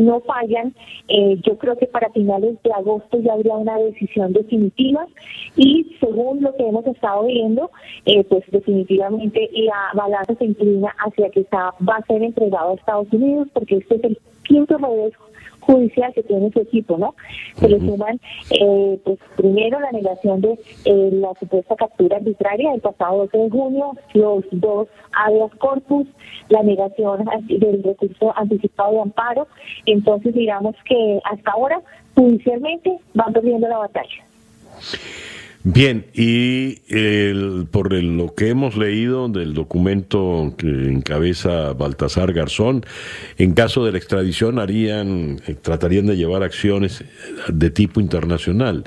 no 0.05 0.21
fallan. 0.21 0.75
Eh, 1.09 1.39
yo 1.43 1.59
creo 1.59 1.77
que 1.77 1.87
para 1.87 2.11
finales 2.11 2.57
de 2.63 2.73
agosto 2.73 3.19
ya 3.21 3.33
habría 3.33 3.55
una 3.55 3.79
decisión 3.79 4.33
definitiva 4.33 5.07
y 5.57 5.97
según 6.01 6.43
lo 6.43 6.55
que 6.57 6.67
hemos 6.67 6.87
estado 6.87 7.25
viendo, 7.25 7.71
eh, 8.07 8.25
pues 8.25 8.45
definitivamente 8.51 9.51
la 9.55 9.91
balanza 9.95 10.35
se 10.35 10.45
inclina 10.45 10.95
hacia 10.99 11.31
que 11.31 11.41
está, 11.41 11.75
va 11.87 11.97
a 11.97 12.07
ser 12.07 12.23
entregado 12.23 12.71
a 12.71 12.75
Estados 12.75 13.13
Unidos 13.13 13.49
porque 13.53 13.77
este 13.77 13.97
es 13.97 14.05
el 14.05 14.19
quinto 14.45 14.79
revés 14.79 15.13
judicial 15.69 16.13
que 16.15 16.23
tiene 16.23 16.51
su 16.51 16.61
equipo, 16.61 16.97
¿no? 16.97 17.15
Se 17.57 17.69
le 17.69 17.79
suman, 17.79 18.19
eh, 18.51 18.99
pues 19.05 19.19
primero 19.37 19.79
la 19.79 19.93
negación 19.93 20.41
de 20.41 20.59
eh, 20.87 21.11
la 21.13 21.35
supuesta 21.39 21.77
captura 21.77 22.17
arbitraria 22.17 22.71
del 22.71 22.81
pasado 22.81 23.27
12 23.27 23.39
de 23.39 23.51
junio, 23.51 23.93
los 24.15 24.45
dos 24.51 24.89
habeas 25.13 25.55
corpus, 25.57 26.07
la 26.49 26.63
negación 26.63 27.27
del 27.49 27.83
recurso 27.83 28.33
anticipado 28.35 28.93
de 28.93 29.01
amparo. 29.03 29.47
Entonces, 29.85 30.35
digamos 30.35 30.75
que 30.87 31.21
hasta 31.25 31.51
ahora, 31.51 31.83
judicialmente, 32.15 32.99
van 33.13 33.35
perdiendo 33.35 33.69
la 33.69 33.79
batalla. 33.79 34.25
Bien, 35.65 36.07
y 36.15 36.77
por 37.73 37.93
lo 37.93 38.35
que 38.35 38.49
hemos 38.49 38.77
leído 38.77 39.29
del 39.29 39.55
documento 39.55 40.55
que 40.57 40.69
encabeza 40.69 41.73
Baltasar 41.73 42.33
Garzón, 42.33 42.85
en 43.39 43.55
caso 43.55 43.85
de 43.85 43.93
la 43.93 43.99
extradición 43.99 44.61
harían, 44.61 45.41
eh, 45.49 45.55
tratarían 45.55 46.07
de 46.07 46.17
llevar 46.17 46.45
acciones 46.45 47.05
de 47.49 47.71
tipo 47.71 48.01
internacional. 48.01 48.85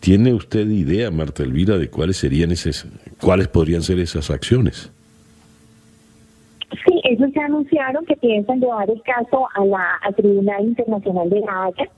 ¿Tiene 0.00 0.34
usted 0.34 0.68
idea, 0.68 1.10
Marta 1.10 1.42
Elvira, 1.42 1.78
de 1.78 1.88
cuáles 1.88 2.18
serían 2.18 2.50
esas, 2.50 2.86
cuáles 3.20 3.48
podrían 3.48 3.82
ser 3.82 3.98
esas 3.98 4.30
acciones? 4.30 4.92
Sí, 6.86 7.00
ellos 7.04 7.30
ya 7.34 7.46
anunciaron 7.46 8.04
que 8.04 8.16
piensan 8.16 8.60
llevar 8.60 8.88
el 8.90 9.02
caso 9.02 9.48
a 9.54 9.64
la 9.64 9.96
al 10.02 10.14
Tribunal 10.14 10.64
Internacional 10.64 11.30
de 11.30 11.40
la 11.40 11.64
Haya 11.64 11.90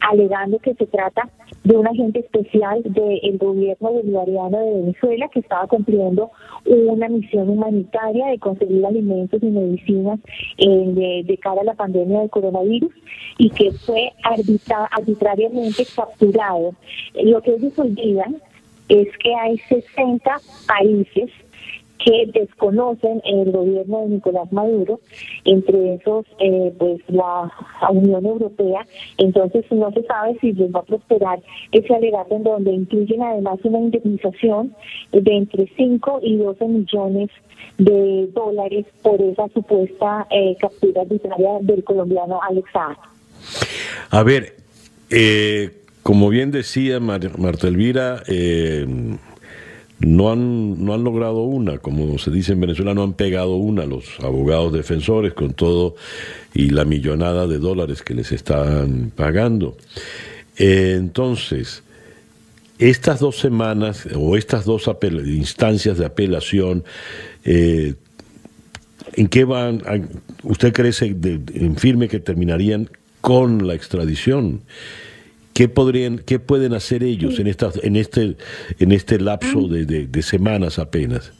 alegando 0.00 0.58
que 0.58 0.74
se 0.74 0.86
trata 0.86 1.28
de 1.64 1.76
un 1.76 1.86
agente 1.86 2.20
especial 2.20 2.82
del 2.84 3.38
gobierno 3.38 3.92
bolivariano 3.92 4.58
de 4.58 4.74
Venezuela 4.80 5.28
que 5.32 5.40
estaba 5.40 5.66
cumpliendo 5.66 6.30
una 6.66 7.08
misión 7.08 7.48
humanitaria 7.48 8.26
de 8.26 8.38
conseguir 8.38 8.84
alimentos 8.84 9.42
y 9.42 9.46
medicinas 9.46 10.20
eh, 10.58 11.24
de, 11.26 11.38
cara 11.38 11.62
a 11.62 11.64
la 11.64 11.74
pandemia 11.74 12.20
del 12.20 12.30
coronavirus 12.30 12.92
y 13.38 13.50
que 13.50 13.72
fue 13.72 14.12
arbitrariamente 14.22 15.84
capturado. 15.96 16.74
Lo 17.22 17.40
que 17.42 17.54
ellos 17.54 17.78
olvidan 17.78 18.36
es 18.88 19.08
que 19.18 19.34
hay 19.34 19.58
60 19.58 20.36
países 20.66 21.30
que 21.98 22.30
desconocen 22.32 23.22
el 23.24 23.52
gobierno 23.52 24.00
de 24.00 24.08
Nicolás 24.08 24.52
Maduro, 24.52 25.00
entre 25.44 25.94
esos 25.94 26.26
eh, 26.38 26.72
pues 26.78 27.00
la 27.08 27.50
Unión 27.90 28.26
Europea, 28.26 28.86
entonces 29.18 29.64
no 29.70 29.90
se 29.92 30.02
sabe 30.04 30.36
si 30.40 30.52
les 30.52 30.74
va 30.74 30.80
a 30.80 30.84
prosperar 30.84 31.40
ese 31.72 31.94
alegato 31.94 32.36
en 32.36 32.42
donde 32.42 32.72
incluyen 32.72 33.22
además 33.22 33.58
una 33.64 33.78
indemnización 33.78 34.74
de 35.12 35.36
entre 35.36 35.68
5 35.76 36.20
y 36.22 36.36
12 36.36 36.68
millones 36.68 37.30
de 37.78 38.28
dólares 38.32 38.86
por 39.02 39.20
esa 39.20 39.48
supuesta 39.48 40.26
eh, 40.30 40.56
captura 40.60 41.02
arbitraria 41.02 41.58
del 41.62 41.82
colombiano 41.84 42.40
Alex 42.42 42.68
A 44.10 44.22
ver, 44.22 44.56
eh, 45.10 45.70
como 46.02 46.28
bien 46.28 46.50
decía 46.50 47.00
Marta 47.00 47.66
Elvira, 47.66 48.22
eh, 48.28 48.86
no 50.04 50.30
han, 50.30 50.84
no 50.84 50.94
han 50.94 51.04
logrado 51.04 51.42
una, 51.42 51.78
como 51.78 52.18
se 52.18 52.30
dice 52.30 52.52
en 52.52 52.60
Venezuela, 52.60 52.94
no 52.94 53.02
han 53.02 53.14
pegado 53.14 53.56
una 53.56 53.86
los 53.86 54.18
abogados 54.20 54.72
defensores 54.72 55.34
con 55.34 55.54
todo 55.54 55.96
y 56.52 56.70
la 56.70 56.84
millonada 56.84 57.46
de 57.46 57.58
dólares 57.58 58.02
que 58.02 58.14
les 58.14 58.32
están 58.32 59.12
pagando. 59.14 59.76
Eh, 60.56 60.94
entonces, 60.98 61.82
estas 62.78 63.20
dos 63.20 63.38
semanas 63.38 64.08
o 64.14 64.36
estas 64.36 64.64
dos 64.64 64.90
instancias 65.26 65.98
de 65.98 66.06
apelación, 66.06 66.84
eh, 67.44 67.94
¿en 69.14 69.28
qué 69.28 69.44
van? 69.44 69.82
¿Usted 70.42 70.72
cree 70.72 70.92
en 71.00 71.76
firme 71.76 72.08
que 72.08 72.20
terminarían 72.20 72.88
con 73.20 73.66
la 73.66 73.74
extradición? 73.74 74.62
¿Qué 75.54 75.68
podrían, 75.68 76.18
qué 76.18 76.40
pueden 76.40 76.74
hacer 76.74 77.04
ellos 77.04 77.38
en 77.38 77.46
esta, 77.46 77.70
en 77.84 77.94
este, 77.94 78.36
en 78.80 78.90
este 78.90 79.20
lapso 79.20 79.60
ah. 79.60 79.68
de, 79.70 80.22
semanas 80.22 80.80
apenas? 80.80 81.32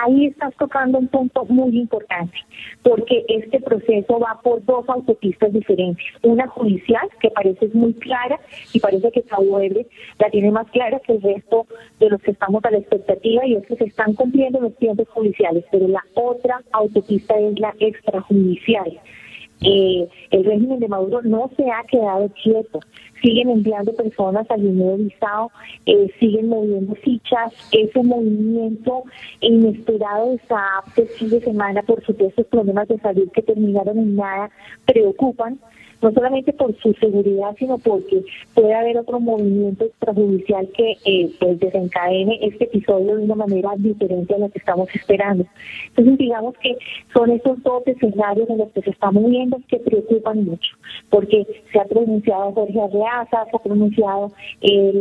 ahí 0.00 0.26
estás 0.26 0.54
tocando 0.54 0.98
un 0.98 1.08
punto 1.08 1.44
muy 1.46 1.76
importante, 1.76 2.38
porque 2.84 3.24
este 3.26 3.58
proceso 3.58 4.20
va 4.20 4.38
por 4.44 4.64
dos 4.64 4.88
autopistas 4.88 5.52
diferentes. 5.52 6.04
Una 6.22 6.46
judicial, 6.46 7.08
que 7.20 7.30
parece 7.30 7.68
muy 7.74 7.92
clara, 7.94 8.38
y 8.72 8.78
parece 8.78 9.10
que 9.10 9.22
Cabo 9.22 9.58
la 9.60 10.30
tiene 10.30 10.52
más 10.52 10.70
clara 10.70 11.00
que 11.00 11.14
el 11.14 11.22
resto 11.22 11.66
de 11.98 12.10
los 12.10 12.22
que 12.22 12.30
estamos 12.30 12.64
a 12.64 12.70
la 12.70 12.78
expectativa, 12.78 13.44
y 13.44 13.56
es 13.56 13.66
que 13.66 13.74
se 13.74 13.84
están 13.86 14.14
cumpliendo 14.14 14.60
los 14.60 14.76
tiempos 14.76 15.08
judiciales, 15.08 15.64
pero 15.72 15.88
la 15.88 16.04
otra 16.14 16.62
autopista 16.70 17.36
es 17.40 17.58
la 17.58 17.74
extrajudicial 17.80 19.00
eh, 19.60 20.08
el 20.30 20.44
régimen 20.44 20.78
de 20.78 20.88
Maduro 20.88 21.22
no 21.22 21.50
se 21.56 21.64
ha 21.70 21.82
quedado 21.84 22.28
quieto. 22.42 22.80
Siguen 23.22 23.50
enviando 23.50 23.92
personas 23.94 24.48
al 24.50 24.62
dinero 24.62 24.96
visado, 24.96 25.50
eh, 25.86 26.08
siguen 26.20 26.48
moviendo 26.48 26.94
fichas. 26.96 27.52
Ese 27.72 28.02
movimiento 28.02 29.02
inesperado 29.40 30.30
de 30.30 30.36
este 30.36 31.06
fin 31.06 31.30
de 31.30 31.40
semana, 31.40 31.82
por 31.82 32.04
supuesto, 32.04 32.44
problemas 32.44 32.86
de 32.88 32.98
salud 32.98 33.28
que 33.32 33.42
terminaron 33.42 33.98
en 33.98 34.16
nada, 34.16 34.50
preocupan 34.86 35.58
no 36.00 36.12
solamente 36.12 36.52
por 36.52 36.76
su 36.78 36.92
seguridad, 36.94 37.54
sino 37.58 37.78
porque 37.78 38.22
puede 38.54 38.74
haber 38.74 38.98
otro 38.98 39.20
movimiento 39.20 39.84
extrajudicial 39.84 40.68
que 40.76 40.96
eh, 41.04 41.30
pues 41.38 41.58
desencadene 41.58 42.38
este 42.42 42.64
episodio 42.64 43.16
de 43.16 43.24
una 43.24 43.34
manera 43.34 43.70
diferente 43.76 44.34
a 44.34 44.38
la 44.38 44.48
que 44.48 44.58
estamos 44.58 44.88
esperando. 44.94 45.44
Entonces, 45.88 46.18
digamos 46.18 46.56
que 46.58 46.76
son 47.12 47.30
esos 47.30 47.62
dos 47.62 47.86
escenarios 47.86 48.48
en 48.48 48.58
los 48.58 48.70
que 48.70 48.82
se 48.82 48.90
está 48.90 49.10
moviendo 49.10 49.58
que 49.68 49.78
preocupan 49.78 50.44
mucho, 50.44 50.76
porque 51.10 51.46
se 51.72 51.80
ha 51.80 51.84
pronunciado 51.84 52.52
Jorge 52.52 52.80
Arreaza, 52.80 53.44
se 53.50 53.56
ha 53.56 53.60
pronunciado 53.60 54.32
eh, 54.60 54.92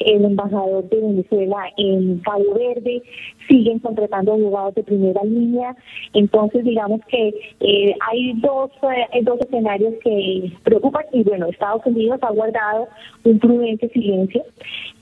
el 0.00 0.24
embajador 0.24 0.88
de 0.88 0.96
Venezuela 1.00 1.56
en 1.76 2.18
Cabo 2.20 2.54
Verde, 2.54 3.02
siguen 3.48 3.78
contratando 3.78 4.32
abogados 4.32 4.74
de 4.74 4.82
primera 4.82 5.22
línea. 5.24 5.76
Entonces, 6.12 6.64
digamos 6.64 7.00
que 7.08 7.34
eh, 7.60 7.94
hay 8.08 8.32
dos, 8.40 8.70
eh, 9.12 9.22
dos 9.22 9.40
escenarios 9.40 9.94
que 10.02 10.15
preocupan 10.62 11.04
y 11.12 11.22
bueno, 11.22 11.46
Estados 11.46 11.84
Unidos 11.86 12.18
ha 12.22 12.30
guardado 12.30 12.88
un 13.24 13.38
prudente 13.38 13.88
silencio. 13.90 14.42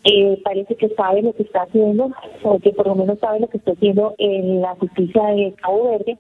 Eh, 0.05 0.41
parece 0.45 0.75
que 0.77 0.89
sabe 0.91 1.23
lo 1.23 1.33
que 1.33 1.45
está 1.45 1.63
haciendo, 1.63 2.11
o 2.43 2.59
que 2.59 2.71
por 2.73 2.87
lo 2.87 2.95
menos 2.95 3.19
sabe 3.19 3.41
lo 3.41 3.49
que 3.49 3.59
está 3.59 3.73
haciendo 3.73 4.15
en 4.19 4.61
la 4.61 4.75
justicia 4.75 5.23
de 5.29 5.55
Cabo 5.63 5.91
Verde, 5.91 6.19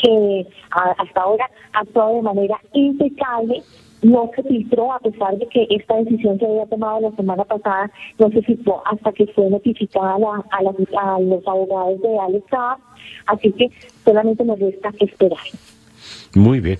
que 0.00 0.46
hasta 0.70 1.20
ahora 1.20 1.50
ha 1.72 1.80
actuado 1.80 2.16
de 2.16 2.22
manera 2.22 2.60
impecable 2.72 3.62
no 4.02 4.30
se 4.34 4.42
filtró 4.42 4.92
a 4.92 5.00
pesar 5.00 5.36
de 5.38 5.46
que 5.46 5.66
esta 5.70 5.96
decisión 5.96 6.38
se 6.38 6.46
había 6.46 6.66
tomado 6.66 7.00
la 7.00 7.10
semana 7.12 7.44
pasada, 7.44 7.90
no 8.18 8.30
se 8.30 8.42
filtró 8.42 8.82
hasta 8.86 9.12
que 9.12 9.26
fue 9.28 9.48
notificada 9.48 10.16
a, 10.50 10.62
los 10.62 11.48
abogados 11.48 12.00
de 12.02 12.18
Alex 12.18 12.46
así 13.26 13.52
que 13.52 13.70
solamente 14.04 14.44
nos 14.44 14.58
resta 14.58 14.90
esperar. 15.00 15.38
Muy 16.34 16.60
bien, 16.60 16.78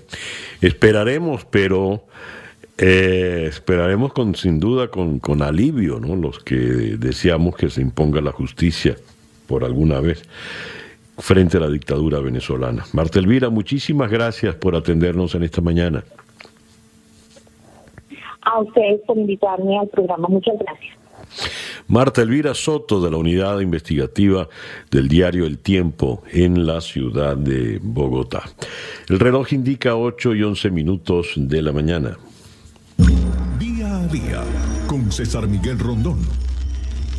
esperaremos, 0.61 1.45
pero 1.45 2.03
eh, 2.77 3.45
esperaremos 3.47 4.13
con 4.13 4.35
sin 4.35 4.59
duda 4.59 4.89
con, 4.89 5.19
con 5.19 5.41
alivio, 5.41 5.99
¿no? 5.99 6.15
Los 6.15 6.39
que 6.39 6.55
deseamos 6.55 7.55
que 7.55 7.69
se 7.69 7.81
imponga 7.81 8.21
la 8.21 8.31
justicia 8.31 8.95
por 9.47 9.63
alguna 9.63 9.99
vez 9.99 10.23
frente 11.17 11.57
a 11.57 11.61
la 11.61 11.69
dictadura 11.69 12.19
venezolana. 12.19 12.85
Marta 12.93 13.19
Elvira, 13.19 13.49
muchísimas 13.49 14.11
gracias 14.11 14.55
por 14.55 14.75
atendernos 14.75 15.33
en 15.35 15.43
esta 15.43 15.61
mañana 15.61 16.03
a 18.47 18.59
ustedes 18.59 19.01
por 19.01 19.17
invitarme 19.17 19.77
al 19.77 19.87
programa. 19.87 20.27
Muchas 20.29 20.57
gracias. 20.59 20.96
Marta 21.87 22.21
Elvira 22.21 22.53
Soto, 22.53 23.01
de 23.01 23.09
la 23.09 23.17
unidad 23.17 23.59
investigativa 23.59 24.49
del 24.91 25.07
diario 25.07 25.45
El 25.45 25.59
Tiempo 25.59 26.23
en 26.31 26.65
la 26.65 26.81
ciudad 26.81 27.37
de 27.37 27.79
Bogotá. 27.81 28.43
El 29.07 29.19
reloj 29.19 29.53
indica 29.53 29.95
8 29.95 30.35
y 30.35 30.43
11 30.43 30.69
minutos 30.71 31.33
de 31.35 31.61
la 31.61 31.71
mañana. 31.71 32.17
Día 33.59 33.95
a 33.95 34.07
día, 34.07 34.43
con 34.87 35.11
César 35.11 35.47
Miguel 35.47 35.79
Rondón. 35.79 36.19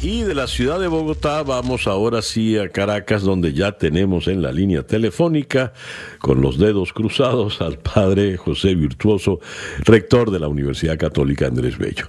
Y 0.01 0.23
de 0.23 0.35
la 0.35 0.47
ciudad 0.47 0.79
de 0.79 0.87
Bogotá 0.87 1.43
vamos 1.43 1.89
ahora 1.89 2.23
sí 2.23 2.57
a 2.57 2.69
Caracas, 2.69 3.23
donde 3.23 3.53
ya 3.53 3.73
tenemos 3.73 4.29
en 4.29 4.43
la 4.43 4.53
línea 4.53 4.85
telefónica, 4.87 5.73
con 6.21 6.41
los 6.41 6.57
dedos 6.57 6.93
cruzados, 6.93 7.61
al 7.61 7.79
padre 7.79 8.37
José 8.37 8.77
Virtuoso, 8.77 9.41
rector 9.81 10.31
de 10.31 10.39
la 10.39 10.47
Universidad 10.47 10.97
Católica 10.99 11.49
Andrés 11.49 11.79
Bello. 11.79 12.07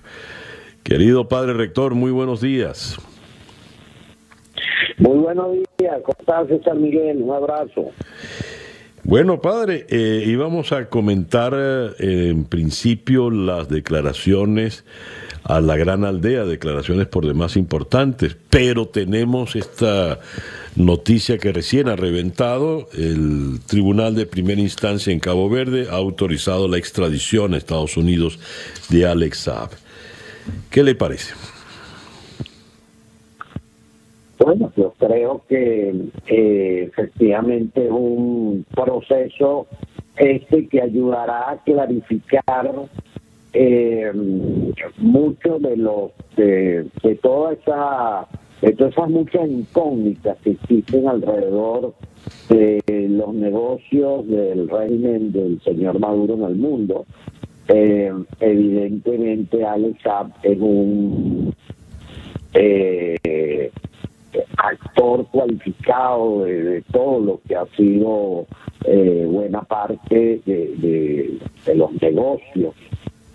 Querido 0.84 1.28
padre 1.28 1.54
rector, 1.54 1.94
muy 1.94 2.12
buenos 2.12 2.42
días. 2.42 2.98
Muy 4.98 5.18
buenos 5.18 5.58
días, 5.78 5.98
¿cómo 6.04 6.18
estás, 6.20 6.48
César 6.48 6.76
Miguel? 6.76 7.22
Un 7.22 7.32
abrazo. 7.32 7.92
Bueno, 9.04 9.42
padre, 9.42 9.86
eh, 9.90 10.24
íbamos 10.28 10.72
a 10.72 10.90
comentar 10.90 11.54
eh, 11.56 12.30
en 12.30 12.44
principio 12.44 13.32
las 13.32 13.70
declaraciones 13.70 14.84
a 15.44 15.62
la 15.62 15.78
gran 15.78 16.04
aldea, 16.04 16.44
declaraciones 16.46 17.08
por 17.08 17.26
demás 17.26 17.56
importantes, 17.56 18.36
pero 18.50 18.88
tenemos 18.88 19.56
esta 19.56 20.20
noticia 20.76 21.38
que 21.38 21.52
recién 21.54 21.88
ha 21.88 21.96
reventado, 21.96 22.90
el 22.94 23.60
Tribunal 23.66 24.16
de 24.16 24.26
Primera 24.26 24.62
Instancia 24.62 25.14
en 25.14 25.20
Cabo 25.20 25.50
Verde 25.50 25.88
ha 25.90 25.96
autorizado 25.96 26.68
la 26.68 26.78
extradición 26.78 27.54
a 27.54 27.58
Estados 27.58 27.98
Unidos 27.98 28.38
de 28.90 29.08
Alex 29.08 29.38
Saab. 29.40 29.70
¿Qué 30.70 30.84
le 30.84 30.96
parece? 30.96 31.34
Bueno, 34.40 34.72
yo 34.78 34.94
creo 34.98 35.42
que 35.50 35.94
eh, 36.28 36.84
efectivamente 36.88 37.86
es 37.86 37.92
un 37.92 38.66
proceso 38.74 39.68
este 40.16 40.68
que 40.68 40.82
ayudará 40.82 41.52
a 41.52 41.58
clarificar 41.64 42.72
eh, 43.54 44.12
mucho 44.98 45.60
de 45.60 45.78
los 45.78 46.12
de, 46.38 46.90
toda 47.22 47.54
esa 47.54 48.28
de 48.62 48.74
todas 48.74 48.94
esas 48.94 49.10
muchas 49.10 49.50
incógnitas 49.50 50.38
que 50.44 50.52
existen 50.52 51.08
alrededor 51.08 51.94
de 52.50 52.82
los 53.10 53.34
negocios 53.34 54.28
del 54.28 54.70
régimen 54.70 55.32
del 55.32 55.62
señor 55.64 56.00
Maduro 56.00 56.36
en 56.36 56.44
el 56.44 56.56
mundo. 56.56 57.06
Eh, 57.70 58.12
evidentemente 58.40 59.64
Alex 59.64 60.02
Saab 60.02 60.32
es 60.42 60.58
un 60.60 61.54
eh, 62.54 63.72
actor 64.58 65.28
cualificado 65.32 66.46
de, 66.46 66.84
todo 66.92 67.20
lo 67.20 67.42
que 67.48 67.56
ha 67.56 67.66
sido 67.78 68.48
eh, 68.86 69.26
buena 69.30 69.62
parte 69.62 70.42
de, 70.46 71.40
de 71.66 71.76
los 71.76 71.92
negocios 72.02 72.74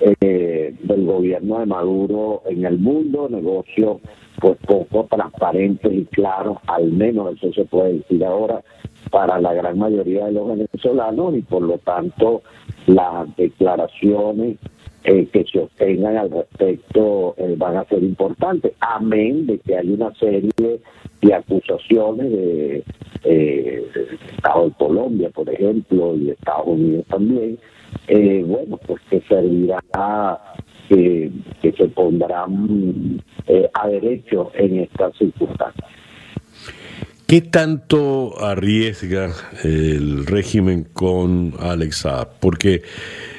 eh, 0.01 0.74
del 0.82 1.07
gobierno 1.07 1.61
de 1.61 1.66
Maduro 1.66 2.43
en 2.47 2.64
el 2.64 2.78
mundo, 2.78 3.28
negocio 3.30 4.01
pues 4.41 4.59
poco 4.66 5.07
transparente 5.09 5.89
y 5.89 6.05
claro, 6.07 6.61
al 6.66 6.91
menos 6.91 7.37
eso 7.37 7.53
se 7.53 7.64
puede 7.64 7.95
decir 7.95 8.24
ahora 8.24 8.62
para 9.15 9.41
la 9.41 9.55
gran 9.55 9.79
mayoría 9.79 10.27
de 10.27 10.33
los 10.33 10.49
venezolanos 10.49 11.37
y 11.37 11.43
por 11.43 11.62
lo 11.62 11.79
tanto 11.79 12.43
las 12.89 13.37
declaraciones 13.37 14.59
eh, 15.05 15.29
que 15.33 15.45
se 15.45 15.61
obtengan 15.61 16.17
al 16.17 16.33
respecto 16.33 17.37
eh, 17.37 17.55
van 17.57 17.77
a 17.77 17.85
ser 17.85 18.03
importantes, 18.03 18.73
amén 18.81 19.47
de 19.47 19.61
que 19.61 19.77
hay 19.77 19.89
una 19.89 20.12
serie 20.17 20.51
de 20.59 21.33
acusaciones 21.33 22.29
de, 22.29 22.85
eh, 23.23 23.87
Estado 24.35 24.65
de 24.65 24.73
Colombia, 24.73 25.31
por 25.31 25.49
ejemplo, 25.49 26.17
y 26.17 26.31
Estados 26.31 26.67
Unidos 26.67 27.07
también, 27.09 27.57
eh, 28.09 28.43
bueno, 28.45 28.81
pues 28.85 29.01
que 29.11 29.21
servirá 29.29 29.79
que, 30.89 31.31
que 31.62 31.71
se 31.71 31.87
pondrán 31.87 33.23
a 33.75 33.89
derecho 33.89 34.51
en 34.55 34.81
estas 34.81 35.17
circunstancias. 35.17 35.89
¿Qué 37.35 37.41
tanto 37.41 38.41
arriesga 38.45 39.35
el 39.64 40.24
régimen 40.24 40.87
con 40.93 41.53
Alexa? 41.59 42.28
Porque 42.39 42.82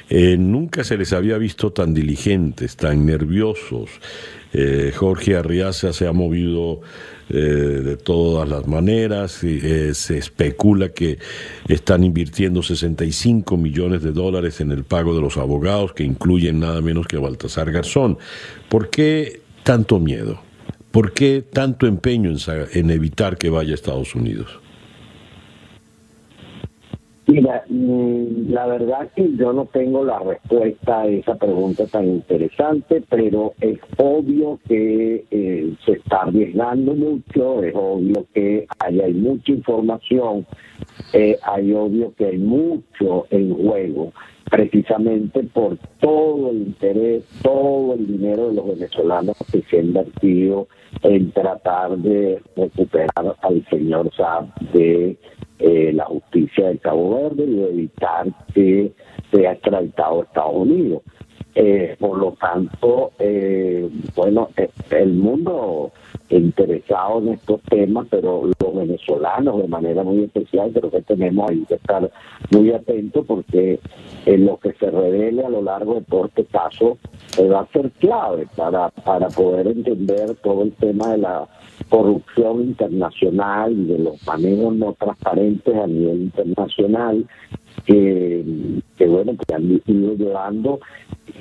eh, 0.10 0.36
nunca 0.38 0.84
se 0.84 0.98
les 0.98 1.14
había 1.14 1.38
visto 1.38 1.72
tan 1.72 1.94
diligentes, 1.94 2.76
tan 2.76 3.06
nerviosos. 3.06 3.90
Jorge 4.96 5.38
Arriaza 5.38 5.94
se 5.94 6.08
ha 6.08 6.12
movido 6.12 6.82
eh, 7.30 7.36
de 7.38 7.96
todas 7.96 8.50
las 8.50 8.68
maneras. 8.68 9.42
Eh, 9.46 9.94
se 9.94 10.18
especula 10.18 10.90
que 10.90 11.18
están 11.70 12.04
invirtiendo 12.04 12.62
65 12.62 13.56
millones 13.56 14.04
de 14.04 14.12
dólares 14.12 14.60
en 14.60 14.74
el 14.74 14.84
pago 14.84 15.16
de 15.16 15.22
los 15.22 15.38
abogados, 15.38 15.94
que 15.94 16.04
incluyen 16.04 16.60
nada 16.60 16.82
menos 16.82 17.08
que 17.08 17.16
a 17.16 17.22
Baltasar 17.22 17.72
Garzón. 17.72 18.18
¿Por 18.68 18.90
qué 18.90 19.40
tanto 19.64 20.02
miedo? 20.02 20.45
¿Por 20.96 21.12
qué 21.12 21.42
tanto 21.42 21.88
empeño 21.88 22.32
en 22.74 22.90
evitar 22.90 23.38
que 23.38 23.50
vaya 23.50 23.72
a 23.72 23.74
Estados 23.74 24.16
Unidos? 24.16 24.62
Mira, 27.28 27.66
mm, 27.68 28.50
la 28.50 28.66
verdad 28.66 29.12
que 29.14 29.30
yo 29.36 29.52
no 29.52 29.66
tengo 29.66 30.06
la 30.06 30.20
respuesta 30.20 31.02
a 31.02 31.08
esa 31.08 31.36
pregunta 31.36 31.86
tan 31.88 32.06
interesante, 32.06 33.04
pero 33.10 33.56
es 33.60 33.78
obvio 33.98 34.58
que 34.70 35.26
eh, 35.32 35.74
se 35.86 35.92
está 35.92 36.22
arriesgando 36.22 36.94
mucho, 36.94 37.62
es 37.62 37.76
obvio 37.76 38.26
que 38.34 38.66
hay, 38.80 39.14
mucha 39.16 39.52
información, 39.52 40.46
eh, 41.12 41.38
hay 41.44 41.74
obvio 41.74 42.14
que 42.18 42.28
hay 42.28 42.38
mucho 42.38 43.28
en 43.32 43.54
juego, 43.54 44.14
precisamente 44.50 45.44
por 45.44 45.78
todo 46.00 46.52
el 46.52 46.58
interés, 46.58 47.24
todo 47.42 47.94
el 47.96 48.08
dinero 48.08 48.50
de 48.50 48.56
los 48.56 48.68
venezolanos 48.68 49.36
que 49.52 49.62
se 49.64 49.78
ha 49.78 49.82
invertido 49.82 50.68
en 51.04 51.32
tratar 51.32 51.98
de 51.98 52.42
recuperar 52.56 53.36
al 53.42 53.66
señor 53.70 54.14
Saab 54.16 54.54
de 54.72 55.18
eh, 55.60 55.92
la 55.94 56.06
justicia 56.06 56.70
de 56.70 56.78
Cabo 56.78 57.24
Verde 57.24 57.46
y 57.46 57.64
evitar 57.64 58.28
que 58.54 58.92
sea 59.32 59.54
extraditado 59.54 60.22
a 60.22 60.24
Estados 60.24 60.56
Unidos. 60.56 61.02
Eh, 61.58 61.96
por 61.98 62.18
lo 62.18 62.34
tanto, 62.34 63.14
eh, 63.18 63.90
bueno, 64.14 64.50
el 64.90 65.14
mundo 65.14 65.94
interesado 66.30 67.20
en 67.20 67.30
estos 67.30 67.62
temas, 67.64 68.08
pero 68.10 68.44
los 68.60 68.76
venezolanos 68.76 69.62
de 69.62 69.68
manera 69.70 70.04
muy 70.04 70.24
especial 70.24 70.72
creo 70.74 70.92
que 70.92 71.02
tenemos 71.04 71.50
ahí 71.50 71.64
que 71.66 71.76
estar 71.76 72.12
muy 72.52 72.74
atentos 72.74 73.26
porque 73.26 73.80
en 74.26 74.46
lo 74.46 74.58
que 74.58 74.74
se 74.74 74.92
revele 74.92 75.46
a 75.46 75.50
lo 75.50 75.62
largo 75.62 75.96
de 75.96 76.02
todo 76.02 76.26
este 76.26 76.44
caso 76.44 76.98
eh, 77.38 77.48
va 77.48 77.62
a 77.62 77.72
ser 77.72 77.90
clave 78.00 78.48
para, 78.58 78.90
para 78.90 79.30
poder 79.30 79.68
entender 79.68 80.36
todo 80.44 80.64
el 80.64 80.74
tema 80.74 81.12
de 81.12 81.20
la 81.20 81.48
corrupción 81.90 82.62
internacional 82.62 83.74
y 83.74 83.86
de 83.86 84.00
los 84.00 84.26
manejos 84.26 84.76
no 84.76 84.94
transparentes 84.94 85.76
a 85.76 85.88
nivel 85.88 86.24
internacional 86.24 87.26
que, 87.86 88.44
bueno 89.00 89.34
que 89.48 89.54
han 89.54 89.82
ido 89.86 90.16
llevando 90.16 90.80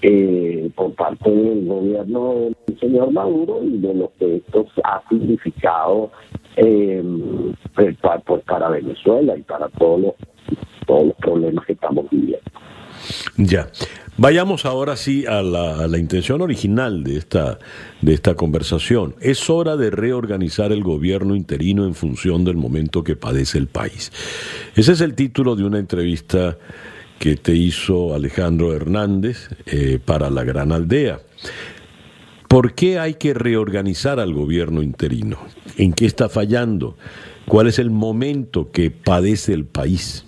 eh, 0.03 0.71
por 0.75 0.95
parte 0.95 1.31
del 1.31 1.67
gobierno 1.67 2.35
del 2.67 2.79
señor 2.79 3.13
Maduro 3.13 3.63
y 3.63 3.79
de 3.79 3.95
lo 3.95 4.13
que 4.19 4.37
esto 4.37 4.67
ha 4.83 5.03
significado 5.09 6.11
eh, 6.57 7.03
para 8.47 8.69
Venezuela 8.69 9.37
y 9.37 9.43
para 9.43 9.69
todos 9.71 10.15
todos 10.87 11.07
los 11.07 11.17
problemas 11.17 11.65
que 11.65 11.73
estamos 11.73 12.09
viviendo. 12.11 12.45
Ya. 13.37 13.69
Vayamos 14.17 14.65
ahora 14.65 14.97
sí 14.97 15.27
a 15.27 15.43
la, 15.43 15.99
intención 15.99 16.41
original 16.41 17.03
de 17.03 17.17
esta, 17.17 17.59
de 18.01 18.15
esta 18.15 18.35
conversación. 18.35 19.17
Es 19.21 19.51
hora 19.51 19.77
de 19.77 19.91
reorganizar 19.91 20.71
el 20.71 20.85
gobierno 20.85 21.35
interino 21.35 21.85
en 21.85 21.95
función 21.95 22.45
del 22.45 22.57
momento 22.57 23.03
que 23.03 23.17
padece 23.17 23.59
el 23.59 23.67
país. 23.67 24.13
Ese 24.77 24.93
es 24.93 25.01
el 25.01 25.15
título 25.15 25.57
de 25.57 25.65
una 25.65 25.81
entrevista 25.81 26.57
que 27.19 27.35
te 27.37 27.57
hizo 27.57 28.15
Alejandro 28.15 28.73
Hernández 28.73 29.49
eh, 29.67 29.99
para 30.05 30.31
la 30.31 30.45
Gran 30.45 30.71
Aldea. 30.71 31.19
¿Por 32.47 32.75
qué 32.75 33.01
hay 33.01 33.15
que 33.15 33.35
reorganizar 33.35 34.21
al 34.21 34.33
gobierno 34.33 34.81
interino? 34.81 35.39
¿En 35.77 35.93
qué 35.93 36.07
está 36.07 36.29
fallando? 36.29 36.97
¿Cuál 37.47 37.67
es 37.67 37.81
el 37.81 37.91
momento 37.91 38.71
que 38.71 38.93
padece 38.93 39.55
el 39.55 39.65
país? 39.65 40.25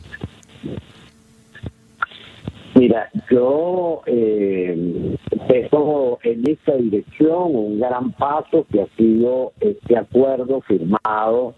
Mira, 2.74 3.09
yo 3.37 4.03
eh, 4.07 5.16
en 6.22 6.51
esta 6.51 6.76
dirección 6.76 7.55
un 7.55 7.78
gran 7.78 8.12
paso 8.12 8.66
que 8.72 8.80
ha 8.80 8.87
sido 8.97 9.53
este 9.61 9.97
acuerdo 9.97 10.62
firmado 10.62 11.55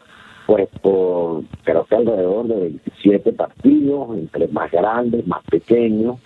pues 0.46 0.68
por 0.82 1.44
creo 1.62 1.84
que 1.84 1.94
alrededor 1.94 2.48
de 2.48 2.60
27 2.60 3.32
partidos, 3.34 4.16
entre 4.16 4.48
más 4.48 4.72
grandes, 4.72 5.26
más 5.26 5.44
pequeños, 5.44 6.16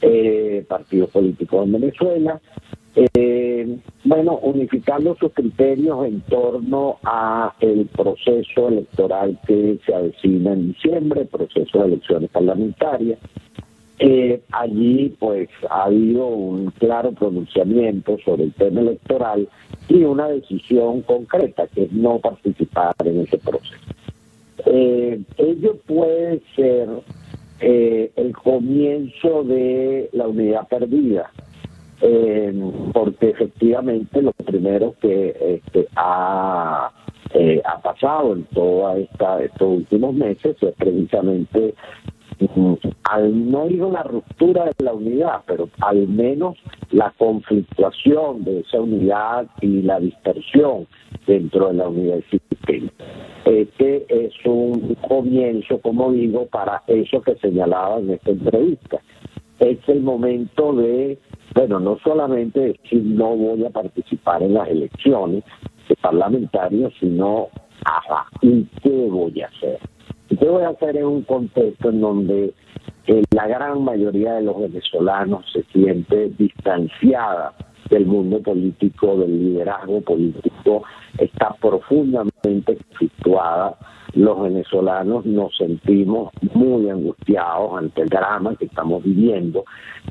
eh, 0.00 0.64
partidos 0.66 1.10
políticos 1.10 1.66
en 1.66 1.72
Venezuela, 1.72 2.40
eh, 2.96 3.78
bueno, 4.04 4.38
unificando 4.38 5.14
sus 5.16 5.32
criterios 5.34 6.06
en 6.06 6.22
torno 6.22 6.96
a 7.04 7.54
el 7.60 7.86
proceso 7.86 8.68
electoral 8.68 9.38
que 9.46 9.78
se 9.84 9.94
avecina 9.94 10.54
en 10.54 10.72
diciembre, 10.72 11.26
proceso 11.26 11.80
de 11.80 11.88
elecciones 11.88 12.30
parlamentarias, 12.30 13.18
eh, 14.00 14.40
allí 14.52 15.16
pues 15.18 15.48
ha 15.70 15.84
habido 15.84 16.26
un 16.26 16.70
claro 16.72 17.12
pronunciamiento 17.12 18.16
sobre 18.24 18.44
el 18.44 18.52
tema 18.54 18.80
electoral 18.80 19.48
y 19.88 20.04
una 20.04 20.28
decisión 20.28 21.02
concreta 21.02 21.66
que 21.66 21.84
es 21.84 21.92
no 21.92 22.18
participar 22.18 22.94
en 23.04 23.20
ese 23.20 23.38
proceso. 23.38 23.74
Eh, 24.66 25.20
ello 25.36 25.76
puede 25.86 26.40
ser 26.54 26.88
eh, 27.60 28.12
el 28.16 28.36
comienzo 28.36 29.42
de 29.44 30.10
la 30.12 30.28
unidad 30.28 30.68
perdida, 30.68 31.32
eh, 32.00 32.52
porque 32.92 33.30
efectivamente 33.30 34.22
lo 34.22 34.32
primero 34.32 34.94
que 35.00 35.60
este, 35.64 35.88
ha, 35.96 36.92
ha 37.64 37.82
pasado 37.82 38.34
en 38.34 38.44
toda 38.44 38.98
estos 38.98 39.60
últimos 39.60 40.14
meses 40.14 40.56
es 40.62 40.74
precisamente 40.74 41.74
al 43.04 43.50
no 43.50 43.68
ir 43.68 43.82
una 43.82 44.02
ruptura 44.02 44.66
de 44.66 44.84
la 44.84 44.92
unidad, 44.92 45.42
pero 45.46 45.68
al 45.80 46.06
menos 46.08 46.56
la 46.90 47.12
conflictuación 47.18 48.44
de 48.44 48.60
esa 48.60 48.80
unidad 48.80 49.46
y 49.60 49.82
la 49.82 49.98
dispersión 49.98 50.86
dentro 51.26 51.68
de 51.68 51.74
la 51.74 51.88
unidad 51.88 52.18
existente. 52.18 52.92
Este 53.44 54.06
es 54.08 54.32
un 54.44 54.94
comienzo, 55.08 55.80
como 55.80 56.12
digo, 56.12 56.46
para 56.46 56.82
eso 56.86 57.22
que 57.22 57.34
señalaba 57.36 57.98
en 57.98 58.10
esta 58.10 58.30
entrevista. 58.30 58.98
Es 59.58 59.78
el 59.88 60.02
momento 60.02 60.72
de, 60.74 61.18
bueno, 61.54 61.80
no 61.80 61.98
solamente 62.04 62.60
decir 62.60 63.02
no 63.04 63.36
voy 63.36 63.64
a 63.64 63.70
participar 63.70 64.42
en 64.42 64.54
las 64.54 64.68
elecciones 64.68 65.44
parlamentarias, 66.00 66.92
sino, 67.00 67.48
ajá, 67.84 68.26
¿y 68.42 68.64
qué 68.82 69.08
voy 69.10 69.40
a 69.40 69.46
hacer? 69.46 69.78
¿Qué 70.28 70.46
voy 70.46 70.62
a 70.62 70.70
hacer 70.70 70.96
en 70.96 71.06
un 71.06 71.22
contexto 71.22 71.88
en 71.88 72.00
donde 72.00 72.54
eh, 73.06 73.22
la 73.34 73.46
gran 73.46 73.82
mayoría 73.82 74.34
de 74.34 74.42
los 74.42 74.60
venezolanos 74.60 75.50
se 75.50 75.62
siente 75.72 76.30
distanciada 76.38 77.54
del 77.88 78.04
mundo 78.04 78.42
político, 78.42 79.16
del 79.16 79.38
liderazgo 79.38 80.02
político, 80.02 80.82
está 81.16 81.54
profundamente 81.60 82.76
situada. 82.98 83.78
Los 84.12 84.42
venezolanos 84.42 85.24
nos 85.24 85.56
sentimos 85.56 86.32
muy 86.54 86.90
angustiados 86.90 87.78
ante 87.78 88.02
el 88.02 88.08
drama 88.08 88.54
que 88.56 88.66
estamos 88.66 89.02
viviendo 89.02 89.64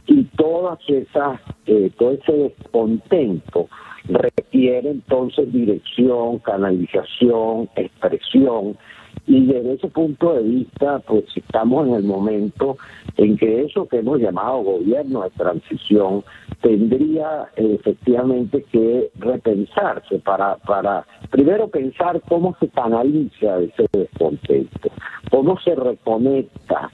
y 0.08 0.24
todas 0.36 0.80
esas, 0.88 1.40
eh, 1.68 1.92
todo 1.98 2.12
ese 2.12 2.32
descontento 2.34 3.68
requiere 4.06 4.90
entonces 4.90 5.52
dirección, 5.52 6.40
canalización, 6.40 7.70
expresión 7.76 8.78
y 9.26 9.46
desde 9.46 9.74
ese 9.74 9.88
punto 9.88 10.34
de 10.36 10.44
vista, 10.44 11.00
pues 11.00 11.26
estamos 11.36 11.88
en 11.88 11.96
el 11.96 12.04
momento 12.04 12.78
en 13.18 13.38
que 13.38 13.64
eso 13.64 13.88
que 13.88 13.98
hemos 13.98 14.20
llamado 14.20 14.64
gobierno 14.64 15.24
de 15.24 15.30
transición 15.32 16.24
tendría 16.62 17.48
efectivamente 17.56 18.64
que 18.72 19.10
repensarse 19.16 20.20
para, 20.20 20.58
para 20.58 21.06
primero 21.30 21.68
pensar 21.68 22.22
cómo 22.28 22.56
se 22.60 22.68
canaliza 22.70 23.60
ese 23.60 23.88
descontento, 23.92 24.90
cómo 25.30 25.60
se 25.60 25.76
reconecta 25.76 26.90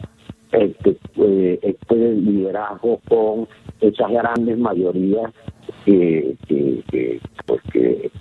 este, 0.51 0.97
eh, 1.17 1.59
este 1.61 1.95
liderazgo 1.95 2.99
con 3.07 3.47
esas 3.81 4.11
grandes 4.11 4.57
mayorías 4.57 5.31
que, 5.85 6.35
que, 6.47 7.19
pues 7.45 7.61
que 7.71 8.11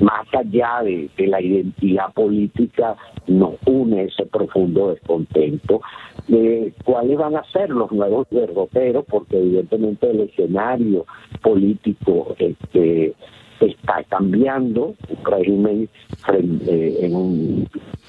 más 0.00 0.26
allá 0.34 0.82
de, 0.82 1.10
la 1.26 1.40
identidad 1.40 2.12
política, 2.12 2.96
nos 3.26 3.54
une 3.66 4.04
ese 4.04 4.26
profundo 4.26 4.90
descontento. 4.90 5.80
de 6.28 6.72
¿Cuáles 6.84 7.18
van 7.18 7.36
a 7.36 7.44
ser 7.52 7.70
los 7.70 7.90
nuevos 7.92 8.26
derroteros? 8.30 9.04
Porque 9.08 9.38
evidentemente 9.38 10.10
el 10.10 10.20
escenario 10.20 11.06
político 11.42 12.34
este, 12.38 13.14
está 13.60 14.04
cambiando, 14.04 14.94
un 15.08 15.24
régimen 15.24 15.88
eh, 16.32 16.98
en 17.02 17.14
un, 17.14 17.68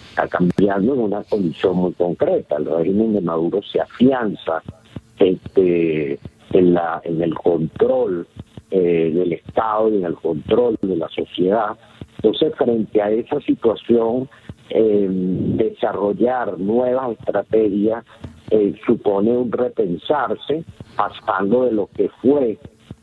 está 0.10 0.28
cambiando 0.28 0.94
en 0.94 1.00
una 1.00 1.24
condición 1.24 1.78
muy 1.78 1.94
concreta. 1.94 2.58
El 2.58 2.66
régimen 2.66 3.14
de 3.14 3.22
Maduro 3.22 3.62
se 3.64 3.82
afianza 3.82 4.62
este, 5.20 6.20
en, 6.52 6.74
la, 6.74 7.02
en 7.04 7.22
el 7.22 7.34
control 7.36 8.28
eh, 8.70 9.12
del 9.14 9.32
Estado 9.32 9.90
y 9.90 9.98
en 9.98 10.04
el 10.04 10.16
control 10.16 10.78
de 10.82 10.98
la 10.98 11.08
sociedad. 11.08 11.78
Entonces, 12.18 12.54
frente 12.56 13.02
a 13.02 13.10
esa 13.10 13.40
situación, 13.40 14.28
eh, 14.70 15.08
desarrollar 15.10 16.60
nuevas 16.60 17.12
estrategias 17.12 18.04
eh, 18.52 18.76
supone 18.86 19.32
un 19.32 19.52
repensarse, 19.54 20.66
pasando 20.98 21.64
de 21.64 21.72
lo 21.72 21.88
que 21.96 22.10
fue 22.22 22.58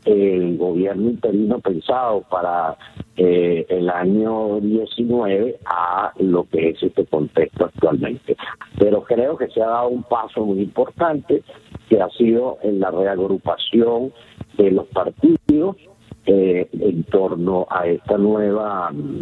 el 0.05 0.55
gobierno 0.57 1.09
interino 1.09 1.59
pensado 1.59 2.21
para 2.29 2.77
el 3.17 3.89
año 3.89 4.59
19 4.59 5.57
a 5.65 6.11
lo 6.19 6.43
que 6.49 6.69
es 6.69 6.83
este 6.83 7.05
contexto 7.05 7.65
actualmente. 7.65 8.37
Pero 8.77 9.03
creo 9.03 9.35
que 9.35 9.47
se 9.47 9.63
ha 9.63 9.67
dado 9.67 9.87
un 9.87 10.03
paso 10.03 10.45
muy 10.45 10.61
importante 10.61 11.41
que 11.89 12.01
ha 12.01 12.09
sido 12.09 12.59
en 12.61 12.79
la 12.79 12.91
reagrupación 12.91 14.11
de 14.57 14.71
los 14.71 14.85
partidos 14.87 15.77
eh, 16.25 16.67
en 16.71 17.03
torno 17.03 17.67
a 17.69 17.87
esta 17.87 18.17
nueva 18.17 18.91
mm, 18.91 19.21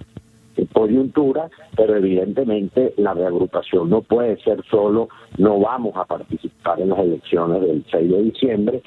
coyuntura, 0.71 1.49
pero 1.75 1.95
evidentemente 1.95 2.93
la 2.97 3.13
reagrupación 3.13 3.89
no 3.89 4.01
puede 4.01 4.37
ser 4.37 4.63
solo, 4.69 5.09
no 5.37 5.59
vamos 5.59 5.95
a 5.95 6.05
participar 6.05 6.79
en 6.79 6.89
las 6.89 6.99
elecciones 6.99 7.61
del 7.61 7.83
6 7.89 8.11
de 8.11 8.23
diciembre, 8.23 8.83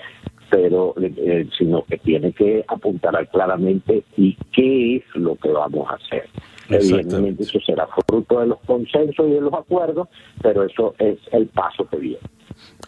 pero 0.50 0.94
eh, 1.00 1.48
sino 1.58 1.84
que 1.84 1.98
tiene 1.98 2.32
que 2.32 2.64
apuntar 2.68 3.28
claramente 3.28 4.04
y 4.16 4.36
qué 4.52 4.96
es 4.96 5.04
lo 5.14 5.36
que 5.36 5.50
vamos 5.50 5.90
a 5.90 5.94
hacer. 5.94 6.28
Evidentemente 6.68 7.44
eso 7.44 7.58
será 7.60 7.86
fruto 8.06 8.40
de 8.40 8.46
los 8.46 8.58
consensos 8.66 9.26
y 9.28 9.32
de 9.32 9.40
los 9.40 9.52
acuerdos, 9.54 10.08
pero 10.42 10.64
eso 10.64 10.94
es 10.98 11.18
el 11.32 11.46
paso 11.46 11.88
que 11.88 11.96
viene. 11.96 12.20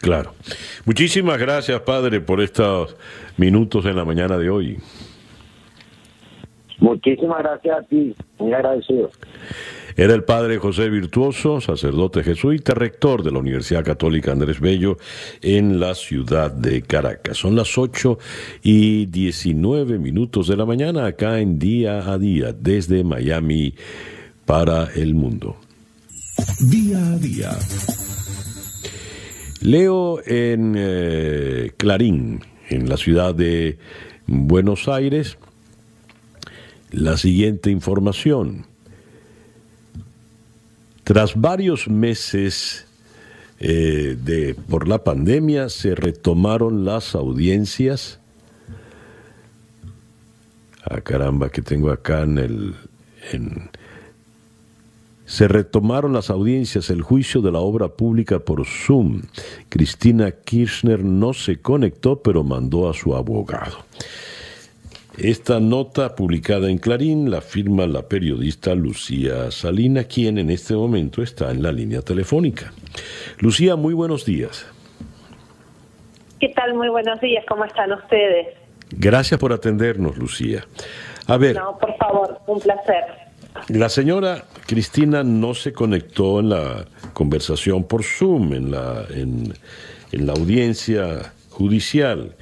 Claro. 0.00 0.32
Muchísimas 0.84 1.38
gracias, 1.38 1.80
padre, 1.80 2.20
por 2.20 2.40
estos 2.40 2.96
minutos 3.36 3.84
en 3.86 3.96
la 3.96 4.04
mañana 4.04 4.38
de 4.38 4.50
hoy. 4.50 4.78
Muchísimas 6.80 7.38
gracias 7.38 7.78
a 7.78 7.82
ti, 7.82 8.14
muy 8.38 8.52
agradecido. 8.52 9.10
Era 9.96 10.14
el 10.14 10.22
padre 10.22 10.58
José 10.58 10.88
Virtuoso, 10.90 11.60
sacerdote 11.60 12.22
jesuita, 12.22 12.72
rector 12.72 13.24
de 13.24 13.32
la 13.32 13.40
Universidad 13.40 13.84
Católica 13.84 14.30
Andrés 14.30 14.60
Bello 14.60 14.96
en 15.42 15.80
la 15.80 15.96
ciudad 15.96 16.52
de 16.52 16.82
Caracas. 16.82 17.36
Son 17.36 17.56
las 17.56 17.76
8 17.76 18.16
y 18.62 19.06
19 19.06 19.98
minutos 19.98 20.46
de 20.46 20.56
la 20.56 20.66
mañana 20.66 21.06
acá 21.06 21.40
en 21.40 21.58
Día 21.58 22.08
a 22.08 22.16
Día 22.16 22.52
desde 22.52 23.02
Miami 23.02 23.74
para 24.46 24.88
el 24.94 25.16
mundo. 25.16 25.56
Día 26.60 26.98
a 26.98 27.18
día. 27.18 27.50
Leo 29.60 30.20
en 30.24 30.74
eh, 30.78 31.72
Clarín, 31.76 32.40
en 32.68 32.88
la 32.88 32.96
ciudad 32.96 33.34
de 33.34 33.78
Buenos 34.28 34.86
Aires, 34.86 35.38
la 36.90 37.16
siguiente 37.16 37.70
información. 37.70 38.66
Tras 41.04 41.40
varios 41.40 41.88
meses 41.88 42.86
eh, 43.60 44.16
de, 44.22 44.54
por 44.54 44.86
la 44.88 45.02
pandemia, 45.02 45.68
se 45.68 45.94
retomaron 45.94 46.84
las 46.84 47.14
audiencias. 47.14 48.20
Ah, 50.84 51.00
caramba, 51.00 51.50
que 51.50 51.62
tengo 51.62 51.90
acá 51.90 52.22
en 52.22 52.38
el. 52.38 52.74
Se 55.26 55.46
retomaron 55.46 56.14
las 56.14 56.30
audiencias, 56.30 56.88
el 56.88 57.02
juicio 57.02 57.42
de 57.42 57.52
la 57.52 57.58
obra 57.58 57.88
pública 57.88 58.38
por 58.38 58.64
Zoom. 58.64 59.22
Cristina 59.68 60.30
Kirchner 60.30 61.04
no 61.04 61.34
se 61.34 61.60
conectó, 61.60 62.22
pero 62.22 62.44
mandó 62.44 62.88
a 62.88 62.94
su 62.94 63.14
abogado. 63.14 63.76
Esta 65.18 65.58
nota 65.58 66.14
publicada 66.14 66.70
en 66.70 66.78
Clarín 66.78 67.28
la 67.28 67.40
firma 67.40 67.88
la 67.88 68.02
periodista 68.02 68.76
Lucía 68.76 69.50
Salina, 69.50 70.04
quien 70.04 70.38
en 70.38 70.48
este 70.48 70.74
momento 70.74 71.22
está 71.22 71.50
en 71.50 71.60
la 71.60 71.72
línea 71.72 72.02
telefónica. 72.02 72.72
Lucía, 73.40 73.74
muy 73.74 73.94
buenos 73.94 74.24
días. 74.24 74.64
¿Qué 76.38 76.50
tal? 76.50 76.74
Muy 76.74 76.88
buenos 76.88 77.20
días. 77.20 77.44
¿Cómo 77.48 77.64
están 77.64 77.92
ustedes? 77.92 78.46
Gracias 78.90 79.40
por 79.40 79.52
atendernos, 79.52 80.16
Lucía. 80.16 80.64
A 81.26 81.36
ver. 81.36 81.56
No, 81.56 81.76
por 81.78 81.96
favor, 81.96 82.38
un 82.46 82.60
placer. 82.60 83.04
La 83.70 83.88
señora 83.88 84.44
Cristina 84.66 85.24
no 85.24 85.52
se 85.52 85.72
conectó 85.72 86.38
en 86.38 86.50
la 86.50 86.84
conversación 87.12 87.82
por 87.82 88.04
Zoom, 88.04 88.52
en 88.52 88.70
la, 88.70 89.04
en, 89.10 89.52
la 90.12 90.32
audiencia 90.32 91.32
judicial. 91.50 92.36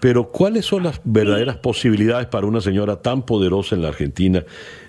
Pero 0.00 0.30
¿cuáles 0.30 0.64
son 0.64 0.84
las 0.84 1.00
verdaderas 1.04 1.56
posibilidades 1.56 2.26
para 2.26 2.46
una 2.46 2.60
señora 2.60 3.02
tan 3.02 3.22
poderosa 3.22 3.74
en 3.74 3.82
la 3.82 3.88
Argentina 3.88 4.44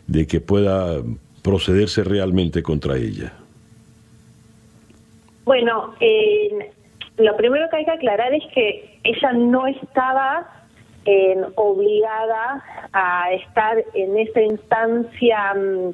de 0.05 0.27
que 0.27 0.39
pueda 0.39 1.01
procederse 1.41 2.03
realmente 2.03 2.61
contra 2.61 2.97
ella? 2.97 3.33
Bueno, 5.45 5.93
eh, 5.99 6.71
lo 7.17 7.35
primero 7.37 7.69
que 7.69 7.77
hay 7.77 7.85
que 7.85 7.91
aclarar 7.91 8.33
es 8.33 8.43
que 8.53 8.99
ella 9.03 9.33
no 9.33 9.67
estaba 9.67 10.53
obligada 11.55 12.61
a 12.91 13.31
estar 13.33 13.83
en 13.93 14.17
esa 14.17 14.41
instancia 14.41 15.53
mm, 15.53 15.93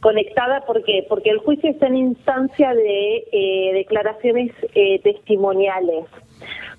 conectada 0.00 0.64
porque 0.66 1.04
porque 1.08 1.30
el 1.30 1.38
juicio 1.38 1.70
está 1.70 1.86
en 1.86 1.96
instancia 1.96 2.74
de 2.74 3.24
eh, 3.30 3.72
declaraciones 3.74 4.52
eh, 4.74 5.00
testimoniales 5.00 6.06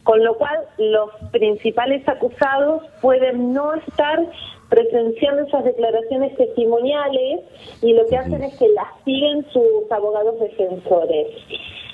con 0.05 0.23
lo 0.23 0.35
cual 0.37 0.59
los 0.77 1.09
principales 1.31 2.07
acusados 2.07 2.83
pueden 3.01 3.53
no 3.53 3.73
estar 3.73 4.23
presenciando 4.69 5.43
esas 5.43 5.65
declaraciones 5.65 6.35
testimoniales 6.37 7.41
y 7.81 7.93
lo 7.93 8.05
que 8.05 8.17
hacen 8.17 8.43
es 8.43 8.55
que 8.57 8.69
las 8.69 8.87
siguen 9.03 9.45
sus 9.51 9.91
abogados 9.91 10.39
defensores. 10.39 11.27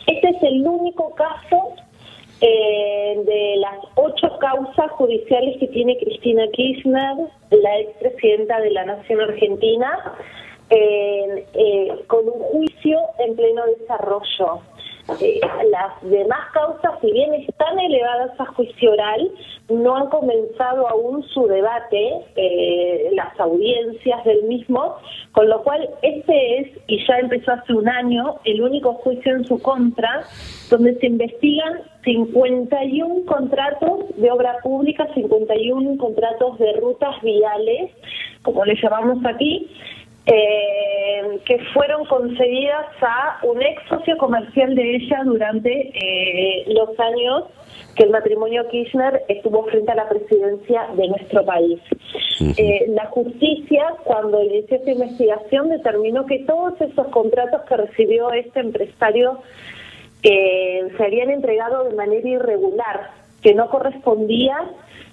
Este 0.07 0.29
es 0.29 0.43
el 0.43 0.67
único 0.67 1.15
caso 1.15 1.73
eh, 2.41 3.21
de 3.25 3.55
las 3.57 3.77
ocho 3.95 4.37
causas 4.39 4.91
judiciales 4.91 5.57
que 5.59 5.67
tiene 5.67 5.97
Cristina 5.97 6.43
Kirchner, 6.51 7.15
la 7.51 7.79
expresidenta 7.79 8.59
de 8.59 8.71
la 8.71 8.85
Nación 8.85 9.21
Argentina, 9.21 10.15
eh, 10.69 11.95
con 12.07 12.27
un 12.27 12.39
juicio 12.39 12.99
en 13.19 13.35
pleno 13.37 13.63
desarrollo. 13.77 14.61
Eh, 15.19 15.39
las 15.71 16.01
demás 16.01 16.39
causas, 16.53 16.91
si 17.01 17.11
bien 17.11 17.33
están 17.33 17.79
elevadas 17.79 18.39
a 18.39 18.45
juicio 18.45 18.91
oral, 18.91 19.31
no 19.69 19.95
han 19.95 20.09
comenzado 20.09 20.87
aún 20.87 21.23
su 21.29 21.47
debate, 21.47 22.11
eh, 22.35 23.09
las 23.13 23.37
audiencias 23.39 24.23
del 24.25 24.43
mismo, 24.43 24.95
con 25.31 25.49
lo 25.49 25.63
cual 25.63 25.89
este 26.01 26.59
es, 26.59 26.67
y 26.87 27.05
ya 27.07 27.19
empezó 27.19 27.51
hace 27.51 27.73
un 27.73 27.89
año, 27.89 28.35
el 28.45 28.61
único 28.61 28.93
juicio 28.95 29.35
en 29.35 29.45
su 29.45 29.61
contra, 29.61 30.23
donde 30.69 30.95
se 30.95 31.07
investigan 31.07 31.81
51 32.03 33.25
contratos 33.25 34.05
de 34.17 34.31
obra 34.31 34.57
pública, 34.63 35.07
51 35.13 35.97
contratos 35.97 36.57
de 36.59 36.73
rutas 36.73 37.21
viales, 37.21 37.91
como 38.43 38.65
le 38.65 38.75
llamamos 38.81 39.23
aquí, 39.25 39.69
eh, 40.25 41.39
que 41.45 41.59
fueron 41.73 42.05
concedidas 42.05 42.85
a 43.01 43.39
un 43.43 43.61
ex 43.61 43.81
socio 43.89 44.17
comercial 44.17 44.75
de 44.75 44.95
ella 44.95 45.21
durante 45.25 45.91
eh, 45.93 46.65
los 46.67 46.99
años 46.99 47.45
que 47.95 48.03
el 48.03 48.11
matrimonio 48.11 48.67
Kirchner 48.69 49.23
estuvo 49.27 49.63
frente 49.65 49.91
a 49.91 49.95
la 49.95 50.09
presidencia 50.09 50.87
de 50.95 51.07
nuestro 51.07 51.43
país. 51.45 51.79
Eh, 52.57 52.85
la 52.89 53.05
justicia, 53.07 53.83
cuando 54.03 54.41
inició 54.41 54.77
esta 54.77 54.91
investigación, 54.91 55.69
determinó 55.69 56.25
que 56.25 56.39
todos 56.39 56.79
esos 56.79 57.07
contratos 57.07 57.61
que 57.67 57.77
recibió 57.77 58.31
este 58.31 58.61
empresario 58.61 59.39
eh, 60.23 60.87
se 60.95 61.03
habían 61.03 61.31
entregado 61.31 61.83
de 61.83 61.95
manera 61.95 62.27
irregular, 62.27 63.11
que 63.41 63.53
no 63.53 63.69
correspondía 63.69 64.55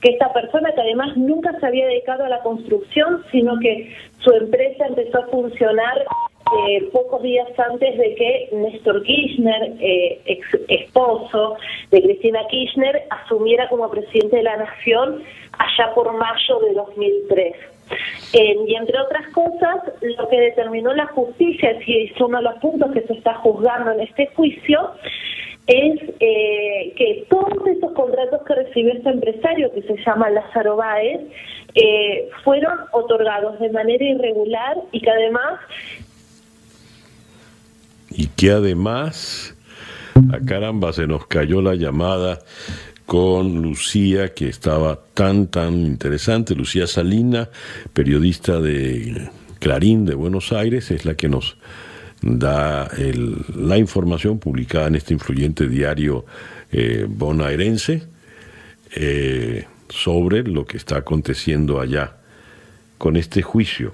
que 0.01 0.11
esta 0.11 0.33
persona 0.33 0.73
que 0.73 0.81
además 0.81 1.17
nunca 1.17 1.59
se 1.59 1.67
había 1.67 1.87
dedicado 1.87 2.25
a 2.25 2.29
la 2.29 2.41
construcción, 2.41 3.25
sino 3.31 3.59
que 3.59 3.95
su 4.21 4.31
empresa 4.33 4.87
empezó 4.87 5.19
a 5.19 5.27
funcionar 5.27 6.05
eh, 6.69 6.89
pocos 6.93 7.23
días 7.23 7.47
antes 7.59 7.99
de 7.99 8.15
que 8.15 8.49
Néstor 8.53 9.03
Kirchner, 9.03 9.75
eh, 9.81 10.21
ex 10.25 10.47
esposo 10.69 11.57
de 11.91 12.03
Cristina 12.03 12.41
Kirchner, 12.49 13.03
asumiera 13.11 13.69
como 13.69 13.91
presidente 13.91 14.37
de 14.37 14.43
la 14.45 14.57
Nación 14.57 15.23
allá 15.59 15.95
por 15.95 16.13
mayo 16.15 16.61
de 16.61 16.73
2003. 16.75 17.55
y 18.33 18.75
entre 18.75 19.01
otras 19.01 19.27
cosas, 19.33 19.77
lo 20.03 20.29
que 20.29 20.39
determinó 20.39 20.93
la 20.95 21.07
justicia, 21.07 21.79
y 21.87 22.05
es 22.05 22.21
uno 22.21 22.39
de 22.39 22.45
los 22.45 22.55
puntos 22.57 22.93
que 22.93 23.01
se 23.03 23.15
está 23.15 23.35
juzgando 23.37 23.93
en 23.93 24.01
este 24.01 24.27
juicio, 24.29 24.93
es 25.69 26.01
eh, 26.19 26.95
que 26.97 27.27
todos 27.29 27.66
esos 27.66 27.93
contratos 27.93 28.41
que 28.47 28.55
recibió 28.55 28.95
este 28.95 29.11
empresario, 29.11 29.71
que 29.75 29.83
se 29.83 29.97
llama 30.05 30.31
Lázaro 30.31 30.77
Báez, 30.77 31.21
eh, 31.75 32.31
fueron 32.43 32.79
otorgados 32.93 33.61
de 33.61 33.71
manera 33.71 34.03
irregular 34.03 34.79
y 34.93 35.01
que 35.01 35.11
además... 35.11 35.61
Y 38.11 38.29
que 38.29 38.51
además, 38.51 39.55
a 40.33 40.45
caramba, 40.45 40.95
se 40.95 41.07
nos 41.07 41.27
cayó 41.27 41.61
la 41.61 41.75
llamada 41.75 42.39
con 43.05 43.61
Lucía, 43.61 44.33
que 44.33 44.49
estaba 44.49 44.99
tan, 45.12 45.49
tan 45.49 45.75
interesante. 45.75 46.55
Lucía 46.55 46.87
Salina, 46.87 47.51
periodista 47.93 48.59
de 48.59 49.29
Clarín 49.59 50.07
de 50.07 50.14
Buenos 50.14 50.51
Aires, 50.53 50.91
es 50.91 51.05
la 51.05 51.14
que 51.14 51.29
nos 51.29 51.59
da 52.23 52.91
la 53.55 53.79
información 53.79 54.39
publicada 54.39 54.89
en 54.89 54.97
este 54.97 55.14
influyente 55.14 55.69
diario 55.69 56.25
eh, 56.71 57.07
bonaerense 57.09 58.03
eh, 58.95 59.64
sobre 59.89 60.43
lo 60.43 60.66
que 60.66 60.77
está 60.77 60.99
aconteciendo 60.99 61.81
allá 61.81 62.16
con 62.99 63.16
este 63.16 63.43
juicio. 63.43 63.93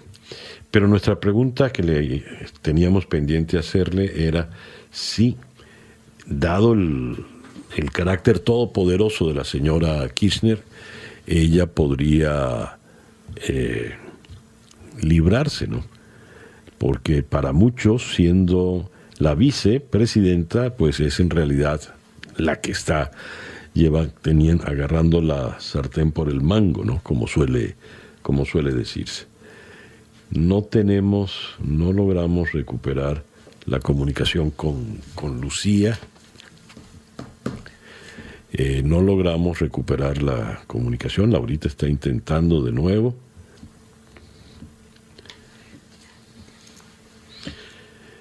Pero 0.71 0.89
nuestra 0.89 1.21
pregunta 1.21 1.71
que 1.71 1.83
le 1.83 2.25
teníamos 2.63 3.07
pendiente 3.07 3.59
hacerle 3.59 4.27
era 4.27 4.51
si, 4.91 5.37
dado 6.27 6.73
el, 6.73 7.25
carácter 7.93 8.41
todopoderoso 8.41 9.29
de 9.29 9.35
la 9.35 9.45
señora 9.45 10.09
Kirchner, 10.09 10.63
ella 11.27 11.67
podría 11.67 12.79
eh, 13.37 13.95
librarse, 15.01 15.67
¿no? 15.67 15.85
Porque 16.85 17.23
para 17.23 17.55
muchos, 17.55 18.15
siendo 18.15 18.91
la 19.17 19.35
vicepresidenta, 19.35 20.77
pues 20.77 21.01
es 21.01 21.19
en 21.19 21.31
realidad 21.31 21.81
la 22.37 22.61
que 22.61 22.73
está 22.73 23.11
lleva, 23.73 24.09
tenían, 24.09 24.61
agarrando 24.67 25.23
la 25.23 25.59
sartén 25.61 26.13
por 26.13 26.29
el 26.29 26.43
mango, 26.43 26.85
¿no? 26.85 27.01
Como 27.03 27.27
suele, 27.27 27.77
como 28.21 28.45
suele 28.45 28.75
decirse. 28.75 29.25
No 30.29 30.61
tenemos, 30.61 31.57
no 31.65 31.91
logramos 31.95 32.53
recuperar 32.53 33.25
la 33.65 33.81
comunicación 33.81 34.51
con, 34.51 34.99
con 35.15 35.41
Lucía. 35.41 35.99
Eh, 38.53 38.83
no 38.85 39.01
logramos 39.01 39.59
recuperar 39.59 40.23
la 40.23 40.61
comunicación. 40.67 41.33
Laurita 41.33 41.67
está 41.67 41.89
intentando 41.89 42.61
de 42.61 42.73
nuevo. 42.73 43.17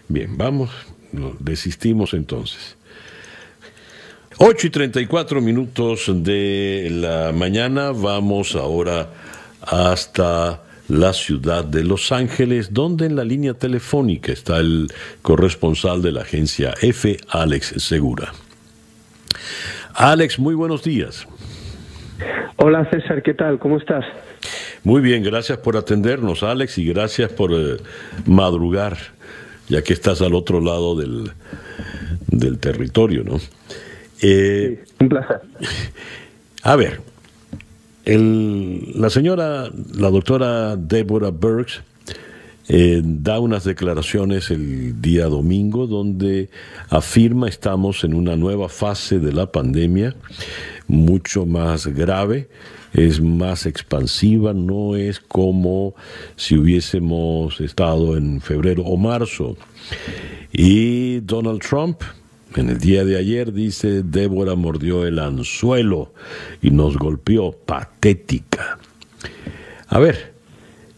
Bien, 0.08 0.38
vamos, 0.38 0.70
desistimos 1.40 2.14
entonces. 2.14 2.78
8 4.38 4.68
y 4.68 4.70
34 4.70 5.42
minutos 5.42 6.12
de 6.12 6.88
la 6.92 7.32
mañana, 7.32 7.92
vamos 7.92 8.56
ahora 8.56 9.10
hasta 9.62 10.62
la 10.90 11.14
ciudad 11.14 11.64
de 11.64 11.84
Los 11.84 12.12
Ángeles, 12.12 12.74
donde 12.74 13.06
en 13.06 13.16
la 13.16 13.24
línea 13.24 13.54
telefónica 13.54 14.32
está 14.32 14.58
el 14.58 14.92
corresponsal 15.22 16.02
de 16.02 16.12
la 16.12 16.22
agencia 16.22 16.74
F, 16.82 17.18
Alex 17.30 17.76
Segura. 17.78 18.34
Alex, 19.94 20.40
muy 20.40 20.56
buenos 20.56 20.84
días. 20.84 21.28
Hola 22.58 22.90
César, 22.90 23.22
¿qué 23.22 23.34
tal? 23.34 23.60
¿Cómo 23.60 23.78
estás? 23.78 24.06
Muy 24.84 25.02
bien, 25.02 25.24
gracias 25.24 25.58
por 25.60 25.78
atendernos, 25.78 26.44
Alex, 26.44 26.78
y 26.78 26.86
gracias 26.86 27.32
por 27.32 27.52
eh, 27.54 27.78
madrugar, 28.26 28.98
ya 29.70 29.82
que 29.82 29.94
estás 29.94 30.22
al 30.22 30.34
otro 30.34 30.62
lado 30.62 30.96
del, 30.96 31.32
del 32.28 32.60
territorio, 32.60 33.24
¿no? 33.24 33.40
Eh, 34.22 34.84
un 35.00 35.10
placer. 35.10 35.42
A 36.64 36.78
ver, 36.78 37.02
la 38.06 39.10
señora, 39.10 39.70
la 39.96 40.10
doctora 40.10 40.78
Deborah 40.78 41.32
Burks, 41.32 41.82
eh, 42.70 43.02
da 43.04 43.40
unas 43.40 43.66
declaraciones 43.66 44.50
el 44.50 45.02
día 45.02 45.26
domingo 45.26 45.86
donde 45.86 46.50
afirma 46.90 47.50
estamos 47.50 48.06
en 48.06 48.14
una 48.14 48.38
nueva 48.38 48.70
fase 48.70 49.20
de 49.20 49.34
la 49.34 49.52
pandemia, 49.52 50.16
mucho 50.88 51.46
más 51.46 51.88
grave, 51.88 52.48
es 52.94 53.20
más 53.22 53.66
expansiva, 53.66 54.54
no 54.54 54.96
es 54.96 55.20
como 55.20 55.94
si 56.38 56.56
hubiésemos 56.56 57.60
estado 57.60 58.16
en 58.16 58.40
febrero 58.40 58.84
o 58.84 58.96
marzo. 58.96 59.58
Y 60.54 61.20
Donald 61.22 61.62
Trump, 61.62 62.02
en 62.56 62.70
el 62.70 62.80
día 62.80 63.04
de 63.04 63.18
ayer 63.18 63.52
dice, 63.52 64.04
Débora 64.04 64.56
mordió 64.56 65.06
el 65.06 65.20
anzuelo 65.20 66.14
y 66.62 66.70
nos 66.70 66.98
golpeó, 66.98 67.52
patética. 67.52 68.78
A 69.88 70.00
ver, 70.00 70.34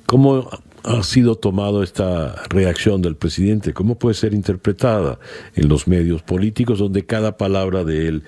¿cómo 0.05 0.49
ha 0.85 1.03
sido 1.03 1.35
tomado 1.35 1.83
esta 1.83 2.35
reacción 2.49 3.01
del 3.01 3.15
presidente? 3.15 3.73
¿Cómo 3.73 3.95
puede 3.95 4.13
ser 4.13 4.33
interpretada 4.33 5.17
en 5.55 5.67
los 5.67 5.87
medios 5.87 6.21
políticos 6.21 6.79
donde 6.79 7.05
cada 7.05 7.37
palabra 7.37 7.83
de 7.83 8.07
él 8.07 8.23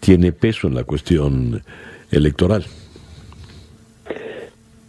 tiene 0.00 0.32
peso 0.32 0.68
en 0.68 0.74
la 0.74 0.84
cuestión 0.84 1.62
electoral? 2.10 2.64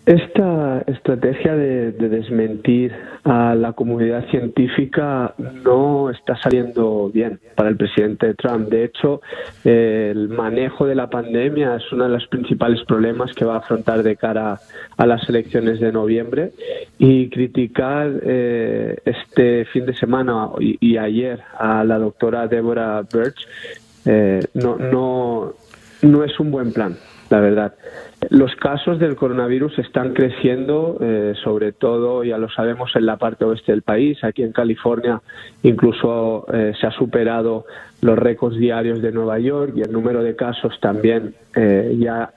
Esta 0.05 0.83
estrategia 0.85 1.55
de, 1.55 1.93
desmentir 1.93 2.91
a 3.23 3.55
la 3.55 3.71
comunidad 3.71 4.27
científica 4.29 5.33
no 5.63 6.09
está 6.09 6.35
saliendo 6.35 7.09
bien 7.09 7.39
para 7.55 7.69
el 7.69 7.77
presidente 7.77 8.33
Trump. 8.33 8.67
De 8.67 8.83
hecho, 8.83 9.21
el 9.63 10.27
manejo 10.27 10.85
de 10.85 10.95
la 10.95 11.09
pandemia 11.09 11.77
es 11.77 11.89
uno 11.93 12.03
de 12.03 12.09
los 12.09 12.27
principales 12.27 12.83
problemas 12.85 13.31
que 13.33 13.45
va 13.45 13.55
a 13.55 13.57
afrontar 13.59 14.03
de 14.03 14.17
cara 14.17 14.59
a 14.97 15.05
las 15.05 15.29
elecciones 15.29 15.79
de 15.79 15.93
noviembre 15.93 16.51
y 16.97 17.29
criticar 17.29 18.11
eh, 18.23 18.97
este 19.05 19.65
fin 19.65 19.85
de 19.85 19.95
semana 19.95 20.49
y, 20.59 20.97
ayer 20.97 21.41
a 21.57 21.83
la 21.83 21.97
doctora 21.97 22.47
Deborah 22.47 23.01
Birch 23.01 23.47
eh, 24.05 24.41
no, 24.53 24.77
no, 24.77 25.53
no 26.01 26.23
es 26.23 26.39
un 26.39 26.51
buen 26.51 26.71
plan, 26.71 26.97
la 27.29 27.39
verdad. 27.39 27.73
Los 28.29 28.55
casos 28.55 28.99
del 28.99 29.15
coronavirus 29.15 29.79
están 29.79 30.13
creciendo, 30.13 30.97
eh, 31.01 31.33
sobre 31.43 31.71
todo, 31.71 32.23
ya 32.23 32.37
lo 32.37 32.49
sabemos, 32.49 32.95
en 32.95 33.05
la 33.05 33.17
parte 33.17 33.45
oeste 33.45 33.71
del 33.71 33.81
país. 33.81 34.23
Aquí 34.23 34.43
en 34.43 34.51
California 34.51 35.21
incluso 35.63 36.45
eh, 36.53 36.73
se 36.79 36.87
ha 36.87 36.91
superado 36.91 37.65
los 38.01 38.17
récords 38.17 38.57
diarios 38.57 39.01
de 39.01 39.11
Nueva 39.11 39.39
York 39.39 39.73
y 39.75 39.81
el 39.81 39.91
número 39.91 40.23
de 40.23 40.35
casos 40.35 40.79
también 40.79 41.35
eh, 41.55 41.95
ya, 41.99 42.31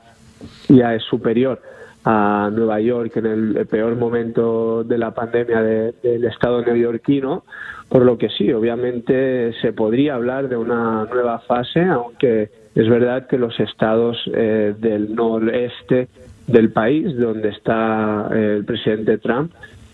ya 0.69 0.95
es 0.95 1.03
superior 1.05 1.61
a 2.09 2.51
Nueva 2.53 2.81
York 2.81 3.17
en 3.17 3.27
el 3.27 3.67
peor 3.67 3.97
momento 3.97 4.85
de 4.85 4.97
la 4.97 5.11
pandemia 5.11 5.61
del 5.61 6.25
estado 6.25 6.63
neoyorquino, 6.63 7.43
por 7.89 8.05
lo 8.05 8.17
que 8.17 8.29
sí, 8.29 8.53
obviamente 8.53 9.53
se 9.61 9.73
podría 9.73 10.15
hablar 10.15 10.49
de 10.49 10.57
una 10.57 11.05
nueva 11.07 11.41
fase, 11.41 11.83
aunque 11.83 12.49
es 12.77 12.89
verdad 12.89 13.27
que 13.27 13.39
los 13.39 13.59
estados 13.59 14.19
eh, 14.33 14.75
del 14.79 15.17
noreste 15.17 16.07
del 16.47 16.71
país, 16.71 17.17
donde 17.19 17.49
está 17.49 18.29
eh, 18.33 18.55
el 18.59 18.65
presidente 18.65 19.19
Trump, 19.19 19.51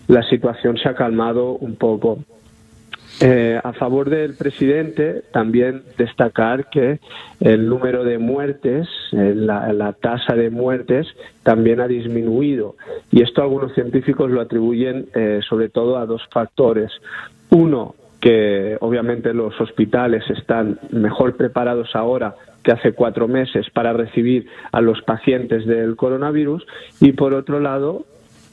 la 0.07 0.21
situación 0.29 0.77
se 0.77 0.89
ha 0.89 0.93
calmado 0.93 1.53
un 1.53 1.77
poco. 1.77 2.19
Eh, 3.19 3.59
a 3.63 3.73
favor 3.73 4.09
del 4.09 4.35
presidente, 4.35 5.23
también 5.31 5.83
destacar 5.97 6.69
que 6.69 6.99
el 7.39 7.69
número 7.69 8.03
de 8.03 8.17
muertes, 8.17 8.87
la, 9.11 9.71
la, 9.71 9.93
tasa 9.93 10.35
de 10.35 10.49
muertes, 10.49 11.07
también 11.43 11.79
ha 11.79 11.87
disminuido. 11.87 12.75
Y 13.11 13.21
esto 13.21 13.41
algunos 13.41 13.73
científicos 13.73 14.31
lo 14.31 14.41
atribuyen 14.41 15.07
sobre 15.47 15.69
todo 15.69 15.97
a 15.97 16.05
dos 16.05 16.21
factores. 16.31 16.91
Uno, 17.51 17.95
que 18.23 18.77
obviamente 18.79 19.33
los 19.33 19.59
hospitales 19.59 20.23
están 20.29 20.79
mejor 20.91 21.35
preparados 21.35 21.93
ahora 21.93 22.35
que 22.63 22.71
hace 22.71 22.93
cuatro 22.93 23.27
meses 23.27 23.69
para 23.73 23.91
recibir 23.91 24.47
a 24.71 24.79
los 24.79 25.01
pacientes 25.01 25.65
del 25.65 25.97
coronavirus 25.97 26.65
y 27.01 27.11
por 27.11 27.33
otro 27.33 27.59
lado 27.59 28.05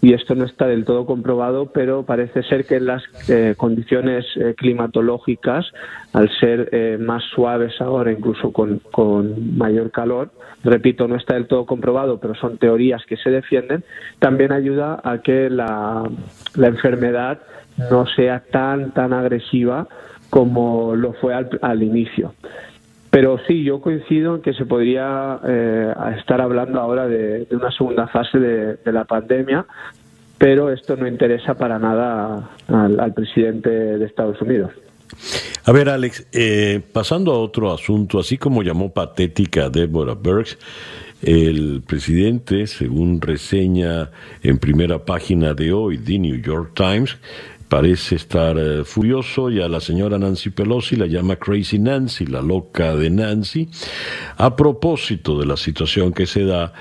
y 0.03 0.15
esto 0.15 0.35
no 0.35 0.45
está 0.45 0.67
del 0.67 0.85
todo 0.85 1.05
comprobado, 1.05 1.67
pero 1.67 2.05
parece 2.05 2.43
ser 2.45 2.65
que 2.65 2.81
las 2.81 3.03
eh, 3.29 3.55
condiciones 3.57 4.25
eh, 4.37 4.55
climatológicas, 4.57 5.67
al 6.15 6.31
ser 6.39 6.71
eh, 6.73 6.97
más 6.99 7.23
suaves 7.35 7.81
ahora, 7.81 8.11
incluso 8.11 8.53
con, 8.53 8.81
con, 8.91 9.59
mayor 9.59 9.91
calor, 9.91 10.31
repito, 10.65 11.07
no 11.07 11.17
está 11.17 11.35
del 11.35 11.47
todo 11.47 11.67
comprobado, 11.67 12.19
pero 12.19 12.35
son 12.35 12.57
teorías 12.57 13.05
que 13.05 13.17
se 13.19 13.31
defienden, 13.31 13.85
también 14.19 14.53
ayuda 14.53 15.01
a 15.05 15.19
que 15.19 15.51
la, 15.51 16.09
la 16.57 16.67
enfermedad 16.67 17.41
no 17.91 18.07
sea 18.07 18.43
tan, 18.51 18.93
tan 18.93 19.13
agresiva 19.13 19.87
como 20.31 20.95
lo 20.95 21.13
fue 21.15 21.35
al, 21.35 21.51
al 21.61 21.83
inicio. 21.83 22.35
Pero 23.11 23.39
sí, 23.47 23.65
yo 23.65 23.81
coincido 23.81 24.37
en 24.37 24.43
que 24.43 24.55
se 24.55 24.65
podría 24.65 25.41
eh, 25.45 25.93
estar 26.19 26.41
hablando 26.41 26.81
ahora 26.81 27.09
de, 27.09 27.47
una 27.51 27.73
segunda 27.73 28.07
fase 28.07 28.39
de, 28.39 28.93
la 28.93 29.05
pandemia, 29.05 29.67
pero 30.39 30.71
esto 30.73 30.97
no 30.97 31.09
interesa 31.09 31.55
para 31.55 31.79
nada 31.79 32.51
al, 32.69 33.13
presidente 33.13 33.69
de 33.69 34.07
Estados 34.07 34.41
Unidos. 34.41 34.71
A 35.65 35.73
ver, 35.73 35.89
Alex, 35.89 36.29
eh, 36.33 36.81
pasando 36.93 37.33
a 37.33 37.39
otro 37.39 37.73
asunto, 37.73 38.21
así 38.21 38.39
como 38.39 38.63
llamó 38.63 38.93
patética 38.93 39.65
a 39.65 39.71
Deborah 39.71 40.15
Burks, 40.15 40.57
el 41.23 41.83
presidente, 41.87 42.67
según 42.67 43.21
reseña 43.21 44.11
en 44.43 44.59
primera 44.59 45.05
página 45.05 45.53
de 45.53 45.73
hoy 45.73 45.99
The 45.99 46.19
New 46.19 46.41
York 46.41 46.73
Times, 46.75 47.19
parece 47.71 48.17
estar 48.17 48.59
eh, 48.59 48.85
furioso 48.85 49.49
y 49.49 49.63
a 49.63 49.69
la 49.69 49.81
señora 49.81 50.19
Nancy 50.19 50.51
Pelosi 50.51 50.97
la 50.97 51.07
llama 51.07 51.37
Crazy 51.37 51.79
Nancy, 51.79 52.27
la 52.27 52.43
loca 52.43 52.97
de 52.97 53.09
Nancy, 53.11 53.69
a 54.37 54.57
propósito 54.57 55.39
de 55.39 55.47
la 55.47 55.57
situación 55.57 56.13
que 56.13 56.27
se 56.27 56.45
da 56.45 56.73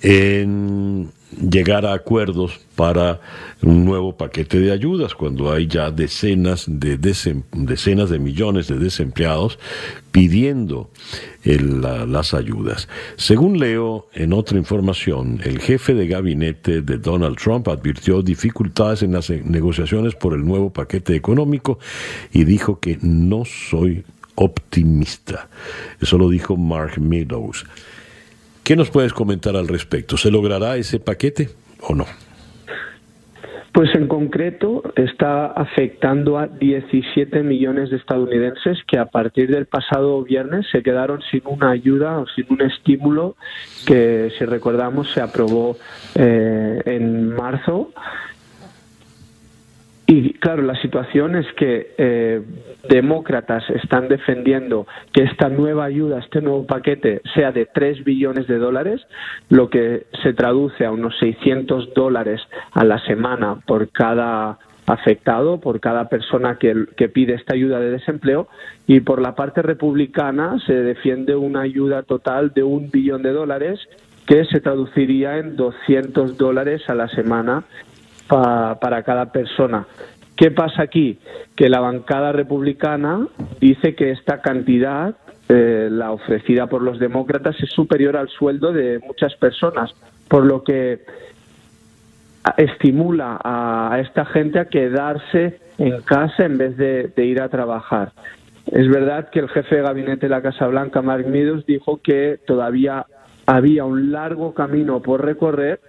en 0.00 1.10
llegar 1.36 1.84
a 1.84 1.92
acuerdos 1.92 2.60
para 2.74 3.20
un 3.62 3.84
nuevo 3.84 4.16
paquete 4.16 4.60
de 4.60 4.72
ayudas 4.72 5.14
cuando 5.14 5.52
hay 5.52 5.66
ya 5.66 5.90
decenas 5.90 6.64
de 6.66 6.96
decenas 6.96 8.10
de 8.10 8.18
millones 8.18 8.68
de 8.68 8.78
desempleados 8.78 9.58
pidiendo 10.10 10.90
las 11.44 12.34
ayudas. 12.34 12.88
Según 13.16 13.58
leo 13.58 14.08
en 14.14 14.32
otra 14.32 14.58
información, 14.58 15.40
el 15.44 15.60
jefe 15.60 15.94
de 15.94 16.06
gabinete 16.06 16.82
de 16.82 16.98
Donald 16.98 17.36
Trump 17.36 17.68
advirtió 17.68 18.22
dificultades 18.22 19.02
en 19.02 19.12
las 19.12 19.30
negociaciones 19.30 20.14
por 20.14 20.34
el 20.34 20.44
nuevo 20.44 20.72
paquete 20.72 21.14
económico 21.14 21.78
y 22.32 22.44
dijo 22.44 22.80
que 22.80 22.98
no 23.02 23.44
soy 23.44 24.04
optimista. 24.34 25.48
Eso 26.00 26.16
lo 26.16 26.28
dijo 26.28 26.56
Mark 26.56 27.00
Meadows. 27.00 27.64
¿Qué 28.68 28.76
nos 28.76 28.90
puedes 28.90 29.14
comentar 29.14 29.56
al 29.56 29.66
respecto? 29.66 30.18
¿Se 30.18 30.30
logrará 30.30 30.76
ese 30.76 31.00
paquete 31.00 31.48
o 31.80 31.94
no? 31.94 32.04
Pues 33.72 33.94
en 33.94 34.06
concreto 34.06 34.82
está 34.94 35.46
afectando 35.46 36.36
a 36.36 36.48
17 36.48 37.42
millones 37.44 37.88
de 37.88 37.96
estadounidenses 37.96 38.76
que 38.86 38.98
a 38.98 39.06
partir 39.06 39.50
del 39.50 39.64
pasado 39.64 40.22
viernes 40.22 40.66
se 40.70 40.82
quedaron 40.82 41.22
sin 41.30 41.40
una 41.46 41.70
ayuda 41.70 42.18
o 42.18 42.26
sin 42.26 42.44
un 42.50 42.60
estímulo 42.60 43.36
que, 43.86 44.30
si 44.36 44.44
recordamos, 44.44 45.10
se 45.12 45.22
aprobó 45.22 45.78
eh, 46.14 46.82
en 46.84 47.34
marzo 47.34 47.94
y 50.10 50.32
claro, 50.32 50.62
la 50.62 50.74
situación 50.80 51.36
es 51.36 51.46
que 51.52 51.94
eh, 51.98 52.42
demócratas 52.88 53.62
están 53.68 54.08
defendiendo 54.08 54.86
que 55.12 55.24
esta 55.24 55.50
nueva 55.50 55.84
ayuda, 55.84 56.20
este 56.20 56.40
nuevo 56.40 56.66
paquete, 56.66 57.20
sea 57.34 57.52
de 57.52 57.66
3 57.66 58.04
billones 58.04 58.46
de 58.46 58.56
dólares, 58.56 59.02
lo 59.50 59.68
que 59.68 60.06
se 60.22 60.32
traduce 60.32 60.86
a 60.86 60.92
unos 60.92 61.14
600 61.18 61.92
dólares 61.92 62.40
a 62.72 62.84
la 62.84 62.98
semana 63.00 63.56
por 63.66 63.90
cada 63.90 64.58
afectado 64.86 65.60
por 65.60 65.80
cada 65.80 66.08
persona 66.08 66.56
que, 66.56 66.74
pide 67.12 67.34
esta 67.34 67.52
ayuda 67.52 67.78
de 67.78 67.90
desempleo. 67.90 68.48
Y 68.86 69.00
por 69.00 69.20
la 69.20 69.34
parte 69.34 69.60
republicana 69.60 70.58
se 70.66 70.72
defiende 70.72 71.36
una 71.36 71.60
ayuda 71.60 72.02
total 72.02 72.52
de 72.54 72.62
un 72.62 72.90
billón 72.90 73.22
de 73.22 73.32
dólares 73.32 73.78
que 74.26 74.46
se 74.46 74.60
traduciría 74.60 75.36
en 75.36 75.56
200 75.56 76.38
dólares 76.38 76.88
a 76.88 76.94
la 76.94 77.08
semana 77.08 77.64
para 78.28 79.02
cada 79.02 79.32
persona. 79.32 79.86
¿Qué 80.38 80.52
pasa 80.52 80.82
aquí? 80.82 81.18
Que 81.56 81.68
la 81.68 81.80
bancada 81.80 82.30
republicana 82.30 83.26
dice 83.60 83.96
que 83.96 84.12
esta 84.12 84.40
cantidad, 84.40 85.16
eh, 85.48 85.88
la 85.90 86.12
ofrecida 86.12 86.68
por 86.68 86.80
los 86.80 87.00
demócratas, 87.00 87.56
es 87.60 87.70
superior 87.70 88.16
al 88.16 88.28
sueldo 88.28 88.72
de 88.72 89.00
muchas 89.00 89.34
personas, 89.34 89.92
por 90.28 90.46
lo 90.46 90.62
que 90.62 91.00
estimula 92.56 93.40
a, 93.42 93.98
esta 94.00 94.24
gente 94.26 94.60
a 94.60 94.66
quedarse 94.66 95.58
en 95.76 96.02
casa 96.02 96.44
en 96.44 96.56
vez 96.56 96.76
de, 96.76 97.08
de, 97.08 97.24
ir 97.24 97.42
a 97.42 97.48
trabajar. 97.48 98.12
Es 98.66 98.88
verdad 98.88 99.30
que 99.30 99.40
el 99.40 99.48
jefe 99.48 99.74
de 99.76 99.82
gabinete 99.82 100.26
de 100.26 100.30
la 100.30 100.40
Casa 100.42 100.68
Blanca, 100.68 101.02
Mark 101.02 101.26
Meadows, 101.26 101.66
dijo 101.66 102.00
que 102.00 102.38
todavía 102.46 103.06
había 103.48 103.86
un 103.86 104.12
largo 104.12 104.52
camino 104.52 105.00
por 105.00 105.24
recorrer 105.24 105.80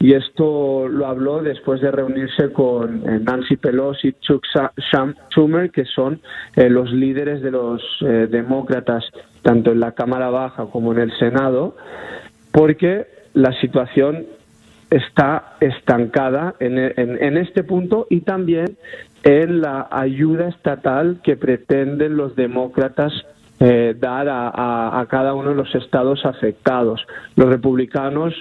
y 0.00 0.14
esto 0.14 0.88
lo 0.88 1.06
habló 1.06 1.42
después 1.42 1.82
de 1.82 1.90
reunirse 1.90 2.50
con 2.52 3.06
eh, 3.06 3.20
Nancy 3.22 3.56
Pelosi 3.58 4.08
y 4.08 4.12
Chuck 4.14 4.42
Schumer, 5.30 5.70
que 5.70 5.84
son 5.84 6.20
eh, 6.56 6.70
los 6.70 6.90
líderes 6.90 7.42
de 7.42 7.50
los 7.50 7.82
eh, 8.00 8.28
demócratas 8.30 9.04
tanto 9.42 9.72
en 9.72 9.80
la 9.80 9.92
Cámara 9.92 10.30
Baja 10.30 10.64
como 10.72 10.92
en 10.92 11.00
el 11.00 11.18
Senado, 11.18 11.76
porque 12.50 13.06
la 13.34 13.52
situación 13.60 14.24
está 14.88 15.56
estancada 15.60 16.54
en, 16.60 16.78
en, 16.78 17.36
este 17.36 17.62
punto 17.62 18.06
y 18.08 18.20
también 18.20 18.76
en 19.22 19.60
la 19.60 19.86
ayuda 19.90 20.48
estatal 20.48 21.20
que 21.22 21.36
pretenden 21.36 22.16
los 22.16 22.36
demócratas 22.36 23.12
eh, 23.64 23.94
dar 23.96 24.26
a, 24.28 25.06
cada 25.08 25.34
uno 25.34 25.50
de 25.50 25.54
los 25.54 25.72
estados 25.76 26.26
afectados. 26.26 27.06
Los 27.36 27.48
republicanos 27.48 28.34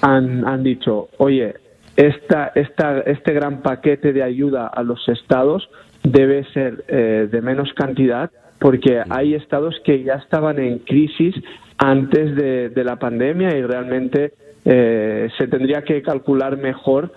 han, 0.00 0.48
han 0.48 0.62
dicho, 0.62 1.08
oye, 1.18 1.56
esta, 1.94 2.52
esta, 2.54 3.00
este 3.00 3.34
gran 3.34 3.60
paquete 3.60 4.14
de 4.14 4.22
ayuda 4.22 4.66
a 4.66 4.82
los 4.82 5.06
estados 5.10 5.68
debe 6.02 6.44
ser 6.54 6.84
eh, 6.88 7.28
de 7.30 7.42
menos 7.42 7.70
cantidad 7.74 8.30
porque 8.58 9.02
hay 9.10 9.34
estados 9.34 9.74
que 9.84 10.02
ya 10.02 10.14
estaban 10.14 10.58
en 10.58 10.78
crisis 10.78 11.34
antes 11.76 12.34
de, 12.34 12.82
la 12.82 12.96
pandemia 12.96 13.54
y 13.58 13.62
realmente 13.62 14.32
eh, 14.64 15.28
se 15.36 15.48
tendría 15.48 15.82
que 15.82 16.00
calcular 16.00 16.56
mejor 16.56 17.12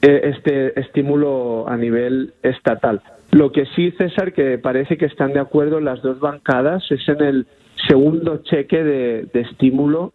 este 0.00 0.80
estímulo 0.80 1.68
a 1.68 1.76
nivel 1.76 2.32
estatal. 2.42 3.02
Lo 3.30 3.52
que 3.52 3.66
sí, 3.76 3.90
César, 3.92 4.32
que 4.32 4.58
parece 4.58 4.96
que 4.96 5.06
están 5.06 5.32
de 5.32 5.40
acuerdo 5.40 5.80
las 5.80 6.02
dos 6.02 6.18
bancadas 6.18 6.84
es 6.90 7.06
en 7.08 7.22
el 7.22 7.46
segundo 7.86 8.38
cheque 8.38 8.82
de, 8.82 9.28
estímulo 9.34 10.12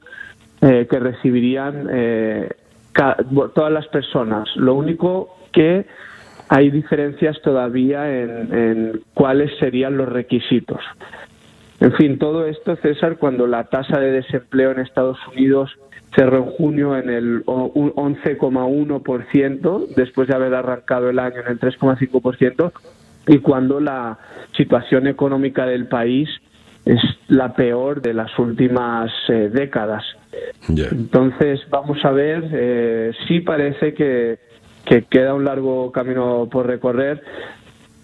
eh, 0.61 0.87
que 0.89 0.99
recibirían 0.99 1.87
eh, 1.91 2.49
todas 3.53 3.71
las 3.71 3.87
personas. 3.87 4.49
Lo 4.55 4.73
único 4.75 5.37
que 5.51 5.85
hay 6.49 6.71
diferencias 6.71 7.39
todavía 7.41 8.21
en, 8.21 9.01
cuáles 9.13 9.57
serían 9.59 9.95
los 9.97 10.09
requisitos. 10.09 10.81
En 11.79 11.93
fin, 11.93 12.17
todo 12.17 12.47
esto, 12.47 12.75
César, 12.77 13.17
cuando 13.17 13.45
la 13.47 13.65
tasa 13.65 13.99
de 13.99 14.11
desempleo 14.11 14.71
en 14.71 14.79
Estados 14.79 15.19
Unidos 15.27 15.71
cerró 16.15 16.37
en 16.37 16.45
junio 16.45 16.97
en 16.97 17.09
el 17.09 17.45
11,1%, 17.45 19.87
después 19.95 20.27
de 20.27 20.35
haber 20.35 20.53
arrancado 20.53 21.09
el 21.09 21.17
año 21.19 21.41
en 21.41 21.47
el 21.47 21.59
3,5%, 21.59 22.71
y 23.27 23.39
cuando 23.39 23.79
la 23.79 24.17
situación 24.55 25.07
económica 25.07 25.65
del 25.65 25.87
país 25.87 26.29
es 26.85 26.99
la 27.27 27.53
peor 27.53 28.01
de 28.01 28.13
las 28.13 28.37
últimas 28.37 29.11
eh, 29.29 29.49
décadas. 29.51 30.03
Entonces, 30.67 31.61
vamos 31.69 32.03
a 32.03 32.11
ver, 32.11 32.49
eh, 32.51 33.11
sí 33.27 33.39
parece 33.39 33.93
que, 33.93 34.39
que 34.85 35.03
queda 35.03 35.33
un 35.33 35.45
largo 35.45 35.91
camino 35.91 36.47
por 36.51 36.67
recorrer. 36.67 37.23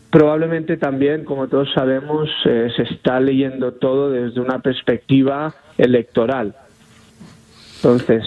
Probablemente 0.10 0.78
también, 0.78 1.24
como 1.24 1.48
todos 1.48 1.70
sabemos, 1.74 2.30
eh, 2.46 2.70
se 2.76 2.84
está 2.84 3.20
leyendo 3.20 3.74
todo 3.74 4.10
desde 4.10 4.40
una 4.40 4.60
perspectiva 4.60 5.54
electoral. 5.78 6.56
Entonces, 7.76 8.24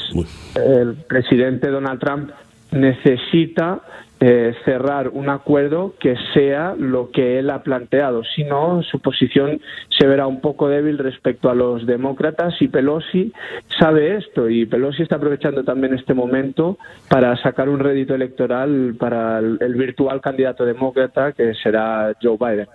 el 0.55 0.95
presidente 1.09 1.69
Donald 1.69 2.01
Trump 2.01 2.31
necesita 2.73 3.81
eh, 4.25 4.55
cerrar 4.65 5.09
un 5.09 5.29
acuerdo 5.29 5.95
que 5.99 6.15
sea 6.33 6.77
lo 6.79 7.11
que 7.11 7.41
él 7.41 7.51
ha 7.51 7.63
planteado. 7.63 8.23
Si 8.37 8.45
no, 8.45 8.83
su 8.85 9.01
posición 9.01 9.61
se 9.99 10.07
verá 10.07 10.29
un 10.29 10.41
poco 10.41 10.69
débil 10.69 10.99
respecto 10.99 11.51
a 11.51 11.57
los 11.57 11.87
demócratas 11.87 12.55
y 12.61 12.69
Pelosi 12.69 13.33
sabe 13.81 14.17
esto 14.17 14.49
y 14.49 14.65
Pelosi 14.65 15.03
está 15.03 15.17
aprovechando 15.17 15.65
también 15.65 15.95
este 15.95 16.15
momento 16.15 16.79
para 17.09 17.37
sacar 17.43 17.69
un 17.69 17.81
rédito 17.81 18.15
electoral 18.15 18.95
para 18.97 19.41
el, 19.41 19.59
el 19.61 19.75
virtual 19.75 20.21
candidato 20.21 20.65
demócrata 20.65 21.33
que 21.33 21.55
será 21.55 22.13
Joe 22.23 22.37
Biden. 22.39 22.67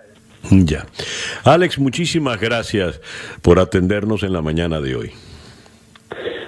Ya. 0.66 0.84
Alex, 1.44 1.78
muchísimas 1.78 2.38
gracias 2.40 3.00
por 3.42 3.58
atendernos 3.58 4.22
en 4.22 4.34
la 4.34 4.42
mañana 4.42 4.80
de 4.80 4.94
hoy. 4.94 5.12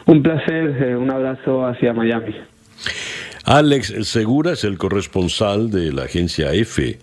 Un 0.07 0.23
placer, 0.23 0.83
eh, 0.83 0.97
un 0.97 1.11
abrazo 1.11 1.67
hacia 1.67 1.93
Miami. 1.93 2.35
Alex 3.51 4.07
Segura 4.07 4.53
es 4.53 4.63
el 4.63 4.79
corresponsal 4.79 5.73
de 5.73 5.93
la 5.93 6.05
agencia 6.05 6.53
EFE 6.53 7.01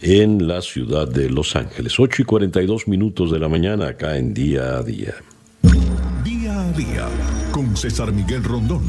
en 0.00 0.48
la 0.48 0.62
ciudad 0.62 1.06
de 1.06 1.28
Los 1.28 1.54
Ángeles. 1.54 2.00
8 2.00 2.22
y 2.22 2.24
42 2.24 2.88
minutos 2.88 3.30
de 3.30 3.38
la 3.38 3.46
mañana 3.50 3.88
acá 3.88 4.16
en 4.16 4.32
Día 4.32 4.78
a 4.78 4.82
Día. 4.82 5.12
Día 6.24 6.60
a 6.62 6.72
Día 6.72 7.08
con 7.52 7.76
César 7.76 8.10
Miguel 8.10 8.42
Rondón. 8.42 8.84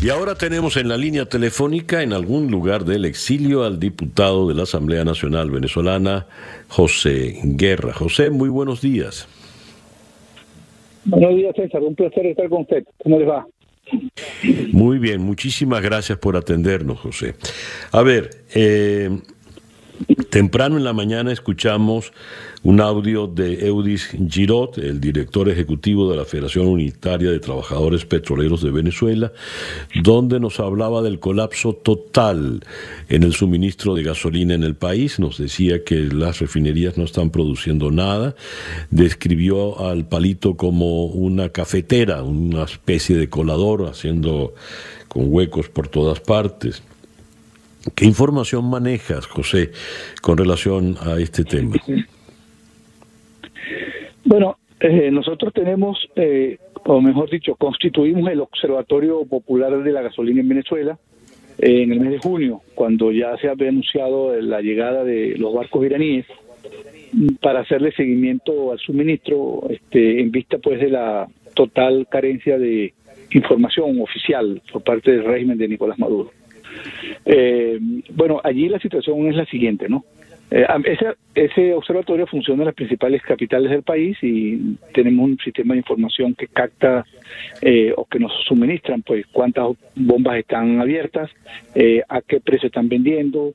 Y 0.00 0.10
ahora 0.10 0.36
tenemos 0.36 0.76
en 0.76 0.86
la 0.86 0.96
línea 0.96 1.24
telefónica 1.24 2.04
en 2.04 2.12
algún 2.12 2.48
lugar 2.52 2.84
del 2.84 3.04
exilio 3.04 3.64
al 3.64 3.80
diputado 3.80 4.46
de 4.46 4.54
la 4.54 4.62
Asamblea 4.62 5.04
Nacional 5.04 5.50
Venezolana, 5.50 6.28
José 6.68 7.40
Guerra. 7.42 7.94
José, 7.94 8.30
muy 8.30 8.48
buenos 8.48 8.80
días. 8.80 9.26
Buenos 11.04 11.34
días, 11.34 11.56
César. 11.56 11.82
Un 11.82 11.96
placer 11.96 12.26
estar 12.26 12.48
con 12.48 12.62
usted. 12.62 12.84
¿Cómo 13.02 13.18
les 13.18 13.28
va? 13.28 13.44
Muy 14.72 14.98
bien, 14.98 15.22
muchísimas 15.22 15.82
gracias 15.82 16.18
por 16.18 16.36
atendernos, 16.36 17.00
José. 17.00 17.34
A 17.92 18.02
ver, 18.02 18.44
eh, 18.54 19.10
Temprano 20.30 20.76
en 20.76 20.84
la 20.84 20.92
mañana 20.92 21.30
escuchamos 21.30 22.12
un 22.64 22.80
audio 22.80 23.28
de 23.28 23.66
Eudis 23.66 24.08
Girot, 24.28 24.78
el 24.78 25.00
director 25.00 25.48
ejecutivo 25.48 26.10
de 26.10 26.16
la 26.16 26.24
Federación 26.24 26.66
Unitaria 26.66 27.30
de 27.30 27.38
Trabajadores 27.38 28.04
Petroleros 28.04 28.62
de 28.62 28.72
Venezuela, 28.72 29.32
donde 30.02 30.40
nos 30.40 30.58
hablaba 30.58 31.02
del 31.02 31.20
colapso 31.20 31.74
total 31.74 32.64
en 33.08 33.22
el 33.22 33.34
suministro 33.34 33.94
de 33.94 34.02
gasolina 34.02 34.54
en 34.54 34.64
el 34.64 34.74
país. 34.74 35.20
Nos 35.20 35.38
decía 35.38 35.84
que 35.84 36.00
las 36.00 36.40
refinerías 36.40 36.98
no 36.98 37.04
están 37.04 37.30
produciendo 37.30 37.92
nada. 37.92 38.34
Describió 38.90 39.86
al 39.86 40.08
palito 40.08 40.56
como 40.56 41.04
una 41.04 41.50
cafetera, 41.50 42.24
una 42.24 42.64
especie 42.64 43.16
de 43.16 43.28
colador, 43.28 43.86
haciendo 43.86 44.54
con 45.06 45.32
huecos 45.32 45.68
por 45.68 45.86
todas 45.86 46.18
partes. 46.18 46.82
¿Qué 47.94 48.06
información 48.06 48.68
manejas, 48.68 49.26
José, 49.26 49.70
con 50.22 50.38
relación 50.38 50.96
a 51.00 51.18
este 51.20 51.44
tema? 51.44 51.76
Bueno, 54.24 54.56
eh, 54.80 55.10
nosotros 55.10 55.52
tenemos, 55.52 55.98
eh, 56.16 56.58
o 56.86 57.00
mejor 57.00 57.30
dicho, 57.30 57.54
constituimos 57.56 58.30
el 58.30 58.40
Observatorio 58.40 59.24
Popular 59.26 59.82
de 59.82 59.92
la 59.92 60.02
Gasolina 60.02 60.40
en 60.40 60.48
Venezuela 60.48 60.98
eh, 61.58 61.82
en 61.82 61.92
el 61.92 62.00
mes 62.00 62.10
de 62.12 62.18
junio, 62.18 62.62
cuando 62.74 63.12
ya 63.12 63.36
se 63.36 63.48
había 63.48 63.68
anunciado 63.68 64.34
la 64.40 64.60
llegada 64.62 65.04
de 65.04 65.36
los 65.36 65.54
barcos 65.54 65.84
iraníes 65.84 66.26
para 67.40 67.60
hacerle 67.60 67.92
seguimiento 67.92 68.72
al 68.72 68.78
suministro 68.78 69.62
este, 69.68 70.20
en 70.20 70.30
vista 70.30 70.58
pues 70.58 70.80
de 70.80 70.88
la 70.88 71.28
total 71.54 72.08
carencia 72.10 72.58
de 72.58 72.92
información 73.30 74.00
oficial 74.00 74.62
por 74.72 74.82
parte 74.82 75.12
del 75.12 75.24
régimen 75.24 75.58
de 75.58 75.68
Nicolás 75.68 75.98
Maduro. 75.98 76.30
Eh, 77.24 77.78
bueno, 78.10 78.40
allí 78.42 78.68
la 78.68 78.78
situación 78.78 79.26
es 79.28 79.36
la 79.36 79.46
siguiente, 79.46 79.88
¿no? 79.88 80.04
Eh, 80.50 80.66
ese, 80.84 81.14
ese 81.34 81.74
observatorio 81.74 82.28
funciona 82.28 82.62
en 82.62 82.66
las 82.66 82.76
principales 82.76 83.22
capitales 83.22 83.70
del 83.70 83.82
país 83.82 84.16
y 84.22 84.76
tenemos 84.92 85.30
un 85.30 85.38
sistema 85.38 85.74
de 85.74 85.78
información 85.78 86.34
que 86.34 86.46
capta 86.46 87.04
eh, 87.60 87.92
o 87.96 88.04
que 88.04 88.20
nos 88.20 88.32
suministran, 88.46 89.02
pues, 89.02 89.26
cuántas 89.32 89.70
bombas 89.96 90.38
están 90.38 90.80
abiertas, 90.80 91.30
eh, 91.74 92.02
a 92.08 92.20
qué 92.20 92.40
precio 92.40 92.68
están 92.68 92.88
vendiendo, 92.88 93.54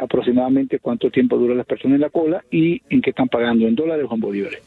aproximadamente 0.00 0.78
cuánto 0.78 1.10
tiempo 1.10 1.38
dura 1.38 1.54
las 1.54 1.64
personas 1.64 1.94
en 1.94 2.02
la 2.02 2.10
cola 2.10 2.44
y 2.50 2.82
en 2.90 3.00
qué 3.00 3.10
están 3.10 3.28
pagando, 3.28 3.66
en 3.66 3.74
dólares 3.74 4.04
o 4.06 4.14
en 4.14 4.20
bolívares. 4.20 4.60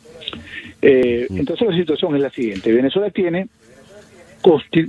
entonces 0.82 1.68
la 1.68 1.76
situación 1.76 2.16
es 2.16 2.22
la 2.22 2.32
siguiente. 2.32 2.72
Venezuela 2.72 3.12
tiene, 3.12 3.48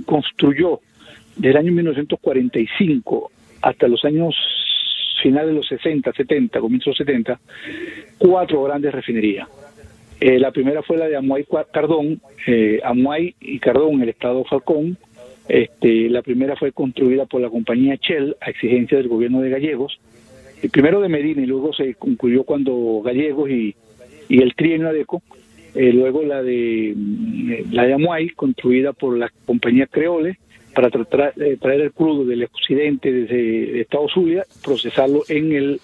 construyó 0.05 0.79
desde 1.37 1.49
el 1.49 1.57
año 1.57 1.71
1945 1.73 3.31
hasta 3.61 3.87
los 3.87 4.03
años 4.05 4.35
finales 5.21 5.49
de 5.49 5.55
los 5.55 5.67
60, 5.67 6.11
70, 6.13 6.59
comienzos 6.59 6.97
de 6.97 7.03
los 7.03 7.25
70, 7.25 7.39
cuatro 8.17 8.63
grandes 8.63 8.93
refinerías. 8.93 9.47
Eh, 10.19 10.39
la 10.39 10.51
primera 10.51 10.81
fue 10.81 10.97
la 10.97 11.07
de 11.07 11.15
Amuay 11.15 11.45
Cardón, 11.71 12.19
eh, 12.47 12.79
Amuay 12.83 13.35
y 13.39 13.59
Cardón 13.59 14.01
el 14.01 14.09
estado 14.09 14.43
Falcón. 14.45 14.97
Este, 15.47 16.09
la 16.09 16.21
primera 16.21 16.55
fue 16.55 16.71
construida 16.71 17.25
por 17.25 17.41
la 17.41 17.49
compañía 17.49 17.95
Shell 17.95 18.35
a 18.41 18.49
exigencia 18.49 18.97
del 18.97 19.07
gobierno 19.07 19.41
de 19.41 19.49
Gallegos. 19.49 19.99
El 20.61 20.71
primero 20.71 21.01
de 21.01 21.09
Medina 21.09 21.43
y 21.43 21.45
luego 21.45 21.71
se 21.71 21.93
concluyó 21.93 22.43
cuando 22.43 23.01
Gallegos 23.03 23.49
y, 23.49 23.75
y 24.27 24.41
el 24.41 24.55
trienio 24.55 24.89
Adeco. 24.89 25.21
Eh, 25.75 25.93
luego 25.93 26.23
la 26.23 26.41
de 26.41 26.95
la 27.71 27.85
de 27.85 27.93
Amuay, 27.93 28.29
construida 28.29 28.93
por 28.93 29.15
la 29.15 29.31
compañía 29.45 29.85
Creole 29.85 30.39
para 30.77 30.91
tratar, 30.91 31.33
de 31.33 31.57
traer 31.57 31.81
el 31.81 31.91
crudo 31.91 32.23
del 32.23 32.43
occidente 32.43 33.11
desde 33.11 33.81
Estados 33.81 34.15
Unidos, 34.15 34.45
procesarlo 34.63 35.23
en 35.27 35.51
el 35.51 35.81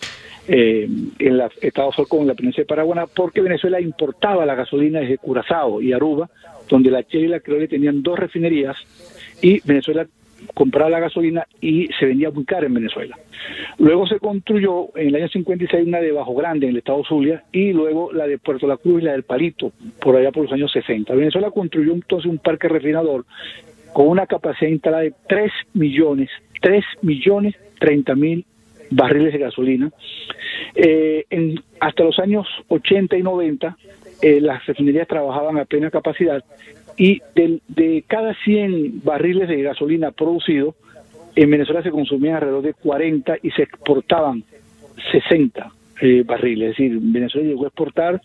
eh, 0.48 0.88
en 1.18 1.38
la 1.38 1.50
Estado 1.62 1.92
Falcón, 1.92 2.22
en 2.22 2.28
la 2.28 2.36
provincia 2.36 2.62
de 2.62 2.68
Paraguaná, 2.68 3.08
porque 3.08 3.42
Venezuela 3.42 3.82
importaba 3.82 4.46
la 4.46 4.54
gasolina 4.54 5.00
desde 5.00 5.18
Curazao 5.18 5.82
y 5.82 5.94
Aruba, 5.94 6.30
donde 6.70 6.92
la 6.92 7.02
Che 7.02 7.18
y 7.18 7.28
la 7.28 7.40
Creole 7.40 7.68
tenían 7.68 8.04
dos 8.04 8.20
refinerías 8.20 8.78
y 9.42 9.62
Venezuela 9.66 10.06
compraba 10.54 10.92
la 10.92 11.00
gasolina 11.00 11.48
y 11.60 11.88
se 12.00 12.06
vendía 12.06 12.30
muy 12.30 12.46
cara 12.46 12.68
en 12.68 12.76
Venezuela. 12.76 13.18
Luego 13.80 14.06
se 14.06 14.20
construyó 14.20 14.96
en 14.96 15.08
el 15.08 15.16
año 15.16 15.28
56 15.28 15.88
una 15.88 16.02
de 16.02 16.12
Bajo 16.12 16.36
Grande 16.36 16.68
en 16.68 16.74
el 16.74 16.78
estado 16.78 17.04
Zulia 17.04 17.46
y 17.52 17.74
luego 17.74 18.14
la 18.14 18.28
de 18.28 18.38
Puerto 18.38 18.68
La 18.68 18.78
Cruz 18.78 19.02
y 19.02 19.06
la 19.06 19.14
del 19.14 19.24
Palito, 19.24 19.72
por 20.00 20.16
allá 20.16 20.32
por 20.32 20.44
los 20.44 20.54
años 20.54 20.72
60. 20.72 21.16
Venezuela 21.16 21.50
construyó 21.50 21.94
entonces 21.94 22.30
un 22.30 22.38
parque 22.38 22.68
refinador 22.68 23.26
con 23.94 24.08
una 24.08 24.26
capacidad 24.28 24.70
instalada 24.70 25.04
de 25.04 25.14
3 25.28 25.52
millones, 25.74 26.30
3 26.62 26.84
millones 27.02 27.56
30 27.80 28.16
mil 28.16 28.46
barriles 28.90 29.34
de 29.34 29.40
gasolina. 29.40 29.92
Eh, 30.76 31.26
en, 31.30 31.60
hasta 31.80 32.04
los 32.04 32.18
años 32.20 32.48
80 32.70 33.18
y 33.18 33.24
90 33.24 33.78
eh, 34.22 34.40
las 34.40 34.66
refinerías 34.66 35.08
trabajaban 35.08 35.58
a 35.58 35.66
plena 35.66 35.92
capacidad 35.92 36.44
y 36.98 37.22
de, 37.36 37.60
de 37.68 38.04
cada 38.08 38.34
100 38.44 39.04
barriles 39.04 39.50
de 39.50 39.62
gasolina 39.64 40.12
producidos, 40.12 40.76
en 41.36 41.50
Venezuela 41.50 41.82
se 41.82 41.92
consumían 41.92 42.36
alrededor 42.36 42.62
de 42.62 42.74
40 42.74 43.38
y 43.42 43.52
se 43.52 43.64
exportaban 43.64 44.44
60 45.12 45.72
eh, 46.02 46.24
barriles. 46.26 46.72
Es 46.72 46.78
decir, 46.78 47.00
Venezuela 47.02 47.48
llegó 47.48 47.66
a 47.66 47.68
exportar 47.68 48.22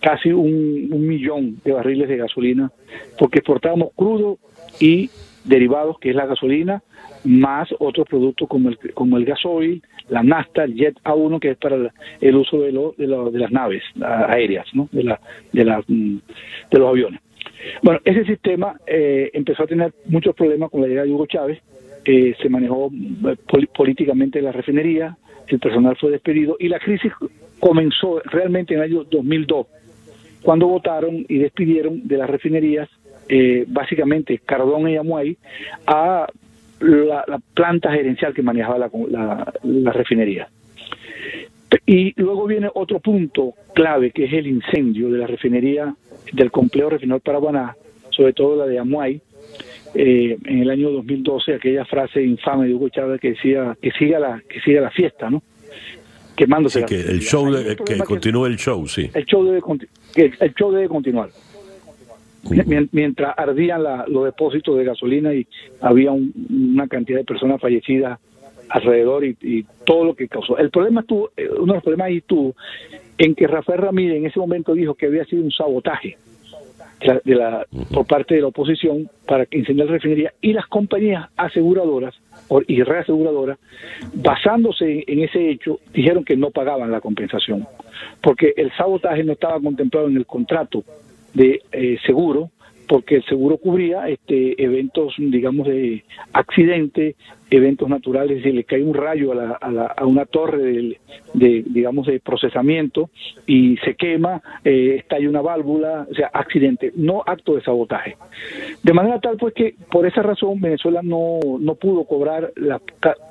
casi 0.00 0.32
un, 0.32 0.88
millón 1.06 1.60
de 1.64 1.72
barriles 1.72 2.08
de 2.08 2.16
gasolina 2.16 2.70
porque 3.18 3.38
exportábamos 3.38 3.90
crudo 3.94 4.38
y 4.80 5.10
derivados, 5.44 5.98
que 5.98 6.10
es 6.10 6.16
la 6.16 6.26
gasolina, 6.26 6.82
más 7.24 7.68
otros 7.78 8.06
productos 8.08 8.48
como 8.48 8.70
el, 8.70 8.78
como 8.94 9.16
el 9.16 9.24
gasoil, 9.24 9.82
la 10.08 10.22
nafta, 10.22 10.64
el 10.64 10.74
jet 10.74 10.96
A1, 11.04 11.40
que 11.40 11.50
es 11.50 11.56
para 11.56 11.92
el 12.20 12.36
uso 12.36 12.60
de, 12.60 12.72
lo, 12.72 12.94
de, 12.96 13.06
lo, 13.06 13.30
de 13.30 13.38
las 13.38 13.50
naves 13.50 13.82
aéreas, 14.00 14.66
¿no? 14.74 14.88
de, 14.92 15.04
la, 15.04 15.20
de, 15.52 15.64
la, 15.64 15.82
mm, 15.86 16.18
de 16.70 16.78
los 16.78 16.88
aviones. 16.88 17.20
Bueno, 17.82 18.00
ese 18.04 18.24
sistema 18.24 18.78
eh, 18.86 19.30
empezó 19.32 19.64
a 19.64 19.66
tener 19.66 19.92
muchos 20.06 20.34
problemas 20.34 20.70
con 20.70 20.82
la 20.82 20.88
llegada 20.88 21.06
de 21.06 21.12
Hugo 21.12 21.26
Chávez, 21.26 21.60
se 22.04 22.48
manejó 22.50 22.90
eh, 22.92 23.66
políticamente 23.74 24.42
la 24.42 24.52
refinería, 24.52 25.16
el 25.48 25.58
personal 25.58 25.96
fue 25.96 26.10
despedido 26.10 26.56
y 26.58 26.68
la 26.68 26.78
crisis 26.78 27.12
comenzó 27.60 28.20
realmente 28.24 28.74
en 28.74 28.80
el 28.80 28.90
año 28.90 29.04
2002, 29.04 29.66
cuando 30.42 30.66
votaron 30.66 31.24
y 31.28 31.38
despidieron 31.38 32.06
de 32.06 32.18
las 32.18 32.28
refinerías 32.28 32.88
eh, 33.28 33.64
básicamente 33.66 34.38
Cardón 34.44 34.88
y 34.88 34.96
Amuay 34.96 35.36
a 35.86 36.26
la, 36.80 37.40
planta 37.54 37.90
gerencial 37.92 38.34
que 38.34 38.42
manejaba 38.42 38.78
la, 38.78 39.92
refinería. 39.92 40.48
Y 41.86 42.12
luego 42.20 42.46
viene 42.46 42.68
otro 42.72 43.00
punto 43.00 43.54
clave, 43.74 44.10
que 44.10 44.24
es 44.24 44.32
el 44.32 44.46
incendio 44.46 45.10
de 45.10 45.18
la 45.18 45.26
refinería 45.26 45.94
del 46.32 46.50
complejo 46.50 46.90
refinador 46.90 47.22
Paraguaná, 47.22 47.76
sobre 48.10 48.32
todo 48.32 48.56
la 48.56 48.66
de 48.66 48.78
Amuay, 48.78 49.20
eh, 49.94 50.36
en 50.44 50.58
el 50.62 50.70
año 50.70 50.90
2012, 50.90 51.54
aquella 51.54 51.84
frase 51.84 52.22
infame 52.22 52.66
de 52.66 52.74
Hugo 52.74 52.88
Chávez 52.88 53.20
que 53.20 53.30
decía 53.30 53.76
que 53.80 53.90
siga 53.92 54.18
la, 54.18 54.42
que 54.48 54.60
siga 54.60 54.80
la 54.80 54.90
fiesta, 54.90 55.30
¿no? 55.30 55.42
Quemándose. 56.36 56.84
que 56.84 57.00
el 57.00 57.20
show, 57.20 57.46
que 57.86 57.98
continúe 57.98 58.46
el 58.46 58.56
show, 58.56 58.86
sí. 58.88 59.08
El 59.14 59.24
show 59.24 59.44
debe, 59.44 59.60
el 60.16 60.54
show 60.54 60.72
debe 60.72 60.88
continuar 60.88 61.30
mientras 62.92 63.34
ardían 63.36 63.82
los 64.08 64.24
depósitos 64.24 64.76
de 64.76 64.84
gasolina 64.84 65.34
y 65.34 65.46
había 65.80 66.12
una 66.12 66.88
cantidad 66.88 67.18
de 67.18 67.24
personas 67.24 67.60
fallecidas 67.60 68.18
alrededor 68.68 69.24
y, 69.24 69.66
todo 69.84 70.04
lo 70.04 70.14
que 70.14 70.28
causó. 70.28 70.56
El 70.56 70.70
problema 70.70 71.02
estuvo, 71.02 71.30
eh, 71.36 71.48
uno 71.50 71.74
de 71.74 71.76
los 71.76 71.82
problemas 71.82 72.06
ahí 72.06 72.16
estuvo 72.18 72.54
en 73.18 73.34
que 73.34 73.46
Rafael 73.46 73.80
Ramírez 73.80 74.16
en 74.16 74.26
ese 74.26 74.38
momento 74.38 74.72
dijo 74.72 74.94
que 74.94 75.06
había 75.06 75.24
sido 75.26 75.44
un 75.44 75.52
sabotaje 75.52 76.16
de 77.24 77.34
la, 77.34 77.66
por 77.92 78.06
parte 78.06 78.34
de 78.34 78.40
la 78.40 78.48
oposición 78.48 79.10
para 79.26 79.46
incendiar 79.50 79.88
la 79.88 79.94
refinería 79.94 80.32
y 80.40 80.52
las 80.52 80.66
compañías 80.66 81.28
aseguradoras 81.36 82.14
y 82.66 82.82
reaseguradoras, 82.82 83.58
basándose 84.14 85.04
en 85.06 85.20
ese 85.20 85.50
hecho, 85.50 85.80
dijeron 85.92 86.24
que 86.24 86.36
no 86.36 86.50
pagaban 86.50 86.90
la 86.90 87.00
compensación, 87.00 87.66
porque 88.22 88.52
el 88.56 88.72
sabotaje 88.76 89.24
no 89.24 89.32
estaba 89.32 89.60
contemplado 89.60 90.08
en 90.08 90.16
el 90.16 90.26
contrato 90.26 90.84
de 91.32 91.62
eh, 91.72 91.98
seguro, 92.06 92.50
porque 92.88 93.16
el 93.16 93.24
seguro 93.24 93.56
cubría 93.58 94.08
este 94.08 94.62
eventos, 94.62 95.14
digamos, 95.18 95.66
de 95.66 96.04
accidente, 96.32 97.16
eventos 97.50 97.88
naturales, 97.88 98.42
si 98.42 98.52
le 98.52 98.64
cae 98.64 98.82
un 98.82 98.94
rayo 98.94 99.32
a, 99.32 99.34
la, 99.34 99.50
a, 99.52 99.70
la, 99.70 99.86
a 99.86 100.04
una 100.06 100.24
torre 100.24 100.58
de, 100.58 101.00
de, 101.34 101.64
digamos, 101.66 102.06
de 102.06 102.20
procesamiento 102.20 103.10
y 103.46 103.76
se 103.78 103.94
quema, 103.94 104.42
eh, 104.64 104.96
estalla 104.98 105.28
una 105.28 105.40
válvula, 105.40 106.06
o 106.10 106.14
sea, 106.14 106.30
accidente, 106.32 106.92
no 106.96 107.22
acto 107.24 107.54
de 107.54 107.62
sabotaje. 107.62 108.16
De 108.82 108.92
manera 108.92 109.20
tal, 109.20 109.36
pues, 109.36 109.54
que 109.54 109.74
por 109.90 110.06
esa 110.06 110.22
razón 110.22 110.60
Venezuela 110.60 111.00
no, 111.02 111.38
no 111.60 111.74
pudo 111.74 112.04
cobrar 112.04 112.52
la 112.56 112.80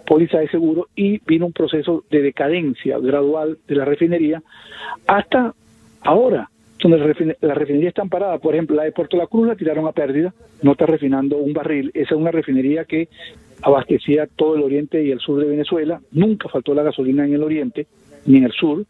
póliza 0.06 0.40
de 0.40 0.50
seguro 0.50 0.88
y 0.96 1.20
vino 1.26 1.46
un 1.46 1.54
proceso 1.54 2.04
de 2.10 2.22
decadencia 2.22 2.98
gradual 3.00 3.58
de 3.68 3.76
la 3.76 3.86
refinería 3.86 4.42
hasta 5.08 5.54
ahora 6.02 6.50
donde 6.84 7.36
la 7.42 7.54
refinería 7.54 7.90
está 7.90 8.06
parada. 8.06 8.38
Por 8.38 8.54
ejemplo, 8.54 8.76
la 8.76 8.84
de 8.84 8.92
Puerto 8.92 9.18
La 9.18 9.28
Cruz 9.28 9.48
la 9.48 9.56
tiraron 9.56 9.88
a 9.88 9.92
pérdida, 9.92 10.34
no 10.62 10.74
está 10.74 10.86
refinando 10.86 11.38
un 11.38 11.54
barril. 11.54 11.92
Esa 11.94 12.16
es 12.16 12.20
una 12.20 12.32
refinería 12.32 12.86
que 12.86 13.08
abastecía 13.62 14.28
todo 14.28 14.56
el 14.56 14.64
oriente 14.64 15.04
y 15.04 15.12
el 15.12 15.20
sur 15.20 15.40
de 15.40 15.48
Venezuela. 15.48 16.02
Nunca 16.12 16.50
faltó 16.50 16.74
la 16.74 16.84
gasolina 16.84 17.26
en 17.26 17.34
el 17.34 17.44
oriente 17.44 17.88
ni 18.26 18.38
en 18.38 18.44
el 18.46 18.52
sur. 18.52 18.86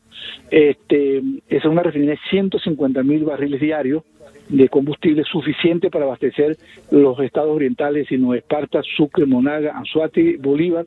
Este, 0.50 1.18
esa 1.18 1.26
es 1.48 1.66
una 1.66 1.84
refinería 1.84 2.16
de 2.16 2.30
150 2.30 3.04
mil 3.04 3.24
barriles 3.24 3.62
diarios 3.62 4.04
de 4.50 4.68
combustible 4.70 5.24
suficiente 5.24 5.90
para 5.90 6.06
abastecer 6.06 6.58
los 6.92 7.20
estados 7.20 7.56
orientales, 7.56 8.08
sino 8.08 8.34
Esparta, 8.34 8.82
Sucre, 8.98 9.26
Monaga, 9.26 9.78
Anzuati, 9.78 10.36
Bolívar, 10.36 10.86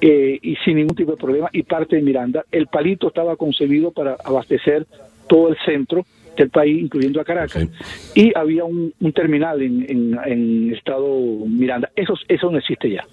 eh, 0.00 0.38
y 0.40 0.54
sin 0.56 0.76
ningún 0.76 0.94
tipo 0.94 1.10
de 1.10 1.16
problema, 1.16 1.48
y 1.52 1.64
parte 1.64 1.96
de 1.96 2.02
Miranda. 2.02 2.44
El 2.52 2.68
palito 2.68 3.08
estaba 3.08 3.36
concebido 3.36 3.90
para 3.90 4.16
abastecer 4.24 4.86
todo 5.28 5.48
el 5.48 5.56
centro 5.64 6.04
del 6.44 6.50
país, 6.50 6.80
incluyendo 6.80 7.20
a 7.20 7.24
Caracas, 7.24 7.66
y 8.14 8.32
había 8.36 8.64
un, 8.64 8.92
terminal 9.14 9.62
en, 9.62 9.84
en, 9.88 10.18
en, 10.24 10.74
estado 10.74 11.06
Miranda. 11.46 11.90
Eso, 11.96 12.14
eso 12.28 12.50
no 12.50 12.58
existe 12.58 12.90
ya. 12.90 13.04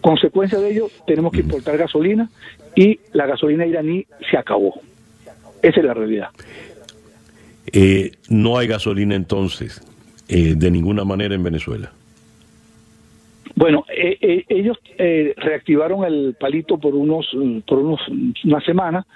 Consecuencia 0.00 0.58
de 0.58 0.70
ello, 0.70 0.88
tenemos 1.06 1.32
que 1.32 1.40
importar 1.40 1.76
gasolina 1.76 2.28
y 2.74 3.00
la 3.12 3.26
gasolina 3.26 3.66
iraní 3.66 4.06
se 4.30 4.36
acabó. 4.36 4.80
Esa 5.62 5.80
es 5.80 5.86
la 5.86 5.94
realidad. 5.94 6.28
Eh, 7.72 8.12
no 8.28 8.58
hay 8.58 8.66
gasolina 8.66 9.14
entonces, 9.14 9.80
eh, 10.28 10.54
de 10.56 10.70
ninguna 10.70 11.04
manera 11.04 11.34
en 11.34 11.42
Venezuela. 11.42 11.92
Bueno, 13.60 13.84
eh, 13.94 14.16
eh, 14.22 14.44
ellos 14.48 14.78
eh, 14.96 15.34
reactivaron 15.36 16.06
el 16.06 16.34
palito 16.40 16.78
por 16.78 16.94
unos 16.94 17.28
por 17.66 17.78
unos 17.78 18.00
una 18.42 18.60
semana 18.62 19.06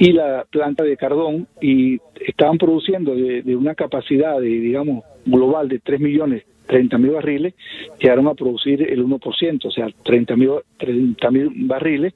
y 0.00 0.10
la 0.10 0.44
planta 0.50 0.82
de 0.82 0.96
Cardón 0.96 1.46
y 1.60 2.00
estaban 2.26 2.58
produciendo 2.58 3.14
de, 3.14 3.54
una 3.54 3.76
capacidad 3.76 4.40
de 4.40 4.48
digamos 4.48 5.04
global 5.24 5.68
de 5.68 5.78
3 5.78 6.00
millones 6.00 6.42
30 6.66 6.98
mil 6.98 7.12
barriles, 7.12 7.54
llegaron 8.00 8.26
a 8.26 8.34
producir 8.34 8.82
el 8.82 9.04
1%, 9.04 9.64
o 9.64 9.70
sea, 9.70 9.86
30 10.02 10.34
mil 10.34 10.50
30 10.78 11.28
barriles, 11.66 12.14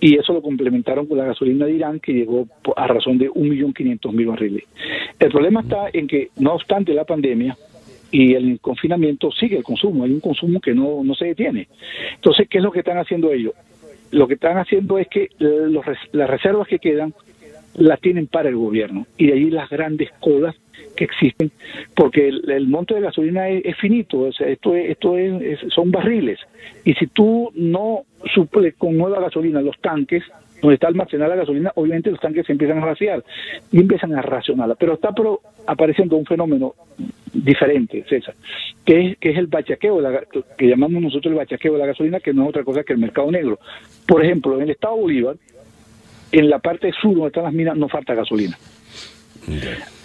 y 0.00 0.16
eso 0.16 0.32
lo 0.32 0.42
complementaron 0.42 1.06
con 1.06 1.18
la 1.18 1.26
gasolina 1.26 1.66
de 1.66 1.74
Irán, 1.74 2.00
que 2.00 2.14
llegó 2.14 2.48
a 2.74 2.86
razón 2.86 3.18
de 3.18 3.30
1.500.000 3.30 4.26
barriles. 4.26 4.64
El 5.20 5.30
problema 5.30 5.60
está 5.60 5.90
en 5.92 6.08
que, 6.08 6.30
no 6.38 6.54
obstante 6.54 6.94
la 6.94 7.04
pandemia, 7.04 7.54
y 8.12 8.34
el 8.34 8.60
confinamiento 8.60 9.32
sigue 9.32 9.56
el 9.56 9.64
consumo, 9.64 10.04
hay 10.04 10.12
un 10.12 10.20
consumo 10.20 10.60
que 10.60 10.74
no, 10.74 11.02
no 11.02 11.14
se 11.14 11.24
detiene. 11.24 11.66
Entonces, 12.14 12.46
¿qué 12.48 12.58
es 12.58 12.64
lo 12.64 12.70
que 12.70 12.80
están 12.80 12.98
haciendo 12.98 13.32
ellos? 13.32 13.54
Lo 14.12 14.28
que 14.28 14.34
están 14.34 14.58
haciendo 14.58 14.98
es 14.98 15.08
que 15.08 15.30
los, 15.38 15.84
las 16.12 16.30
reservas 16.30 16.68
que 16.68 16.78
quedan 16.78 17.14
la 17.74 17.96
tienen 17.96 18.26
para 18.26 18.50
el 18.50 18.56
gobierno. 18.56 19.06
Y 19.16 19.26
de 19.28 19.32
ahí 19.32 19.50
las 19.50 19.70
grandes 19.70 20.10
colas 20.20 20.54
que 20.94 21.04
existen, 21.04 21.50
porque 21.94 22.28
el, 22.28 22.66
monto 22.68 22.94
de 22.94 23.00
gasolina 23.00 23.48
es, 23.48 23.76
finito, 23.78 24.20
o 24.20 24.32
sea, 24.32 24.48
esto, 24.48 24.76
es, 24.76 24.90
esto 24.90 25.16
es, 25.16 25.58
son 25.74 25.90
barriles. 25.90 26.38
Y 26.84 26.92
si 26.94 27.06
tú 27.06 27.50
no 27.54 28.02
suples 28.34 28.74
con 28.76 28.98
nueva 28.98 29.20
gasolina 29.20 29.62
los 29.62 29.78
tanques, 29.80 30.22
donde 30.62 30.74
está 30.74 30.86
almacenada 30.86 31.34
la 31.34 31.42
gasolina, 31.42 31.72
obviamente 31.74 32.10
los 32.10 32.20
tanques 32.20 32.46
se 32.46 32.52
empiezan 32.52 32.78
a 32.78 32.86
vaciar 32.86 33.22
y 33.72 33.80
empiezan 33.80 34.14
a 34.14 34.22
racionarla. 34.22 34.76
Pero 34.76 34.94
está 34.94 35.10
apareciendo 35.66 36.16
un 36.16 36.24
fenómeno 36.24 36.74
diferente, 37.32 38.04
César, 38.08 38.34
que 38.84 39.00
es, 39.00 39.18
que 39.18 39.30
es 39.30 39.38
el 39.38 39.48
bachaqueo, 39.48 40.00
que 40.56 40.66
llamamos 40.68 41.02
nosotros 41.02 41.32
el 41.32 41.38
bachaqueo 41.38 41.72
de 41.72 41.78
la 41.80 41.86
gasolina, 41.86 42.20
que 42.20 42.32
no 42.32 42.44
es 42.44 42.48
otra 42.50 42.62
cosa 42.62 42.84
que 42.84 42.92
el 42.92 43.00
mercado 43.00 43.30
negro. 43.30 43.58
Por 44.06 44.24
ejemplo, 44.24 44.56
en 44.56 44.62
el 44.62 44.70
estado 44.70 44.96
Bolívar, 44.96 45.36
en 46.30 46.48
la 46.48 46.60
parte 46.60 46.92
sur 46.92 47.14
donde 47.14 47.28
están 47.28 47.44
las 47.44 47.52
minas, 47.52 47.76
no 47.76 47.88
falta 47.88 48.14
gasolina. 48.14 48.56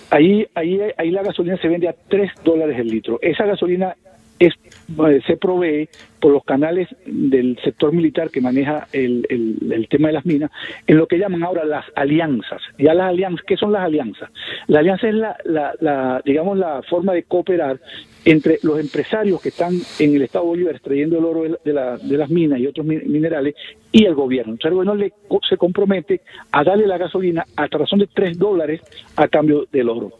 Ahí, 0.09 0.47
ahí, 0.55 0.79
ahí 0.97 1.11
la 1.11 1.21
gasolina 1.21 1.57
se 1.57 1.67
vende 1.67 1.87
a 1.87 1.95
3 2.07 2.31
dólares 2.43 2.79
el 2.79 2.87
litro. 2.87 3.19
Esa 3.21 3.45
gasolina 3.45 3.95
es, 4.39 4.53
eh, 4.53 5.21
se 5.25 5.37
provee 5.37 5.89
por 6.19 6.31
los 6.31 6.43
canales 6.43 6.87
del 7.05 7.57
sector 7.63 7.93
militar 7.93 8.29
que 8.29 8.41
maneja 8.41 8.87
el, 8.91 9.25
el, 9.29 9.87
tema 9.87 10.07
de 10.07 10.15
las 10.15 10.25
minas, 10.25 10.51
en 10.85 10.97
lo 10.97 11.07
que 11.07 11.17
llaman 11.17 11.43
ahora 11.43 11.63
las 11.65 11.85
alianzas. 11.95 12.61
Ya 12.77 12.93
las 12.93 13.09
alianzas, 13.09 13.45
¿qué 13.45 13.55
son 13.55 13.71
las 13.71 13.83
alianzas? 13.83 14.29
La 14.67 14.79
alianza 14.79 15.07
es 15.07 15.15
la, 15.15 15.37
la, 15.79 16.21
digamos, 16.25 16.57
la 16.57 16.81
forma 16.83 17.13
de 17.13 17.23
cooperar 17.23 17.79
entre 18.25 18.59
los 18.63 18.79
empresarios 18.79 19.41
que 19.41 19.49
están 19.49 19.73
en 19.99 20.15
el 20.15 20.23
Estado 20.23 20.45
de 20.45 20.49
Bolívar 20.49 20.75
extrayendo 20.75 21.17
el 21.17 21.25
oro 21.25 21.57
de, 21.63 21.73
la, 21.73 21.97
de 21.97 22.17
las 22.17 22.29
minas 22.29 22.59
y 22.59 22.67
otros 22.67 22.85
minerales 22.85 23.55
y 23.91 24.05
el 24.05 24.15
gobierno. 24.15 24.53
Entonces 24.53 24.71
el 24.71 24.75
gobierno 24.75 24.95
le, 24.95 25.13
se 25.47 25.57
compromete 25.57 26.21
a 26.51 26.63
darle 26.63 26.87
la 26.87 26.97
gasolina 26.97 27.45
a 27.55 27.67
razón 27.67 27.99
de 27.99 28.07
3 28.07 28.37
dólares 28.37 28.81
a 29.15 29.27
cambio 29.27 29.65
del 29.71 29.89
oro. 29.89 30.11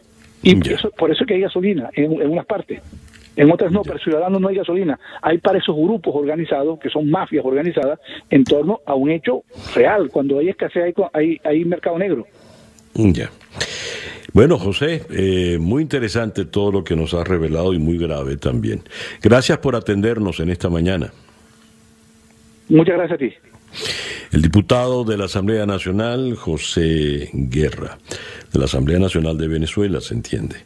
Y 0.42 0.54
por 0.96 1.10
eso 1.10 1.24
es 1.24 1.26
que 1.26 1.34
hay 1.34 1.40
gasolina 1.40 1.90
en, 1.94 2.12
en 2.20 2.30
unas 2.30 2.46
partes. 2.46 2.80
En 3.38 3.52
otras 3.52 3.70
no, 3.70 3.82
para 3.82 4.00
ciudadanos 4.00 4.40
no 4.40 4.48
hay 4.48 4.56
gasolina. 4.56 4.98
Hay 5.22 5.38
para 5.38 5.60
esos 5.60 5.76
grupos 5.76 6.12
organizados, 6.12 6.76
que 6.80 6.90
son 6.90 7.08
mafias 7.08 7.44
organizadas, 7.44 8.00
en 8.30 8.42
torno 8.42 8.80
a 8.84 8.96
un 8.96 9.10
hecho 9.12 9.44
real. 9.76 10.10
Cuando 10.10 10.40
hay 10.40 10.48
escasez 10.48 10.92
hay, 11.12 11.40
hay, 11.44 11.64
mercado 11.64 11.96
negro. 12.00 12.26
Ya. 12.94 13.30
Bueno, 14.32 14.58
José, 14.58 15.02
eh, 15.10 15.56
muy 15.60 15.84
interesante 15.84 16.46
todo 16.46 16.72
lo 16.72 16.82
que 16.82 16.96
nos 16.96 17.14
has 17.14 17.28
revelado 17.28 17.72
y 17.74 17.78
muy 17.78 17.96
grave 17.96 18.36
también. 18.38 18.82
Gracias 19.22 19.58
por 19.58 19.76
atendernos 19.76 20.40
en 20.40 20.50
esta 20.50 20.68
mañana. 20.68 21.12
Muchas 22.68 22.96
gracias 22.96 23.12
a 23.14 23.18
ti. 23.18 23.32
El 24.32 24.42
diputado 24.42 25.04
de 25.04 25.16
la 25.16 25.26
Asamblea 25.26 25.64
Nacional, 25.64 26.34
José 26.34 27.30
Guerra, 27.32 27.98
de 28.52 28.58
la 28.58 28.64
Asamblea 28.64 28.98
Nacional 28.98 29.38
de 29.38 29.46
Venezuela, 29.46 30.00
se 30.00 30.14
entiende. 30.14 30.56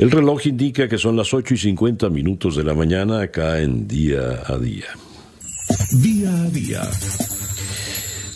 El 0.00 0.10
reloj 0.10 0.46
indica 0.46 0.88
que 0.88 0.96
son 0.96 1.14
las 1.14 1.34
8 1.34 1.52
y 1.52 1.58
50 1.58 2.08
minutos 2.08 2.56
de 2.56 2.64
la 2.64 2.72
mañana 2.72 3.20
acá 3.20 3.60
en 3.60 3.86
día 3.86 4.44
a 4.46 4.56
día. 4.56 4.86
Día 5.92 6.30
a 6.42 6.48
día. 6.48 6.90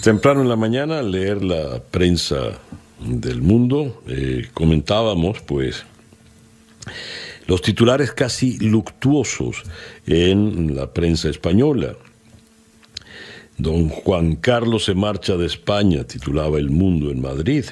Temprano 0.02 0.42
en 0.42 0.50
la 0.50 0.56
mañana, 0.56 1.00
leer 1.00 1.42
la 1.42 1.82
prensa 1.82 2.36
del 3.00 3.40
mundo, 3.40 4.02
eh, 4.06 4.50
comentábamos 4.52 5.40
pues 5.40 5.86
los 7.46 7.62
titulares 7.62 8.12
casi 8.12 8.58
luctuosos 8.58 9.62
en 10.06 10.76
la 10.76 10.92
prensa 10.92 11.30
española. 11.30 11.94
Don 13.56 13.88
Juan 13.88 14.36
Carlos 14.36 14.84
se 14.84 14.94
marcha 14.94 15.38
de 15.38 15.46
España, 15.46 16.04
titulaba 16.04 16.58
El 16.58 16.68
Mundo 16.68 17.10
en 17.10 17.22
Madrid. 17.22 17.64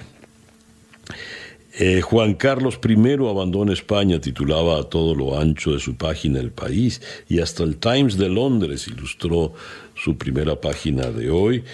Eh, 1.75 2.03
Juan 2.03 2.35
Carlos 2.35 2.79
I 2.87 3.13
abandona 3.29 3.73
España, 3.73 4.21
titulaba 4.21 4.79
a 4.79 4.83
todo 4.85 5.15
lo 5.15 5.39
ancho 5.41 5.73
de 5.73 5.81
su 5.81 5.97
página 5.97 6.39
El 6.39 6.51
País, 6.51 7.01
y 7.29 7.41
hasta 7.41 7.63
el 7.63 7.79
Times 7.79 8.19
de 8.19 8.29
Londres 8.29 8.87
ilustró 8.89 9.55
su 9.95 10.19
primera 10.19 10.61
página 10.61 11.11
de 11.11 11.31
hoy 11.31 11.65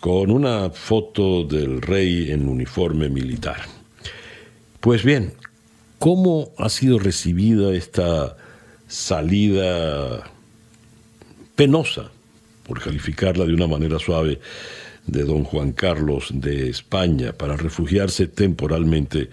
con 0.00 0.30
una 0.30 0.70
foto 0.70 1.44
del 1.44 1.82
rey 1.82 2.30
en 2.30 2.48
uniforme 2.48 3.08
militar. 3.10 3.62
Pues 4.80 5.04
bien, 5.04 5.34
¿cómo 5.98 6.50
ha 6.58 6.70
sido 6.70 6.98
recibida 6.98 7.74
esta 7.74 8.36
salida 8.88 10.30
penosa, 11.54 12.10
por 12.66 12.80
calificarla 12.80 13.44
de 13.44 13.54
una 13.54 13.66
manera 13.66 13.98
suave, 13.98 14.40
de 15.06 15.24
don 15.24 15.44
Juan 15.44 15.72
Carlos 15.72 16.30
de 16.32 16.68
España 16.68 17.32
para 17.32 17.56
refugiarse 17.56 18.26
temporalmente 18.26 19.28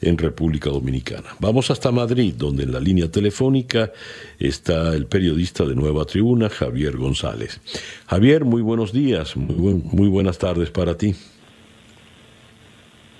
en 0.00 0.18
República 0.18 0.70
Dominicana. 0.70 1.28
Vamos 1.38 1.70
hasta 1.70 1.92
Madrid, 1.92 2.34
donde 2.36 2.64
en 2.64 2.72
la 2.72 2.80
línea 2.80 3.10
telefónica 3.10 3.92
está 4.38 4.94
el 4.94 5.06
periodista 5.06 5.64
de 5.64 5.74
Nueva 5.74 6.04
Tribuna, 6.04 6.48
Javier 6.48 6.96
González. 6.96 7.60
Javier, 8.06 8.44
muy 8.44 8.62
buenos 8.62 8.92
días, 8.92 9.36
muy, 9.36 10.08
buenas 10.08 10.38
tardes 10.38 10.70
para 10.70 10.96
ti. 10.96 11.14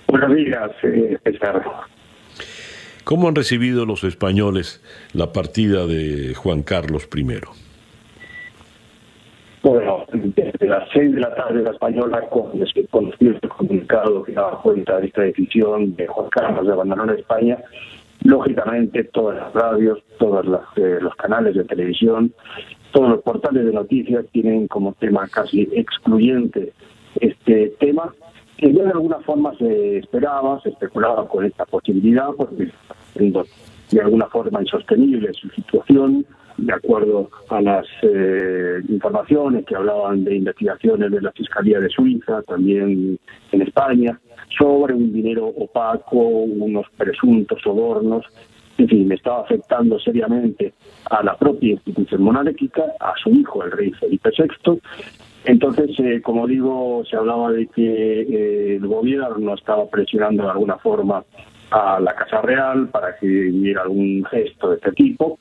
Buenos 0.08 0.34
días, 0.34 0.70
eh, 0.82 1.18
¿Cómo 3.04 3.28
han 3.28 3.34
recibido 3.34 3.84
los 3.84 4.04
españoles 4.04 4.80
la 5.12 5.32
partida 5.32 5.86
de 5.86 6.34
Juan 6.34 6.62
Carlos 6.62 7.08
I? 7.14 7.24
Bueno, 9.62 10.06
las 10.72 10.88
seis 10.90 11.12
de 11.12 11.20
la 11.20 11.34
tarde 11.34 11.62
la 11.62 11.70
española, 11.72 12.22
con, 12.30 12.50
conocido 12.90 13.32
este 13.32 13.48
comunicado 13.48 14.22
que 14.22 14.32
daba 14.32 14.62
cuenta 14.62 14.98
de 14.98 15.08
esta 15.08 15.20
decisión 15.20 15.94
de 15.96 16.06
Juan 16.06 16.30
Carlos 16.30 16.66
de 16.66 16.72
abandonar 16.72 17.10
España, 17.14 17.58
lógicamente 18.24 19.04
todas 19.04 19.36
las 19.36 19.52
radios, 19.52 19.98
todos 20.18 20.46
eh, 20.76 20.98
los 21.02 21.14
canales 21.16 21.56
de 21.56 21.64
televisión, 21.64 22.32
todos 22.90 23.10
los 23.10 23.22
portales 23.22 23.66
de 23.66 23.72
noticias 23.72 24.24
tienen 24.32 24.66
como 24.66 24.94
tema 24.94 25.28
casi 25.28 25.68
excluyente 25.74 26.72
este 27.20 27.74
tema, 27.78 28.14
que 28.56 28.72
ya 28.72 28.84
de 28.84 28.92
alguna 28.92 29.18
forma 29.18 29.54
se 29.58 29.98
esperaba, 29.98 30.58
se 30.62 30.70
especulaba 30.70 31.28
con 31.28 31.44
esta 31.44 31.66
posibilidad, 31.66 32.30
porque 32.34 32.70
de 33.14 34.00
alguna 34.00 34.26
forma 34.28 34.62
insostenible 34.62 35.34
su 35.34 35.50
situación, 35.50 36.24
de 36.66 36.72
acuerdo 36.72 37.28
a 37.48 37.60
las 37.60 37.86
eh, 38.02 38.80
informaciones 38.89 39.64
que 39.66 39.74
hablaban 39.74 40.24
de 40.24 40.36
investigaciones 40.36 41.10
de 41.10 41.20
la 41.20 41.32
Fiscalía 41.32 41.80
de 41.80 41.89
Suiza, 41.89 42.43
también 42.43 43.18
en 43.51 43.62
España, 43.62 44.18
sobre 44.56 44.94
un 44.94 45.12
dinero 45.12 45.47
opaco, 45.47 46.18
unos 46.18 46.86
presuntos 46.97 47.60
sobornos, 47.62 48.24
en 48.78 48.89
fin, 48.89 49.12
estaba 49.12 49.43
afectando 49.43 49.98
seriamente 49.98 50.72
a 51.10 51.22
la 51.22 51.36
propia 51.36 51.72
institución 51.72 52.22
monárquica, 52.22 52.84
a 53.01 53.12
su 53.22 53.30
hijo, 53.30 53.64
el 53.64 53.72
rey 53.72 53.90
Felipe 53.93 54.30
VI. 54.36 54.80
Entonces, 55.44 55.90
eh, 55.98 56.22
como 56.22 56.47
digo, 56.47 57.02
se 57.09 57.16
hablaba 57.16 57.51
de 57.52 57.66
que 57.66 58.20
eh, 58.22 58.76
el 58.76 58.86
gobierno 58.86 59.55
estaba 59.55 59.89
presionando 59.89 60.44
de 60.44 60.51
alguna 60.51 60.78
forma 60.78 61.24
a 61.72 61.98
la 62.01 62.14
Casa 62.14 62.40
Real 62.43 62.89
para 62.89 63.16
que 63.16 63.26
hubiera 63.26 63.82
algún 63.82 64.24
gesto 64.30 64.70
de 64.70 64.76
este 64.76 64.93
tipo. 64.93 65.39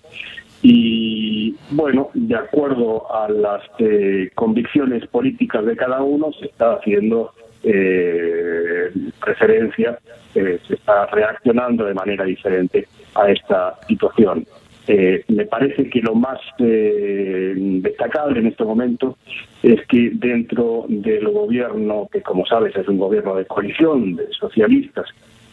Y 0.63 1.55
bueno, 1.71 2.09
de 2.13 2.35
acuerdo 2.35 3.11
a 3.13 3.29
las 3.29 3.63
eh, 3.79 4.29
convicciones 4.35 5.07
políticas 5.07 5.65
de 5.65 5.75
cada 5.75 6.01
uno, 6.03 6.31
se 6.33 6.45
está 6.45 6.73
haciendo 6.73 7.33
eh, 7.63 8.91
referencia, 9.21 9.99
eh, 10.33 10.59
se 10.67 10.73
está 10.73 11.05
reaccionando 11.07 11.85
de 11.85 11.93
manera 11.93 12.25
diferente 12.25 12.87
a 13.13 13.29
esta 13.29 13.77
situación. 13.87 14.45
Eh, 14.87 15.23
me 15.27 15.45
parece 15.45 15.87
que 15.89 16.01
lo 16.01 16.15
más 16.15 16.39
destacable 16.57 18.39
en 18.39 18.47
este 18.47 18.63
momento 18.63 19.15
es 19.61 19.85
que 19.85 20.09
dentro 20.13 20.85
del 20.87 21.29
gobierno, 21.29 22.07
que 22.11 22.21
como 22.21 22.47
sabes 22.47 22.75
es 22.75 22.87
un 22.87 22.97
gobierno 22.97 23.35
de 23.35 23.45
coalición 23.45 24.15
de 24.15 24.27
socialistas 24.31 25.05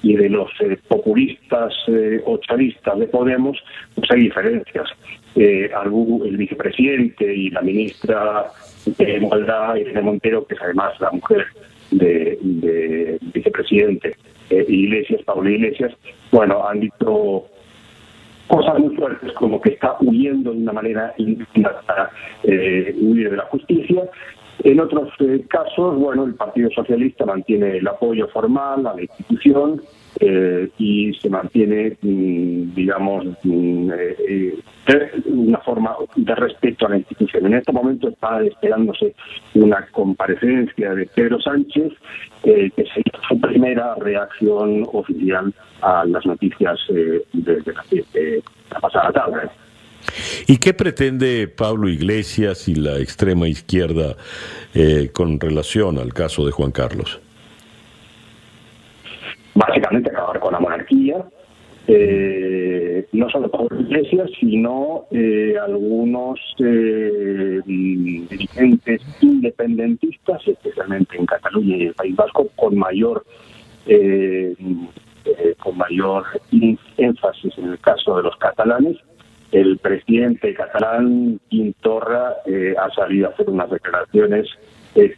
y 0.02 0.16
de 0.16 0.28
los 0.28 0.50
eh, 0.60 0.78
populistas 0.88 1.74
eh, 1.88 2.22
chavistas 2.46 2.98
de 2.98 3.06
Podemos, 3.08 3.58
pues 3.94 4.10
hay 4.10 4.20
diferencias. 4.20 4.88
Eh, 5.34 5.70
el 6.24 6.36
vicepresidente 6.36 7.34
y 7.34 7.50
la 7.50 7.60
ministra 7.60 8.46
de 8.84 9.16
Igualdad, 9.16 9.76
Irene 9.76 10.02
Montero, 10.02 10.46
que 10.46 10.54
es 10.54 10.62
además 10.62 10.98
la 11.00 11.10
mujer 11.10 11.46
de, 11.90 12.38
de 12.40 13.18
vicepresidente 13.32 14.16
eh, 14.50 14.64
Iglesias, 14.68 15.22
Pablo 15.24 15.50
Iglesias, 15.50 15.92
bueno, 16.32 16.66
han 16.66 16.80
dicho 16.80 17.44
cosas 18.46 18.78
muy 18.78 18.96
fuertes 18.96 19.32
como 19.34 19.60
que 19.60 19.70
está 19.70 19.96
huyendo 20.00 20.52
de 20.52 20.58
una 20.58 20.72
manera 20.72 21.14
para 21.86 22.10
eh, 22.44 22.94
huir 22.98 23.30
de 23.30 23.36
la 23.36 23.44
justicia 23.44 24.04
en 24.64 24.80
otros 24.80 25.08
eh, 25.20 25.44
casos, 25.48 25.96
bueno, 25.96 26.24
el 26.24 26.34
Partido 26.34 26.70
Socialista 26.70 27.24
mantiene 27.24 27.78
el 27.78 27.88
apoyo 27.88 28.28
formal 28.28 28.86
a 28.86 28.94
la 28.94 29.02
institución 29.02 29.80
eh, 30.20 30.68
y 30.78 31.14
se 31.14 31.30
mantiene, 31.30 31.96
mm, 32.02 32.74
digamos, 32.74 33.26
mm, 33.44 33.90
eh, 33.92 34.54
una 35.26 35.58
forma 35.58 35.94
de 36.16 36.34
respeto 36.34 36.86
a 36.86 36.90
la 36.90 36.98
institución. 36.98 37.46
En 37.46 37.54
este 37.54 37.72
momento 37.72 38.08
está 38.08 38.42
esperándose 38.42 39.14
una 39.54 39.86
comparecencia 39.92 40.94
de 40.94 41.06
Pedro 41.06 41.40
Sánchez, 41.40 41.92
que 42.42 42.72
sería 42.76 43.20
su 43.28 43.40
primera 43.40 43.94
reacción 43.96 44.84
oficial 44.92 45.52
a 45.82 46.04
las 46.04 46.24
noticias 46.26 46.78
eh, 46.90 47.22
de, 47.32 47.62
la, 47.66 48.80
pasada 48.80 49.12
tarde. 49.12 49.48
¿Y 50.46 50.58
qué 50.58 50.74
pretende 50.74 51.48
Pablo 51.48 51.88
Iglesias 51.88 52.68
y 52.68 52.74
la 52.74 52.98
extrema 52.98 53.48
izquierda 53.48 54.16
eh, 54.74 55.10
con 55.12 55.38
relación 55.38 55.98
al 55.98 56.14
caso 56.14 56.46
de 56.46 56.52
Juan 56.52 56.72
Carlos? 56.72 57.20
Básicamente 59.54 60.10
acabar 60.10 60.38
con 60.38 60.52
la 60.52 60.60
monarquía, 60.60 61.24
eh, 61.88 63.06
no 63.12 63.30
solo 63.30 63.50
por 63.50 63.72
Iglesias, 63.80 64.30
sino 64.38 65.06
eh, 65.10 65.54
algunos 65.60 66.38
eh, 66.58 67.60
dirigentes 67.64 69.00
independentistas, 69.22 70.46
especialmente 70.46 71.16
en 71.16 71.24
Cataluña 71.24 71.76
y 71.76 71.82
el 71.86 71.94
País 71.94 72.14
Vasco, 72.14 72.48
con 72.56 72.76
mayor 72.76 73.24
con 75.60 75.78
mayor 75.78 76.24
énfasis 76.98 77.56
en 77.56 77.70
el 77.70 77.78
caso 77.78 78.18
de 78.18 78.22
los 78.24 78.36
catalanes. 78.36 78.98
El 79.52 79.78
presidente 79.78 80.54
catalán, 80.54 81.40
Quintorra, 81.48 82.36
ha 82.78 82.90
salido 82.94 83.28
a 83.28 83.30
hacer 83.30 83.48
unas 83.48 83.70
declaraciones 83.70 84.46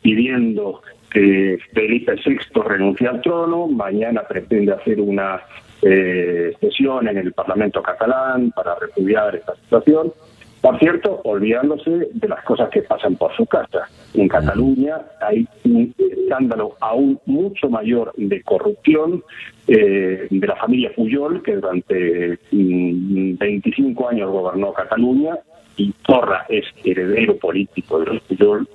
pidiendo 0.02 0.82
que 1.11 1.59
Felipe 1.73 2.15
VI 2.24 2.39
renuncie 2.62 3.09
al 3.09 3.20
trono, 3.20 3.66
mañana 3.66 4.23
pretende 4.23 4.73
hacer 4.73 5.01
una 5.01 5.40
eh, 5.82 6.52
sesión 6.61 7.09
en 7.09 7.19
el 7.19 7.32
Parlamento 7.32 7.82
catalán 7.82 8.52
para 8.52 8.77
repudiar 8.77 9.35
esta 9.35 9.55
situación. 9.57 10.12
Por 10.60 10.78
cierto, 10.78 11.22
olvidándose 11.24 12.08
de 12.12 12.28
las 12.28 12.44
cosas 12.44 12.68
que 12.68 12.82
pasan 12.82 13.16
por 13.16 13.34
su 13.34 13.46
casa. 13.46 13.88
En 14.12 14.28
Cataluña 14.28 14.98
hay 15.20 15.46
un 15.64 15.94
escándalo 15.98 16.76
aún 16.80 17.18
mucho 17.24 17.70
mayor 17.70 18.12
de 18.16 18.42
corrupción 18.42 19.24
eh, 19.66 20.26
de 20.28 20.46
la 20.46 20.56
familia 20.56 20.92
Puyol, 20.94 21.42
que 21.42 21.56
durante 21.56 22.38
25 22.52 24.02
mm, 24.02 24.06
años 24.06 24.30
gobernó 24.30 24.72
Cataluña, 24.74 25.38
y 25.76 25.92
Torra 26.06 26.44
es 26.50 26.66
heredero 26.84 27.36
político 27.38 28.00
de 28.00 28.06
los 28.06 28.22
Puyol, 28.22 28.68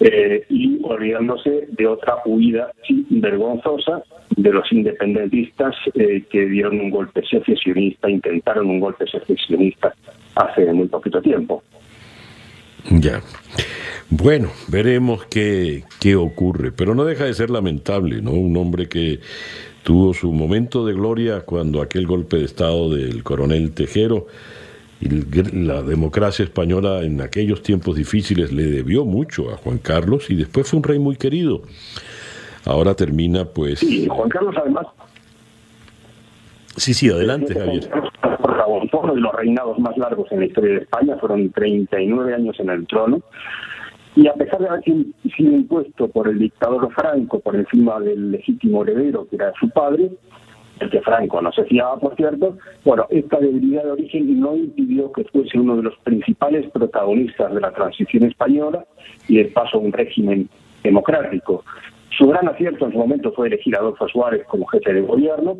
eh, 0.00 0.44
y 0.50 0.78
olvidándose 0.82 1.68
de 1.70 1.86
otra 1.86 2.16
huida 2.24 2.70
vergonzosa 3.10 4.02
de 4.36 4.52
los 4.52 4.70
independentistas 4.72 5.74
eh, 5.94 6.24
que 6.30 6.46
dieron 6.46 6.80
un 6.80 6.90
golpe 6.90 7.22
secesionista, 7.26 8.10
intentaron 8.10 8.68
un 8.68 8.80
golpe 8.80 9.06
secesionista 9.06 9.94
hace 10.34 10.72
muy 10.72 10.88
poquito 10.88 11.22
tiempo. 11.22 11.62
Ya. 12.90 13.22
Bueno, 14.10 14.50
veremos 14.68 15.24
qué, 15.26 15.84
qué 16.00 16.14
ocurre, 16.14 16.70
pero 16.72 16.94
no 16.94 17.04
deja 17.04 17.24
de 17.24 17.34
ser 17.34 17.50
lamentable, 17.50 18.22
¿no? 18.22 18.32
Un 18.32 18.56
hombre 18.56 18.88
que 18.88 19.20
tuvo 19.82 20.14
su 20.14 20.32
momento 20.32 20.84
de 20.86 20.94
gloria 20.94 21.40
cuando 21.40 21.80
aquel 21.80 22.06
golpe 22.06 22.36
de 22.36 22.44
Estado 22.44 22.90
del 22.90 23.22
coronel 23.22 23.72
Tejero 23.72 24.26
la 25.00 25.82
democracia 25.82 26.44
española 26.44 27.02
en 27.02 27.20
aquellos 27.20 27.62
tiempos 27.62 27.96
difíciles 27.96 28.52
le 28.52 28.64
debió 28.64 29.04
mucho 29.04 29.50
a 29.50 29.56
Juan 29.56 29.78
Carlos 29.78 30.30
y 30.30 30.36
después 30.36 30.70
fue 30.70 30.78
un 30.78 30.84
rey 30.84 30.98
muy 30.98 31.16
querido. 31.16 31.62
Ahora 32.64 32.94
termina 32.94 33.44
pues... 33.44 33.80
Sí, 33.80 34.06
Juan 34.08 34.28
Carlos 34.28 34.54
además... 34.58 34.86
Sí, 36.76 36.94
sí, 36.94 37.08
adelante 37.08 37.54
Javier. 37.54 37.88
Fue 38.90 39.00
uno 39.00 39.14
de 39.14 39.20
los 39.20 39.34
reinados 39.34 39.78
más 39.78 39.96
largos 39.96 40.30
en 40.30 40.40
la 40.40 40.46
historia 40.46 40.74
de 40.74 40.80
España, 40.82 41.16
fueron 41.18 41.50
39 41.50 42.34
años 42.34 42.58
en 42.60 42.70
el 42.70 42.86
trono. 42.86 43.20
Y 44.14 44.28
a 44.28 44.34
pesar 44.34 44.60
de 44.60 44.68
haber 44.68 44.82
sido 44.84 45.52
impuesto 45.52 46.08
por 46.08 46.28
el 46.28 46.38
dictador 46.38 46.90
Franco 46.92 47.40
por 47.40 47.54
encima 47.54 48.00
del 48.00 48.32
legítimo 48.32 48.82
heredero 48.82 49.26
que 49.28 49.36
era 49.36 49.52
su 49.60 49.68
padre, 49.70 50.10
el 50.80 50.90
que 50.90 51.00
Franco 51.00 51.40
no 51.40 51.52
se 51.52 51.64
fiaba, 51.64 51.98
por 51.98 52.14
cierto, 52.16 52.56
bueno, 52.84 53.06
esta 53.10 53.38
debilidad 53.38 53.84
de 53.84 53.92
origen 53.92 54.40
no 54.40 54.56
impidió 54.56 55.10
que 55.12 55.24
fuese 55.24 55.58
uno 55.58 55.76
de 55.76 55.84
los 55.84 55.96
principales 55.98 56.70
protagonistas 56.70 57.54
de 57.54 57.60
la 57.60 57.72
transición 57.72 58.24
española 58.24 58.84
y 59.28 59.38
el 59.38 59.48
paso 59.48 59.78
a 59.78 59.80
un 59.80 59.92
régimen 59.92 60.48
democrático. 60.82 61.64
Su 62.16 62.28
gran 62.28 62.48
acierto 62.48 62.86
en 62.86 62.92
su 62.92 62.98
momento 62.98 63.32
fue 63.32 63.48
elegir 63.48 63.76
a 63.76 63.80
Adolfo 63.80 64.08
Suárez 64.08 64.44
como 64.46 64.66
jefe 64.66 64.92
de 64.92 65.00
gobierno 65.02 65.58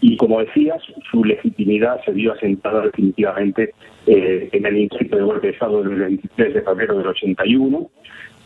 y, 0.00 0.16
como 0.16 0.40
decías, 0.40 0.80
su 1.10 1.24
legitimidad 1.24 2.02
se 2.04 2.12
vio 2.12 2.32
asentada 2.32 2.82
definitivamente 2.82 3.74
eh, 4.06 4.48
en 4.52 4.66
el 4.66 4.78
intento 4.78 5.16
de 5.16 5.22
golpe 5.22 5.48
de 5.48 5.52
Estado 5.54 5.82
del 5.82 5.98
23 5.98 6.54
de 6.54 6.62
febrero 6.62 6.98
del 6.98 7.08
81, 7.08 7.90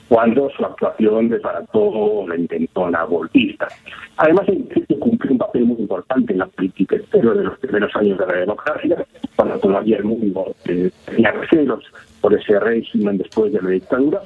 cuando 0.09 0.51
su 0.51 0.65
actuación 0.65 1.29
desbarató 1.29 2.27
la 2.29 2.37
intentona 2.37 3.05
golpista. 3.05 3.69
Además, 4.17 4.49
el 4.49 4.67
cumplió 5.03 5.33
un 5.33 5.39
papel 5.39 5.65
muy 5.65 5.79
importante 5.81 6.33
en 6.33 6.39
la 6.39 6.47
política 6.47 6.97
exterior 6.97 7.37
de 7.37 7.45
los 7.45 7.59
primeros 7.59 7.95
años 7.97 8.19
de 8.19 8.27
la 8.27 8.35
democracia, 8.35 9.05
cuando 9.37 9.59
todavía 9.59 9.97
el 9.97 10.05
mundo 10.05 10.55
tenía 10.65 11.33
recelos 11.33 11.85
por 12.21 12.33
ese 12.35 12.59
régimen 12.61 13.19
después 13.19 13.53
de 13.53 13.61
la 13.61 13.71
dictadura, 13.71 14.23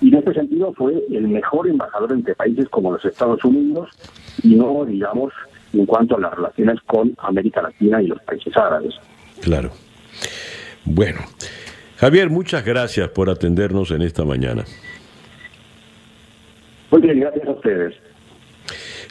y 0.00 0.08
en 0.08 0.14
este 0.14 0.34
sentido 0.34 0.72
fue 0.74 1.02
el 1.10 1.28
mejor 1.28 1.68
embajador 1.68 2.12
entre 2.12 2.34
países 2.34 2.68
como 2.68 2.92
los 2.92 3.04
Estados 3.04 3.44
Unidos, 3.44 3.88
y 4.42 4.54
no, 4.54 4.84
digamos, 4.84 5.32
en 5.72 5.86
cuanto 5.86 6.16
a 6.16 6.20
las 6.20 6.34
relaciones 6.34 6.80
con 6.86 7.12
América 7.18 7.62
Latina 7.62 8.00
y 8.00 8.06
los 8.06 8.20
países 8.22 8.56
árabes. 8.56 8.94
Claro. 9.40 9.70
Bueno, 10.84 11.20
Javier, 11.96 12.30
muchas 12.30 12.64
gracias 12.64 13.08
por 13.08 13.30
atendernos 13.30 13.90
en 13.90 14.02
esta 14.02 14.24
mañana. 14.24 14.64
Muy 16.90 17.02
bien, 17.02 17.20
gracias 17.20 17.46
a 17.46 17.52
ustedes. 17.52 17.94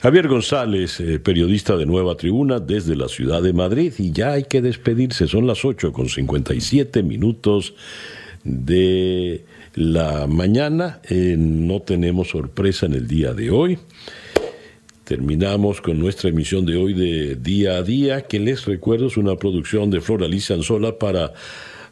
Javier 0.01 0.27
González, 0.29 0.99
eh, 1.01 1.19
periodista 1.19 1.75
de 1.75 1.85
Nueva 1.85 2.15
Tribuna 2.15 2.59
desde 2.59 2.95
la 2.95 3.09
ciudad 3.09 3.41
de 3.41 3.51
Madrid, 3.51 3.93
y 3.97 4.11
ya 4.11 4.31
hay 4.31 4.43
que 4.43 4.61
despedirse, 4.61 5.27
son 5.27 5.45
las 5.45 5.65
8 5.65 5.91
con 5.91 6.07
57 6.07 7.03
minutos 7.03 7.73
de 8.45 9.43
la 9.75 10.25
mañana, 10.27 11.01
eh, 11.09 11.35
no 11.37 11.81
tenemos 11.81 12.29
sorpresa 12.29 12.85
en 12.85 12.93
el 12.93 13.07
día 13.07 13.33
de 13.33 13.51
hoy. 13.51 13.77
Terminamos 15.03 15.81
con 15.81 15.99
nuestra 15.99 16.29
emisión 16.29 16.65
de 16.65 16.77
hoy 16.77 16.93
de 16.93 17.35
Día 17.35 17.77
a 17.77 17.83
Día, 17.83 18.21
que 18.21 18.39
les 18.39 18.65
recuerdo 18.65 19.07
es 19.07 19.17
una 19.17 19.35
producción 19.35 19.89
de 19.89 20.01
Flora 20.01 20.27
Liz 20.27 20.51
Anzola 20.51 20.97
para 20.97 21.33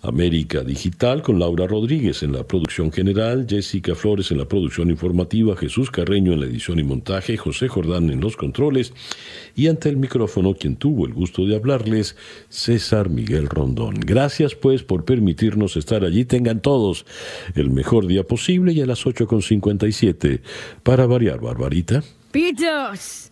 América 0.08 0.64
Digital 0.64 1.22
con 1.22 1.38
Laura 1.38 1.68
Rodríguez 1.68 2.24
en 2.24 2.32
la 2.32 2.48
producción 2.48 2.92
general, 2.92 3.46
Jessica 3.48 3.94
Flores 3.94 4.32
en 4.32 4.38
la 4.38 4.48
producción 4.48 4.90
informativa, 4.90 5.56
Jesús 5.56 5.92
Carreño 5.92 6.34
en 6.34 6.40
la 6.40 6.46
edición 6.46 6.80
y 6.80 6.84
montaje, 6.84 7.36
José 7.36 7.68
Jordán 7.68 8.10
en 8.10 8.22
los 8.22 8.38
controles 8.38 8.94
y 9.56 9.68
ante 9.68 9.90
el 9.90 9.98
micrófono 9.98 10.54
quien 10.54 10.78
tuvo 10.78 11.06
el 11.06 11.14
gusto 11.14 11.46
de 11.46 11.56
hablarles, 11.56 12.16
César 12.50 13.10
Miguel 13.10 13.48
Rondón. 13.50 13.96
Gracias 14.00 14.56
pues 14.56 14.84
por 14.84 15.04
permitirnos 15.04 15.76
estar 15.76 16.06
allí. 16.06 16.26
Tengan 16.26 16.62
todos 16.62 17.06
el 17.56 17.70
mejor 17.70 18.08
día 18.08 18.24
posible 18.24 18.72
y 18.72 18.82
a 18.82 18.86
las 18.86 19.06
8.57 19.06 20.42
para 20.84 21.06
variar, 21.06 21.42
Barbarita. 21.42 22.04
Pitos. 22.32 23.32